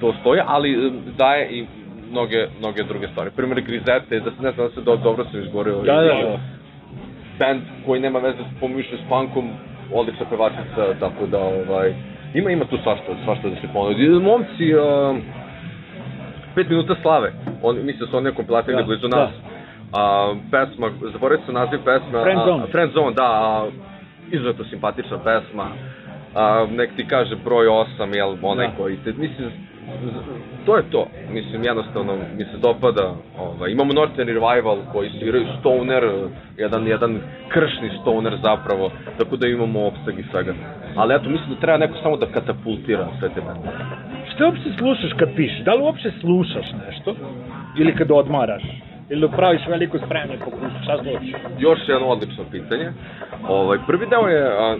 to 0.00 0.14
stoji, 0.20 0.40
ali 0.46 0.92
daje 1.18 1.58
i 1.58 1.66
mnoge, 2.10 2.46
mnoge 2.58 2.82
druge 2.82 3.08
stvari. 3.08 3.30
Primjer 3.36 3.60
Grizete, 3.60 4.20
da 4.20 4.30
se 4.30 4.42
ne 4.42 4.52
znam 4.52 4.68
da 4.68 4.74
se 4.74 4.80
do, 4.80 4.96
dobro 4.96 5.24
sam 5.24 5.40
izgovorio. 5.40 5.82
Da, 5.82 5.94
da, 5.94 6.02
da. 6.02 6.38
Band 7.38 7.62
koji 7.86 8.00
nema 8.00 8.18
veze 8.18 8.38
po 8.60 8.66
više 8.66 8.96
s 8.96 9.08
punkom, 9.08 9.50
odlična 9.92 10.26
pevačica, 10.30 10.94
tako 11.00 11.26
da 11.26 11.38
ovaj, 11.38 11.94
ima 12.34 12.50
ima 12.50 12.64
tu 12.64 12.78
svašta, 12.82 13.04
svašta 13.24 13.48
da 13.48 13.56
se 13.56 13.68
ponudi. 13.72 14.08
Momci, 14.08 14.74
uh, 14.74 15.16
5 16.56 16.68
minuta 16.68 16.94
slave, 17.02 17.32
on, 17.62 17.76
mislim 17.76 17.98
da 17.98 18.06
su 18.06 18.16
oni 18.16 18.32
kompilaciji 18.34 18.74
Da, 18.74 18.80
da, 18.80 18.86
blizu 18.86 19.08
da. 19.08 19.16
nas. 19.16 19.30
A, 19.92 20.34
pesma, 20.50 20.90
zaboravio 21.12 21.44
sam 21.46 21.54
naziv 21.54 21.78
pesme. 21.84 22.22
Friend 22.22 22.40
Zone. 22.46 22.62
A, 22.62 22.66
Friend 22.66 22.92
Zone, 22.92 23.14
da, 23.14 23.24
a, 23.24 23.66
izuzetno 24.30 24.64
simpatična 24.64 25.18
pesma. 25.18 25.66
A, 26.34 26.66
nek 26.70 26.90
ti 26.96 27.06
kaže 27.08 27.36
broj 27.44 27.66
8, 27.66 28.16
jel, 28.16 28.36
onaj 28.42 28.66
Da. 28.66 28.72
koji 28.76 28.96
te, 29.04 29.12
mislim, 29.12 29.50
to 30.66 30.76
je 30.76 30.82
to. 30.90 31.06
Mislim, 31.30 31.64
jednostavno 31.64 32.12
mi 32.36 32.44
se 32.44 32.56
dopada. 32.62 33.14
Ovaj, 33.38 33.70
imamo 33.70 33.92
Northern 33.92 34.28
Revival 34.28 34.78
koji 34.92 35.10
sviraju 35.10 35.46
stoner, 35.60 36.04
jedan, 36.56 36.86
jedan 36.86 37.20
kršni 37.48 37.90
stoner 38.02 38.38
zapravo, 38.42 38.90
tako 39.18 39.36
da 39.36 39.46
imamo 39.48 39.86
opseg 39.86 40.18
i 40.18 40.24
svega. 40.30 40.54
Ali 40.96 41.14
eto, 41.14 41.30
mislim 41.30 41.54
da 41.54 41.60
treba 41.60 41.78
neko 41.78 41.94
samo 42.02 42.16
da 42.16 42.26
katapultira 42.26 43.08
sve 43.18 43.28
te 43.28 43.40
bende. 43.40 43.68
Šta 44.34 44.46
uopšte 44.46 44.70
slušaš 44.78 45.12
kad 45.18 45.28
pišeš? 45.36 45.64
Da 45.64 45.74
li 45.74 45.82
uopšte 45.82 46.10
slušaš 46.20 46.66
nešto? 46.86 47.14
Ili 47.78 47.96
kad 47.96 48.10
odmaraš? 48.10 48.62
Ili 49.10 49.20
dok 49.20 49.36
praviš 49.36 49.66
veliku 49.68 49.98
spremnu 50.06 50.34
pokušu? 50.44 50.82
Šta 50.82 50.98
slušaš? 51.02 51.40
Još 51.58 51.78
jedno 51.88 52.06
odlično 52.06 52.44
pitanje. 52.50 52.92
Ovaj, 53.48 53.78
prvi 53.86 54.06
deo 54.10 54.28
je 54.28 54.42
a, 54.42 54.76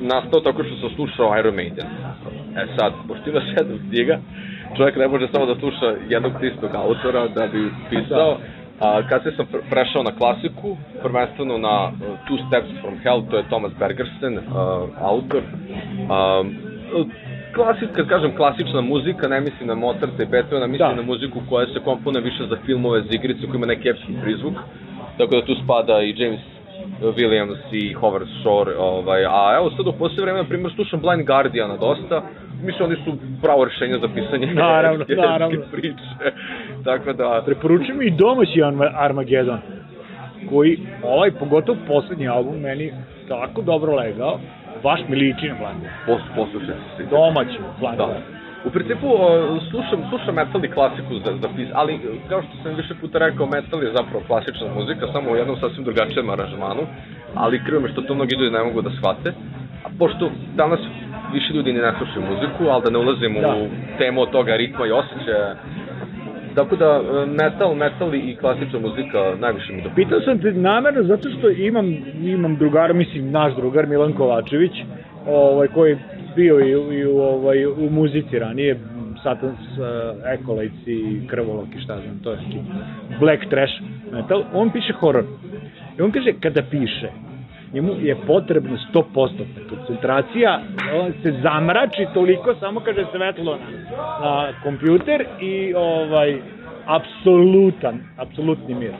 nastao 0.00 0.40
tako 0.40 0.64
što 0.64 0.76
sam 0.76 0.90
slušao 0.96 1.38
Iron 1.38 1.54
Maiden. 1.54 1.86
E 2.56 2.66
sad, 2.78 2.92
pošto 3.08 3.30
ima 3.30 3.40
sedam 3.40 3.78
knjiga, 3.88 4.18
čovjek 4.76 4.96
ne 4.96 5.08
može 5.08 5.28
samo 5.32 5.46
da 5.46 5.54
sluša 5.54 5.94
jednog 6.08 6.32
te 6.40 6.46
istog 6.46 6.70
autora 6.74 7.28
da 7.28 7.46
bi 7.46 7.70
pisao. 7.90 8.38
A, 8.80 9.02
kasnije 9.08 9.36
sam 9.36 9.46
pre- 9.52 9.60
prešao 9.70 10.02
na 10.02 10.12
klasiku, 10.16 10.76
prvenstveno 11.02 11.58
na 11.58 11.76
uh, 11.88 11.92
Two 12.28 12.38
Steps 12.46 12.70
from 12.80 12.94
Hell, 13.02 13.22
to 13.30 13.36
je 13.36 13.42
Thomas 13.48 13.72
Bergersen, 13.78 14.38
uh, 14.38 14.42
autor. 15.00 15.42
Um, 15.42 16.56
klasik, 17.54 17.88
kad 17.96 18.08
kažem 18.08 18.36
klasična 18.36 18.80
muzika, 18.80 19.28
ne 19.28 19.40
mislim 19.40 19.68
na 19.68 19.74
Mozarta 19.74 20.22
i 20.22 20.26
Beethovena, 20.26 20.66
mislim 20.66 20.88
Da. 20.88 20.94
na 20.96 21.02
muziku 21.02 21.40
koja 21.48 21.66
se 21.66 21.80
komponuje 21.84 22.22
više 22.24 22.46
za 22.46 22.56
filmove, 22.66 23.00
za 23.02 23.12
igrice, 23.12 23.46
koja 23.46 23.56
ima 23.56 23.66
neki 23.66 23.88
epski 23.88 24.12
prizvuk. 24.22 24.54
Tako 25.18 25.36
da 25.36 25.44
tu 25.46 25.54
spada 25.64 26.02
i 26.02 26.14
James 26.18 26.40
Williams 27.00 27.58
i 27.72 27.94
Howard 27.94 28.28
Shore, 28.40 28.76
ovaj, 28.78 29.24
a 29.24 29.56
evo 29.56 29.70
sad 29.70 29.86
u 29.86 29.92
posljednje 29.92 30.22
vreme, 30.22 30.38
na 30.42 30.48
primjer, 30.48 30.72
slušam 30.74 31.00
Blind 31.00 31.26
Guardiana 31.26 31.76
dosta, 31.76 32.22
mislim 32.62 32.84
oni 32.84 32.96
su 32.96 33.10
pravo 33.42 33.64
rešenje 33.64 33.98
za 33.98 34.08
pisanje 34.08 34.46
Naravno, 34.66 35.04
naravno. 35.08 35.60
priče, 35.72 36.04
tako 36.84 37.12
da... 37.12 37.42
Preporučujem 37.46 38.02
i 38.02 38.10
domaći 38.10 38.60
Arma- 38.60 38.92
Armagedon, 38.96 39.58
koji, 40.50 40.78
ovaj, 41.02 41.30
pogotovo 41.32 41.78
poslednji 41.86 42.28
album, 42.28 42.60
meni 42.60 42.92
tako 43.28 43.62
dobro 43.62 43.94
legao, 43.94 44.40
baš 44.82 45.00
mi 45.08 45.16
liči 45.16 45.48
na 45.48 45.54
Blanku. 45.54 45.86
Pos, 46.06 46.20
poslušajte 46.36 46.80
se. 46.96 47.04
Domaći 47.06 47.58
Blanku. 47.80 47.98
Da. 47.98 48.18
U 48.64 48.70
principu, 48.70 49.06
slušam, 49.70 50.00
slušam 50.08 50.34
metal 50.34 50.64
i 50.64 50.68
klasiku 50.68 51.14
za, 51.24 51.36
za 51.42 51.48
pis, 51.56 51.68
ali 51.72 51.92
kao 52.28 52.42
što 52.42 52.52
sam 52.62 52.74
više 52.74 52.94
puta 53.00 53.18
rekao, 53.18 53.46
metal 53.46 53.82
je 53.82 53.92
zapravo 53.92 54.24
klasična 54.26 54.66
muzika, 54.74 55.12
samo 55.12 55.30
u 55.30 55.36
jednom 55.36 55.56
sasvim 55.56 55.84
drugačijem 55.84 56.30
aranžmanu, 56.30 56.82
ali 57.34 57.64
krivo 57.64 57.80
me 57.80 57.88
što 57.88 58.02
to 58.02 58.14
mnogi 58.14 58.36
ljudi 58.36 58.50
ne 58.50 58.62
mogu 58.64 58.82
da 58.82 58.90
shvate. 58.90 59.30
A 59.84 59.88
pošto 59.98 60.30
danas 60.56 60.80
više 61.32 61.54
ljudi 61.54 61.72
ne 61.72 61.92
slušaju 61.98 62.26
muziku, 62.26 62.64
ali 62.70 62.82
da 62.84 62.90
ne 62.90 62.98
ulazim 62.98 63.34
Da. 63.40 63.54
u 63.54 63.68
temu 63.98 64.20
od 64.20 64.30
toga 64.30 64.56
ritma 64.56 64.86
i 64.86 64.92
osjećaja, 64.92 65.54
Tako 66.54 66.76
da 66.76 67.00
e, 67.00 67.26
metal, 67.26 67.74
metal 67.74 68.14
i 68.14 68.36
klasična 68.40 68.78
muzika 68.78 69.34
najviše 69.40 69.72
mi 69.72 69.82
dopada. 69.82 69.94
Pitao 69.94 70.20
sam 70.20 70.38
te 70.38 70.52
namerno 70.52 71.02
zato 71.02 71.28
što 71.30 71.50
imam, 71.50 71.86
imam 72.22 72.56
drugara, 72.56 72.92
mislim 72.94 73.30
naš 73.30 73.54
drugar 73.54 73.86
Milan 73.86 74.12
Kovačević, 74.12 74.72
ovaj, 75.26 75.68
koji 75.68 75.90
je 75.90 75.98
bio 76.36 76.60
i, 76.60 76.70
i 76.70 77.06
u, 77.06 77.18
ovaj, 77.18 77.66
u 77.66 77.90
muzici 77.90 78.38
ranije, 78.38 78.78
Satans 79.22 79.60
uh, 79.78 79.86
Ecolates 80.32 80.86
i 80.86 81.26
Krvolok 81.26 81.68
i 81.76 81.80
šta 81.80 82.00
znam, 82.00 82.18
to 82.24 82.30
je 82.30 82.36
neki 82.36 82.58
black 83.20 83.42
trash 83.50 83.72
metal, 84.12 84.42
on 84.54 84.70
piše 84.70 84.92
horror. 84.92 85.24
I 85.98 86.02
on 86.02 86.10
kaže, 86.10 86.32
kada 86.40 86.62
piše, 86.70 87.08
njemu 87.72 87.92
je 88.00 88.16
potrebno 88.26 88.76
100% 88.94 89.04
koncentracija, 89.68 90.60
on 91.00 91.12
se 91.22 91.32
zamrači 91.42 92.06
toliko, 92.14 92.54
samo 92.54 92.80
kaže 92.80 93.04
svetlo 93.12 93.56
na, 93.56 93.66
na 94.20 94.52
kompjuter 94.62 95.24
i 95.40 95.74
ovaj, 95.74 96.40
apsolutan, 96.86 98.00
apsolutni 98.16 98.74
mir. 98.74 98.92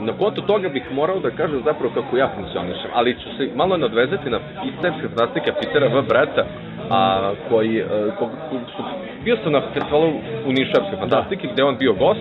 Na 0.00 0.12
konto 0.18 0.40
toga 0.40 0.68
bih 0.68 0.82
morao 0.92 1.20
da 1.20 1.30
kažem 1.30 1.62
zapravo 1.64 1.94
kako 1.94 2.16
ja 2.16 2.30
funkcionišem, 2.34 2.90
ali 2.94 3.14
ću 3.14 3.28
se 3.36 3.50
malo 3.54 3.76
nadvezati 3.76 4.30
na 4.30 4.40
srpske 4.80 5.08
fantastike 5.08 5.52
Petera 5.52 5.86
V. 5.86 6.02
Breta, 6.02 6.44
a, 6.90 7.32
koji, 7.48 7.82
a, 7.82 7.86
ko, 8.18 8.30
ko, 8.50 8.56
su, 8.76 8.82
bio 9.24 9.36
sam 9.42 9.52
na 9.52 9.62
festivalu 9.74 10.12
u 10.46 10.52
Nišu 10.52 10.70
srpske 10.74 10.96
fantastike, 10.96 11.48
gde 11.52 11.64
on 11.64 11.76
bio 11.78 11.92
gost, 11.92 12.20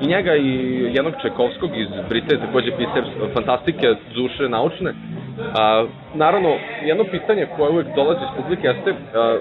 i 0.00 0.06
njega 0.06 0.36
i 0.36 0.50
jednog 0.94 1.14
Čekovskog 1.22 1.70
iz 1.76 1.88
Brite, 2.08 2.38
takođe 2.38 2.70
pisac 2.76 3.04
fantastike, 3.34 3.94
duše 4.14 4.48
naučne. 4.48 4.92
A, 5.58 5.84
naravno, 6.14 6.56
jedno 6.84 7.04
pitanje 7.04 7.46
koje 7.56 7.70
uvek 7.70 7.86
dolazi 7.96 8.20
iz 8.24 8.42
publike 8.42 8.66
jeste 8.66 8.90
a, 9.14 9.38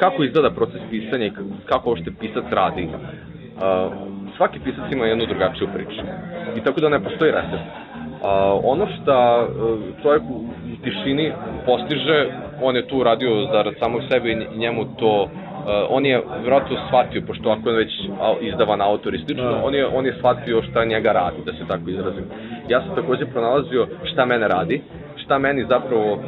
kako 0.00 0.24
izgleda 0.24 0.50
proces 0.50 0.80
pisanja 0.90 1.26
i 1.26 1.32
kako 1.66 1.90
uopšte 1.90 2.10
pisac 2.20 2.44
radi. 2.50 2.88
A, 3.62 3.90
svaki 4.36 4.58
pisac 4.58 4.84
ima 4.92 5.06
jednu 5.06 5.26
drugačiju 5.26 5.68
priču. 5.74 6.02
I 6.56 6.60
tako 6.60 6.80
da 6.80 6.88
ne 6.88 7.00
postoji 7.04 7.32
recept. 7.32 7.70
A, 8.22 8.58
ono 8.62 8.86
što 8.86 9.48
čovjek 10.02 10.22
u 10.22 10.44
tišini 10.84 11.32
postiže, 11.66 12.28
on 12.62 12.76
je 12.76 12.88
tu 12.88 13.02
radio 13.02 13.46
zarad 13.52 13.74
samog 13.78 14.00
sebe 14.10 14.32
i 14.32 14.36
nj- 14.36 14.56
njemu 14.58 14.84
to 14.98 15.28
on 15.88 16.06
je 16.06 16.22
vjerojatno 16.40 16.76
shvatio, 16.88 17.22
pošto 17.26 17.50
ako 17.50 17.70
je 17.70 17.76
već 17.76 17.92
izdavan 18.40 18.82
autor 18.82 19.14
i 19.14 19.18
slično, 19.18 19.50
Da. 19.50 19.62
on 19.64 19.74
je, 19.74 19.86
on 19.86 20.06
je 20.06 20.14
shvatio 20.18 20.62
šta 20.62 20.84
njega 20.84 21.12
radi, 21.12 21.36
da 21.46 21.52
se 21.52 21.66
tako 21.68 21.90
izrazim. 21.90 22.24
Ja 22.68 22.80
sam 22.82 22.94
takođe 22.94 23.26
pronalazio 23.26 23.86
šta 24.04 24.24
mene 24.26 24.48
radi, 24.48 24.82
šta 25.26 25.38
meni 25.38 25.66
zapravo 25.68 26.18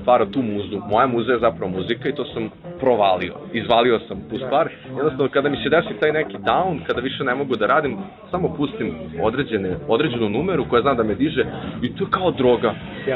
stvara 0.00 0.26
tu 0.26 0.42
muzu. 0.42 0.78
Moja 0.90 1.06
muza 1.06 1.32
je 1.32 1.38
zapravo 1.38 1.70
muzika 1.70 2.08
i 2.08 2.14
to 2.14 2.24
sam 2.24 2.50
provalio. 2.80 3.34
Izvalio 3.52 4.00
sam 4.08 4.20
tu 4.30 4.36
stvar. 4.38 4.68
Jednostavno, 4.96 5.28
kada 5.28 5.48
mi 5.48 5.56
se 5.56 5.68
desi 5.68 6.00
taj 6.00 6.12
neki 6.12 6.36
down, 6.38 6.84
kada 6.86 7.00
više 7.00 7.24
ne 7.24 7.34
mogu 7.34 7.56
da 7.56 7.66
radim, 7.66 7.98
samo 8.30 8.54
pustim 8.56 8.94
određene, 9.22 9.76
određenu 9.88 10.28
numeru 10.28 10.64
koja 10.68 10.82
znam 10.82 10.96
da 10.96 11.02
me 11.02 11.14
diže 11.14 11.44
i 11.82 11.96
to 11.96 12.04
je 12.04 12.10
kao 12.10 12.30
droga. 12.30 12.74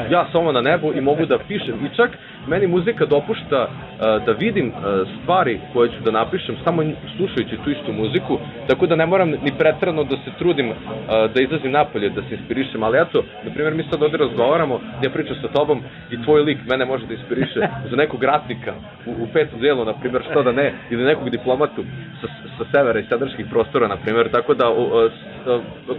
Ja 0.09 0.27
samo 0.31 0.51
na 0.51 0.61
nebu 0.61 0.93
i 0.93 1.01
mogu 1.01 1.25
da 1.25 1.37
pišem. 1.47 1.75
I 1.85 1.95
čak 1.95 2.09
meni 2.47 2.67
muzika 2.67 3.05
dopušta 3.05 3.67
a, 3.99 4.19
da 4.25 4.31
vidim 4.31 4.71
a, 4.75 5.03
stvari 5.21 5.59
koje 5.73 5.89
ću 5.89 6.03
da 6.05 6.11
napišem 6.11 6.55
samo 6.63 6.83
slušajući 7.17 7.57
tu 7.63 7.71
istu 7.71 7.93
muziku, 7.93 8.37
tako 8.67 8.87
da 8.87 8.95
ne 8.95 9.05
moram 9.05 9.29
ni 9.29 9.51
pretrano 9.57 10.03
da 10.03 10.15
se 10.15 10.31
trudim 10.39 10.71
a, 10.71 11.27
da 11.27 11.41
izlazim 11.41 11.71
napolje, 11.71 12.09
da 12.09 12.21
se 12.21 12.35
inspirišem, 12.35 12.83
ali 12.83 12.99
eto, 12.99 13.23
na 13.43 13.51
primjer 13.53 13.73
mi 13.73 13.83
sad 13.83 14.03
ovde 14.03 14.17
razgovaramo, 14.17 14.79
ja 15.03 15.09
pričam 15.21 15.37
sa 15.41 15.47
tobom 15.47 15.81
i 16.11 16.23
tvoj 16.23 16.41
lik 16.41 16.57
mene 16.69 16.85
može 16.85 17.05
da 17.05 17.13
inspiriše 17.13 17.59
za 17.89 17.95
nekog 17.95 18.23
ratnika 18.23 18.73
u, 19.05 19.11
u 19.23 19.27
petom 19.33 19.59
delu, 19.59 19.85
na 19.85 19.93
primjer, 19.93 20.23
što 20.31 20.43
da 20.43 20.51
ne, 20.51 20.73
ili 20.89 21.03
nekog 21.03 21.29
diplomatu 21.29 21.83
sa, 22.21 22.27
sa 22.57 22.65
severa 22.71 22.99
i 22.99 23.05
sedarskih 23.09 23.45
prostora, 23.49 23.87
na 23.87 23.97
primjer, 23.97 24.31
tako 24.31 24.53
da 24.53 24.69
u, 24.69 24.83
a, 24.93 25.09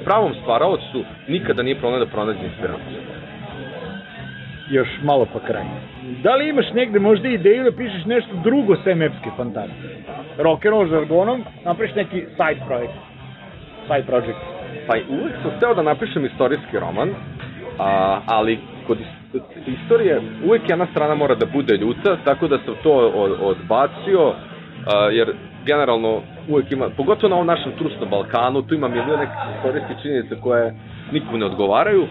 pravom 0.04 0.34
stvaraocu 0.42 1.04
nikada 1.28 1.62
nije 1.62 1.78
problem 1.78 2.00
da 2.00 2.06
pronađe 2.06 2.44
inspiraciju. 2.44 3.00
još 4.70 4.88
malo 5.02 5.26
pa 5.32 5.38
kraj. 5.40 5.64
Da 6.22 6.34
li 6.34 6.48
imaš 6.48 6.72
negde 6.74 6.98
možda 6.98 7.28
ideju 7.28 7.64
da 7.64 7.76
pišeš 7.76 8.04
nešto 8.04 8.34
drugo 8.44 8.76
sem 8.84 9.02
epske 9.02 9.30
fantastike? 9.36 9.88
Rock 10.38 10.66
and 10.66 10.72
roll 10.72 10.86
žargonom, 10.86 11.44
napraviš 11.64 11.94
neki 11.94 12.20
side 12.20 12.60
projekt. 12.66 12.98
Side 13.86 14.06
project. 14.06 14.38
Pa 14.86 14.94
uvek 15.08 15.32
sam 15.42 15.50
hteo 15.56 15.74
da 15.74 15.82
napišem 15.82 16.24
istorijski 16.24 16.78
roman, 16.78 17.10
a, 17.78 18.20
ali 18.26 18.58
kod 18.86 18.98
is- 19.00 19.42
istorije 19.66 20.20
uvek 20.46 20.68
jedna 20.68 20.86
strana 20.90 21.14
mora 21.14 21.34
da 21.34 21.46
bude 21.46 21.76
ljuta, 21.76 22.16
tako 22.24 22.48
da 22.48 22.58
sam 22.64 22.74
to 22.82 22.92
od, 22.92 23.32
odbacio, 23.40 24.34
jer 25.12 25.34
generalno 25.66 26.20
uvek 26.48 26.72
ima, 26.72 26.88
pogotovo 26.96 27.28
na 27.28 27.34
ovom 27.36 27.46
našem 27.46 27.72
trusnom 27.78 28.08
Balkanu, 28.10 28.62
tu 28.62 28.74
ima 28.74 28.88
milion 28.88 29.18
nekih 29.20 29.34
istorijskih 29.56 29.96
činjenica 30.02 30.34
koje 30.42 30.74
nikom 31.12 31.38
ne 31.38 31.46
odgovaraju, 31.46 32.06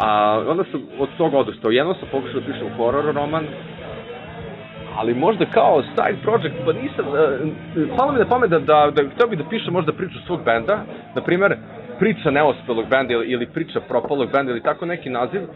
a 0.00 0.40
onda 0.48 0.64
sam 0.70 0.82
od 0.98 1.08
toga 1.18 1.38
odustao. 1.38 1.70
Jedno 1.70 1.94
sam 1.94 2.08
pokušao 2.12 2.40
da 2.40 2.46
pišem 2.46 2.68
horror 2.76 3.14
roman, 3.14 3.46
ali 4.96 5.14
možda 5.14 5.46
kao 5.46 5.82
side 5.82 6.18
project, 6.22 6.56
pa 6.64 6.72
nisam, 6.72 7.04
uh, 7.08 7.96
palo 7.96 8.12
mi 8.12 8.18
na 8.18 8.28
pamet 8.28 8.50
da, 8.50 8.58
da, 8.58 8.90
da 8.94 9.02
htio 9.14 9.26
bih 9.28 9.38
da 9.38 9.48
pišem 9.48 9.72
možda 9.72 9.92
priču 9.92 10.18
svog 10.26 10.44
benda, 10.44 10.84
na 11.14 11.22
primer, 11.22 11.56
priča 11.98 12.30
neuspelog 12.30 12.86
benda 12.88 13.12
ili, 13.12 13.26
ili 13.26 13.46
priča 13.46 13.80
propalog 13.80 14.32
benda 14.32 14.52
ili 14.52 14.62
tako 14.62 14.86
neki 14.86 15.10
naziv, 15.10 15.42
uh, 15.42 15.48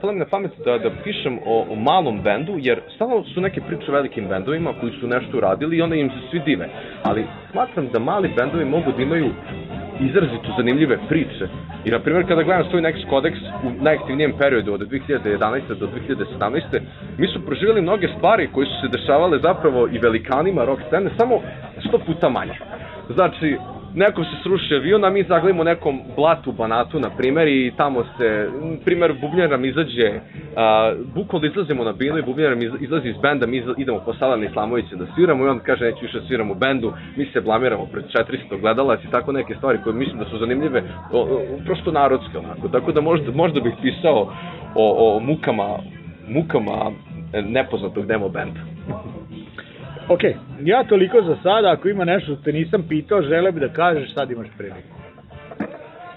palo 0.00 0.12
mi 0.12 0.18
na 0.18 0.26
pamet 0.26 0.52
da, 0.64 0.78
da 0.78 0.90
pišem 1.04 1.38
o, 1.46 1.66
o 1.70 1.74
malom 1.74 2.22
bendu, 2.22 2.54
jer 2.58 2.80
stalno 2.94 3.24
su 3.24 3.40
neke 3.40 3.60
priče 3.60 3.90
o 3.90 3.94
velikim 3.94 4.28
bendovima 4.28 4.72
koji 4.80 4.92
su 5.00 5.06
nešto 5.06 5.36
uradili 5.36 5.76
i 5.76 5.82
onda 5.82 5.96
im 5.96 6.10
se 6.10 6.30
svi 6.30 6.40
dive. 6.46 6.68
Ali 7.02 7.24
smatram 7.50 7.88
da 7.92 7.98
mali 7.98 8.28
bendovi 8.36 8.64
mogu 8.64 8.92
da 8.96 9.02
imaju 9.02 9.30
izrazito 10.00 10.54
zanimljive 10.56 10.98
priče. 11.08 11.48
I, 11.84 11.90
na 11.90 11.98
primjer, 11.98 12.26
kada 12.28 12.42
gledam 12.42 12.70
svoj 12.70 12.82
Next 12.82 13.06
Codex 13.10 13.34
u 13.64 13.82
najaktivnijem 13.82 14.32
periodu 14.38 14.72
od 14.72 14.80
2011. 14.80 15.74
do 15.80 15.88
2017. 16.40 16.80
mi 17.18 17.26
su 17.28 17.46
proživjeli 17.46 17.82
mnoge 17.82 18.08
stvari 18.16 18.48
koje 18.52 18.66
su 18.66 18.72
se 18.80 18.98
dešavale 18.98 19.38
zapravo 19.38 19.88
i 19.88 19.98
velikanima 19.98 20.64
rock 20.64 20.82
scene, 20.86 21.10
samo 21.18 21.40
sto 21.88 21.98
puta 21.98 22.28
manje. 22.28 22.54
Znači, 23.14 23.56
nekom 23.94 24.24
se 24.24 24.30
sruši 24.42 24.74
avion, 24.74 25.04
a 25.04 25.10
mi 25.10 25.22
zaglavimo 25.22 25.60
u 25.60 25.64
nekom 25.64 26.00
blatu, 26.16 26.52
banatu, 26.52 27.00
na 27.00 27.10
primjer, 27.10 27.48
i 27.48 27.72
tamo 27.76 28.04
se, 28.18 28.26
m, 28.62 28.78
primjer, 28.84 29.14
bubnjar 29.20 29.50
nam 29.50 29.64
izađe, 29.64 30.20
a, 30.56 30.92
bukvalno 31.14 31.46
izlazimo 31.46 31.84
na 31.84 31.92
bilu 31.92 32.18
i 32.18 32.22
bubnjar 32.22 32.50
nam 32.50 32.62
iz- 32.62 32.80
izlazi 32.80 33.08
iz 33.08 33.16
benda, 33.16 33.46
mi 33.46 33.62
idemo 33.76 33.98
po 33.98 34.14
Salana 34.14 34.44
Islamovića 34.44 34.96
da 34.96 35.06
sviramo 35.14 35.44
i 35.44 35.48
on 35.48 35.58
kaže 35.58 35.84
neću 35.84 35.98
više 36.02 36.20
da 36.20 36.26
sviram 36.26 36.50
u 36.50 36.54
bendu, 36.54 36.92
mi 37.16 37.26
se 37.26 37.40
blamiramo 37.40 37.86
pred 37.86 38.04
400 38.04 38.60
gledalaca 38.60 39.02
i 39.08 39.10
tako 39.10 39.32
neke 39.32 39.54
stvari 39.54 39.78
koje 39.84 39.94
mislim 39.94 40.18
da 40.18 40.24
su 40.24 40.38
zanimljive, 40.38 40.82
o, 41.12 41.20
o, 41.20 41.26
prosto 41.64 41.92
narodske 41.92 42.38
onako, 42.38 42.68
tako 42.68 42.92
da 42.92 43.00
možda, 43.00 43.32
možda 43.32 43.60
bih 43.60 43.72
pisao 43.82 44.32
o, 44.74 45.16
o 45.16 45.20
mukama, 45.20 45.78
mukama 46.28 46.90
nepoznatog 47.44 48.06
demo 48.06 48.28
benda. 48.28 48.60
Ok, 50.08 50.20
ja 50.60 50.84
toliko 50.84 51.22
za 51.22 51.36
sada, 51.42 51.70
ako 51.72 51.88
ima 51.88 52.04
nešto 52.04 52.34
što 52.34 52.42
te 52.42 52.52
nisam 52.52 52.84
pitao, 52.88 53.22
želeo 53.22 53.52
bi 53.52 53.60
da 53.60 53.68
kažeš, 53.68 54.14
sad 54.14 54.30
imaš 54.30 54.46
priliku. 54.58 54.78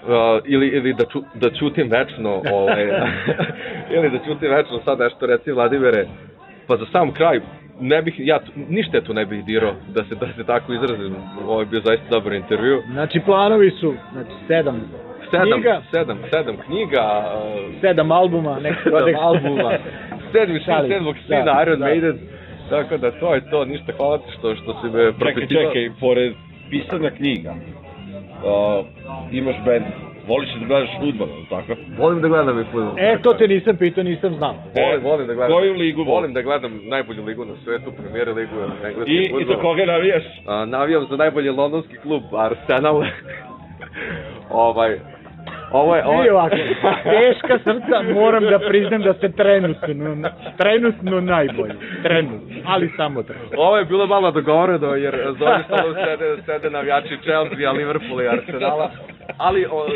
Uh, 0.02 0.08
ili, 0.44 0.68
ili 0.68 0.94
da, 0.94 1.04
ču, 1.04 1.22
da 1.34 1.50
čutim 1.50 1.90
večno, 1.90 2.42
ovaj, 2.52 2.84
ili 3.96 4.10
da 4.10 4.18
čutim 4.18 4.50
večno 4.50 4.80
sad 4.84 4.98
nešto 4.98 5.26
reci 5.26 5.52
Vladimire, 5.52 6.06
pa 6.66 6.76
za 6.76 6.86
sam 6.92 7.12
kraj, 7.12 7.40
ne 7.80 8.02
bih, 8.02 8.14
ja 8.18 8.40
ništa 8.68 9.00
tu 9.00 9.14
ne 9.14 9.26
bih 9.26 9.44
dirao, 9.44 9.74
da 9.94 10.04
se, 10.04 10.14
da 10.14 10.26
se 10.36 10.44
tako 10.44 10.72
izrazim, 10.72 11.14
ovo 11.46 11.60
je 11.60 11.66
bio 11.66 11.80
zaista 11.80 12.06
dobar 12.10 12.32
intervju. 12.32 12.82
Znači, 12.92 13.20
planovi 13.26 13.70
su, 13.70 13.94
znači, 14.12 14.30
sedam, 14.46 14.82
sedam, 15.30 15.52
knjiga, 15.52 15.82
sedam, 15.90 16.18
sedam 16.30 16.56
knjiga, 16.66 17.32
uh, 17.34 17.80
sedam 17.80 18.12
albuma, 18.12 18.58
neki 18.60 18.82
sedam 18.82 19.16
albuma, 19.20 19.72
sedmi 20.32 20.60
sin 20.60 20.74
sedmog 20.88 21.14
Da, 21.14 21.22
sina, 21.22 21.62
Iron 21.62 21.78
da. 21.78 21.84
Maiden, 21.84 22.18
tako 22.70 22.96
da 22.96 23.10
to 23.10 23.34
je 23.34 23.50
to, 23.50 23.64
ništa 23.64 23.92
hvala 23.96 24.18
ti 24.18 24.24
što, 24.38 24.54
što 24.54 24.80
si 24.80 24.86
me 24.86 25.04
Čekaj, 25.04 25.18
propitivao. 25.18 25.64
čekaj, 25.72 25.90
pored 26.00 26.32
pisanja 26.70 27.10
knjiga, 27.10 27.54
uh, 27.54 28.86
imaš 29.32 29.56
bend, 29.64 29.84
voliš 30.28 30.50
da 30.60 30.66
gledaš 30.66 30.90
futbol, 31.00 31.28
tako? 31.50 31.72
Volim 31.98 32.20
da 32.22 32.28
gledam 32.28 32.60
i 32.60 32.64
fudbal. 32.64 32.94
E, 32.98 33.18
to 33.22 33.32
te 33.32 33.48
nisam 33.48 33.76
pitao, 33.76 34.04
nisam 34.04 34.34
znao. 34.36 34.54
Volim, 34.76 35.02
volim 35.04 35.26
da 35.26 35.34
gledam. 35.34 35.52
Koju 35.52 35.74
ligu 35.74 35.98
voliš? 35.98 36.14
Volim 36.14 36.32
da 36.34 36.42
gledam 36.42 36.80
najbolju 36.84 37.24
ligu 37.24 37.44
na 37.44 37.54
svetu, 37.64 37.92
premijer 38.02 38.28
ligu, 38.28 38.52
engleski 38.84 39.12
I, 39.14 39.28
fudbal. 39.28 39.40
I 39.40 39.44
za 39.44 39.60
koga 39.60 39.84
navijaš? 39.86 40.24
A, 40.46 40.64
navijam 40.64 41.06
za 41.10 41.16
najbolji 41.16 41.50
londonski 41.50 41.96
klub 41.96 42.22
Arsenal. 42.38 43.02
ovaj, 44.66 44.98
ovo 45.72 45.96
je, 45.96 46.04
ovo 46.06 46.22
ovako, 46.30 46.56
teška 47.02 47.58
srca, 47.64 48.12
moram 48.14 48.44
da 48.44 48.58
priznam 48.58 49.02
da 49.02 49.12
ste 49.14 49.28
trenutno, 49.28 50.30
trenutno 50.56 51.20
najbolji. 51.20 51.74
Trenutno, 52.02 52.56
ali 52.66 52.90
samo 52.96 53.22
trenutno. 53.22 53.58
ovo 53.58 53.76
je 53.78 53.84
bilo 53.84 54.06
malo 54.06 54.30
dogovoreno, 54.30 54.94
jer 54.94 55.14
za 55.38 55.44
ovim 55.44 55.64
stolom 55.64 55.94
sede, 56.04 56.42
sede 56.46 56.70
navijači 56.70 57.18
Chelsea, 57.22 57.72
Liverpoola 57.72 58.22
i 58.22 58.28
Arsenala. 58.28 58.90
Ali 59.38 59.66
o, 59.70 59.86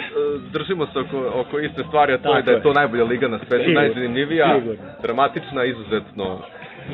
držimo 0.52 0.86
se 0.86 0.98
oko, 0.98 1.32
oko 1.34 1.58
iste 1.60 1.82
stvari, 1.88 2.12
a 2.12 2.18
to 2.18 2.36
je 2.36 2.42
da 2.42 2.52
je 2.52 2.62
to 2.62 2.72
najbolja 2.72 3.04
liga 3.04 3.28
na 3.28 3.38
svetu, 3.48 3.70
najzanimljivija, 3.70 4.60
dramatična, 5.02 5.64
izuzetno. 5.64 6.40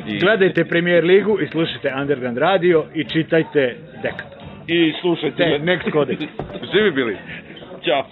I, 0.07 0.19
Gledajte 0.19 0.65
Premier 0.65 1.03
ligu 1.03 1.39
i 1.41 1.47
slušajte 1.47 1.93
Underground 2.01 2.37
radio 2.37 2.85
i 2.93 3.03
čitajte 3.03 3.75
Dekat. 4.03 4.27
I 4.67 4.93
slušajte 5.01 5.59
next 5.63 5.91
codex. 5.91 6.27
Živi 6.73 6.91
bili! 6.91 7.17
Ćao. 7.85 8.03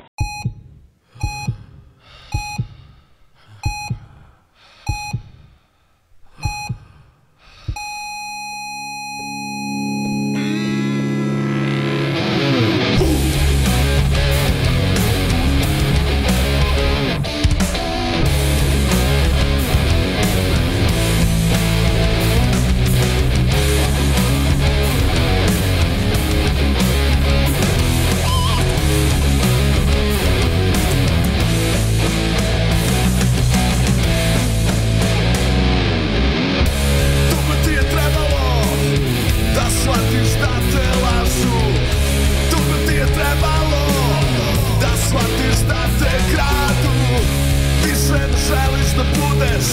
Da 49.02 49.08
budeš 49.22 49.68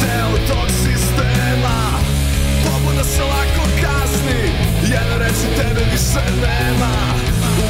deo 0.00 0.32
tog 0.48 0.68
sistema. 0.84 1.78
Pobuda 2.64 3.04
se 3.04 3.22
lako 3.22 3.64
kasni, 3.82 4.42
jedne 4.82 5.18
reči 5.18 5.48
tebe 5.56 5.82
više 5.92 6.24
nema. 6.42 6.94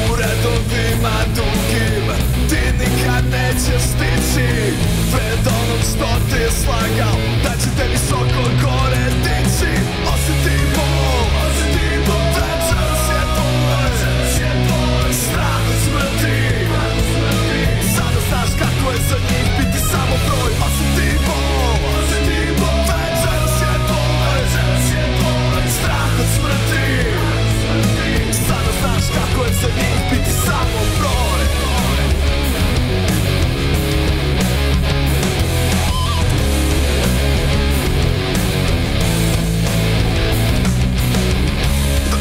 U 0.09 0.15
redovima 0.15 1.15
dugim 1.35 2.05
ti 2.49 2.61
nikad 2.81 3.23
nećeš 3.31 3.81
stići. 3.93 4.49
Pred 5.11 5.41
onom 5.59 5.81
što 5.91 6.09
ti 6.29 6.41
je 6.41 6.51
slagao 6.63 7.19
da 7.43 7.49
će 7.61 7.69
te 7.77 7.85
visoko 7.91 8.43
gore 8.63 9.05
dići. 9.23 9.71
Osjeti 10.13 10.57
bol, 10.75 11.25
osjeti 11.45 11.87
bol 12.07 12.25
Večeras 13.69 14.39
je 14.41 14.51
tvoj, 14.67 15.13
strah 15.13 15.61
od 15.69 15.77
smrti. 15.83 16.39
Sada 17.95 18.19
znaš 18.29 18.49
kako 18.59 18.91
je 18.91 18.97
za 19.09 19.17
njih 19.29 19.48
biti 19.89 19.97
samo 19.97 20.15
broj 20.27 20.51
Osjeti 20.67 21.17
bol, 21.25 21.73
osjeti 21.99 22.59
bol 22.59 22.79
Večeras 22.89 23.61
je 23.61 23.73
tvoj, 23.87 24.41
strah 25.69 26.19
od 26.19 26.25
smrti 26.35 27.05
Sada 28.47 28.71
znaš 28.81 29.03
kako 29.13 29.45
je 29.45 29.53
za 29.53 29.67
njih 29.67 30.01
biti 30.11 30.31
samo 30.45 30.79
broj 30.99 31.45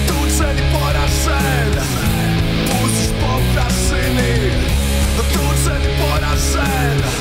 Tučen 0.09 0.59
i 0.59 0.73
poražen 0.73 1.73
Pustiš 2.67 3.11
po 3.21 3.41
prašini 3.55 4.53
Tučen 5.17 5.83
i 5.83 6.01
poražen 6.01 7.18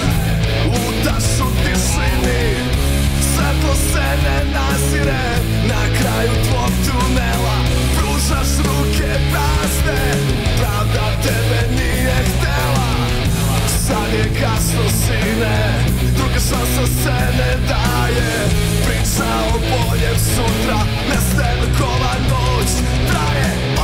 Svetlo 3.77 3.93
se 3.93 4.07
ne 4.23 4.37
nazire 4.53 5.23
Na 5.67 5.81
kraju 5.99 6.31
tvog 6.49 6.71
tunela. 6.85 7.57
Pružaš 7.97 8.51
ruke 8.57 9.11
prazne 9.31 10.01
Pravda 10.59 11.05
tebe 11.23 11.75
nije 11.75 12.15
htela. 12.15 12.89
Sad 13.87 14.13
je 14.13 14.41
kasno 14.41 14.83
sine 14.89 15.85
Druga 16.15 16.39
šansa 16.49 16.85
se 17.03 17.17
ne 17.37 17.51
daje. 17.67 18.49
Priča 18.85 19.29
o 19.53 19.59
boljem 19.59 20.17
sutra 20.19 20.79
Nestaje 21.09 21.57
kova 21.79 22.13
noć 22.29 22.69
Traje 23.09 23.76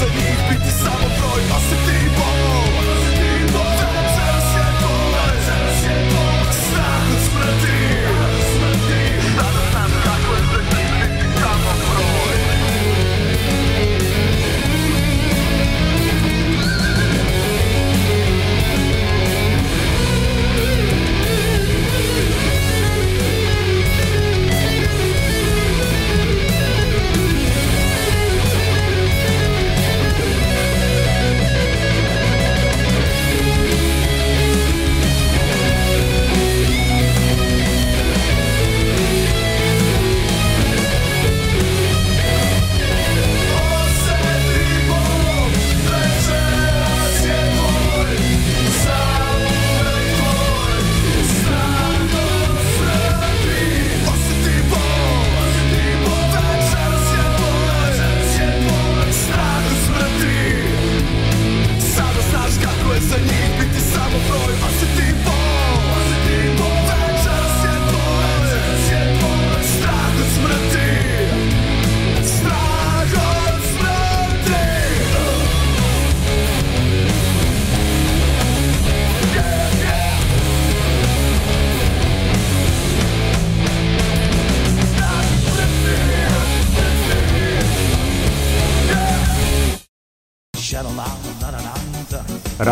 za 0.00 0.06
njih 0.06 0.38
biti 0.50 0.70
samo 0.82 1.06
broj 1.18 1.42
Osjeti 1.56 1.98
bol 2.16 2.29
Večeras 2.29 2.29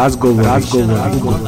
Razgovor, 0.09 0.45
razgovor, 0.45 0.99
ugo, 1.17 1.29
ugo, 1.29 1.39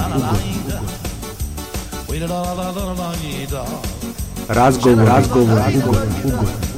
Razgovor, 4.49 5.07
razgovor, 5.07 5.63
ugovor, 5.77 6.07
ugovor. 6.25 6.70